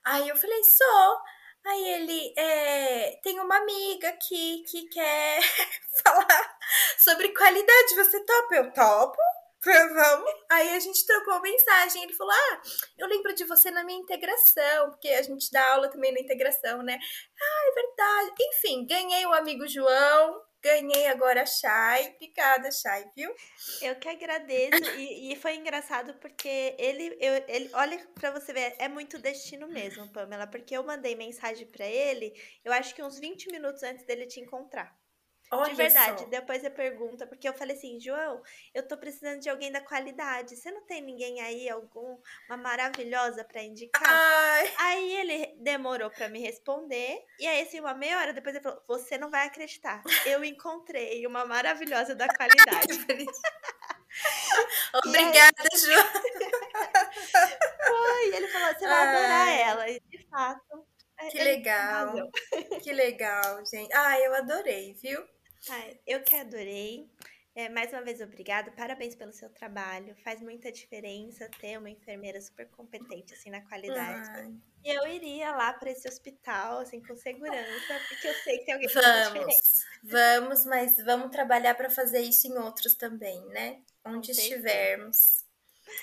Aí 0.03 0.27
eu 0.27 0.35
falei, 0.35 0.63
sou. 0.63 1.21
Aí 1.65 1.87
ele 1.93 2.33
é, 2.37 3.19
tem 3.23 3.39
uma 3.39 3.57
amiga 3.57 4.09
aqui 4.09 4.63
que 4.69 4.87
quer 4.89 5.39
falar 6.03 6.57
sobre 6.97 7.29
qualidade. 7.29 7.95
Você 7.95 8.19
topa? 8.25 8.55
Eu 8.55 8.73
topo. 8.73 9.17
Vamos. 9.65 10.29
Aí 10.51 10.75
a 10.75 10.79
gente 10.79 11.05
trocou 11.05 11.39
mensagem. 11.41 12.03
Ele 12.03 12.13
falou: 12.13 12.33
Ah, 12.33 12.61
eu 12.97 13.07
lembro 13.07 13.33
de 13.33 13.45
você 13.45 13.71
na 13.71 13.83
minha 13.83 13.99
integração, 13.99 14.89
porque 14.89 15.07
a 15.07 15.21
gente 15.21 15.49
dá 15.51 15.73
aula 15.73 15.89
também 15.89 16.13
na 16.13 16.19
integração, 16.19 16.83
né? 16.83 16.99
Ah, 17.41 17.69
é 17.69 17.81
verdade. 17.81 18.35
Enfim, 18.41 18.85
ganhei 18.85 19.25
o 19.25 19.33
amigo 19.33 19.65
João 19.67 20.41
ganhei 20.63 21.07
agora 21.07 21.43
a 21.43 21.45
Chay. 21.45 22.13
Obrigada, 22.15 22.71
Chay, 22.71 23.05
viu? 23.15 23.35
Eu 23.81 23.95
que 23.97 24.07
agradeço. 24.07 24.83
e, 24.97 25.33
e, 25.33 25.35
foi 25.35 25.55
engraçado 25.55 26.13
porque 26.15 26.75
ele, 26.79 27.17
eu, 27.19 27.43
ele 27.47 27.69
olha 27.73 27.99
para 28.15 28.31
você 28.31 28.53
ver, 28.53 28.75
é 28.79 28.87
muito 28.87 29.19
destino 29.19 29.67
mesmo, 29.67 30.07
Pamela, 30.11 30.47
porque 30.47 30.75
eu 30.75 30.83
mandei 30.83 31.15
mensagem 31.15 31.67
para 31.67 31.85
ele, 31.85 32.33
eu 32.63 32.71
acho 32.71 32.95
que 32.95 33.03
uns 33.03 33.19
20 33.19 33.51
minutos 33.51 33.83
antes 33.83 34.05
dele 34.05 34.25
te 34.25 34.39
encontrar. 34.39 35.02
Olha 35.59 35.69
de 35.69 35.75
verdade. 35.75 36.21
só. 36.21 36.27
Depois 36.27 36.61
você 36.61 36.69
pergunta, 36.69 37.27
porque 37.27 37.47
eu 37.47 37.53
falei 37.53 37.75
assim, 37.75 37.99
João, 37.99 38.41
eu 38.73 38.87
tô 38.87 38.97
precisando 38.97 39.39
de 39.39 39.49
alguém 39.49 39.71
da 39.71 39.81
qualidade. 39.81 40.55
Você 40.55 40.71
não 40.71 40.81
tem 40.81 41.01
ninguém 41.01 41.41
aí, 41.41 41.69
alguma 41.69 42.17
maravilhosa 42.57 43.43
para 43.43 43.61
indicar? 43.61 44.01
Ai. 44.05 44.73
Aí 44.77 45.15
ele 45.17 45.55
demorou 45.57 46.09
para 46.09 46.29
me 46.29 46.39
responder. 46.39 47.23
E 47.39 47.47
aí, 47.47 47.61
assim, 47.61 47.79
uma 47.79 47.93
meia 47.93 48.17
hora 48.17 48.33
depois 48.33 48.55
ele 48.55 48.63
falou: 48.63 48.83
Você 48.87 49.17
não 49.17 49.29
vai 49.29 49.47
acreditar. 49.47 50.01
Eu 50.25 50.43
encontrei 50.43 51.25
uma 51.25 51.45
maravilhosa 51.45 52.15
da 52.15 52.27
qualidade. 52.27 52.87
Obrigada, 55.05 55.63
João. 55.75 56.09
Foi, 57.87 58.35
ele 58.35 58.47
falou: 58.47 58.73
Você 58.73 58.87
vai 58.87 59.07
adorar 59.07 59.47
Ai. 59.47 59.61
ela. 59.61 59.89
E 59.89 59.99
de 59.99 60.27
fato. 60.29 60.85
Que 61.31 61.37
ele 61.37 61.51
legal. 61.51 62.13
Que 62.81 62.91
legal, 62.91 63.65
gente. 63.65 63.93
Ah, 63.93 64.19
eu 64.19 64.35
adorei, 64.35 64.93
viu? 65.01 65.23
Ai, 65.69 65.99
eu 66.05 66.21
que 66.23 66.35
adorei. 66.35 67.09
É, 67.55 67.69
mais 67.69 67.91
uma 67.93 68.01
vez, 68.01 68.19
obrigado. 68.19 68.71
Parabéns 68.71 69.13
pelo 69.13 69.31
seu 69.31 69.47
trabalho. 69.49 70.15
Faz 70.23 70.41
muita 70.41 70.71
diferença 70.71 71.47
ter 71.59 71.77
uma 71.77 71.89
enfermeira 71.89 72.41
super 72.41 72.67
competente, 72.69 73.33
assim, 73.33 73.51
na 73.51 73.61
qualidade. 73.61 74.29
Ai. 74.31 74.53
E 74.83 74.89
eu 74.89 75.07
iria 75.07 75.51
lá 75.51 75.71
para 75.73 75.91
esse 75.91 76.07
hospital, 76.07 76.79
assim, 76.79 77.01
com 77.01 77.15
segurança, 77.15 78.01
porque 78.09 78.27
eu 78.27 78.33
sei 78.33 78.57
que 78.57 78.65
tem 78.65 78.73
alguém 78.73 78.89
que. 78.89 78.93
Vamos, 78.95 79.85
vamos, 80.03 80.65
mas 80.65 80.97
vamos 80.97 81.29
trabalhar 81.29 81.75
para 81.75 81.91
fazer 81.91 82.21
isso 82.21 82.47
em 82.47 82.57
outros 82.57 82.95
também, 82.95 83.45
né? 83.49 83.81
Onde 84.03 84.31
estivermos. 84.31 85.45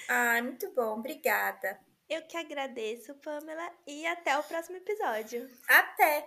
Ai, 0.08 0.42
muito 0.42 0.72
bom. 0.72 0.98
Obrigada. 1.00 1.80
Eu 2.08 2.22
que 2.22 2.36
agradeço, 2.36 3.14
Pamela, 3.16 3.72
e 3.86 4.06
até 4.06 4.38
o 4.38 4.42
próximo 4.44 4.76
episódio. 4.76 5.48
Até! 5.68 6.26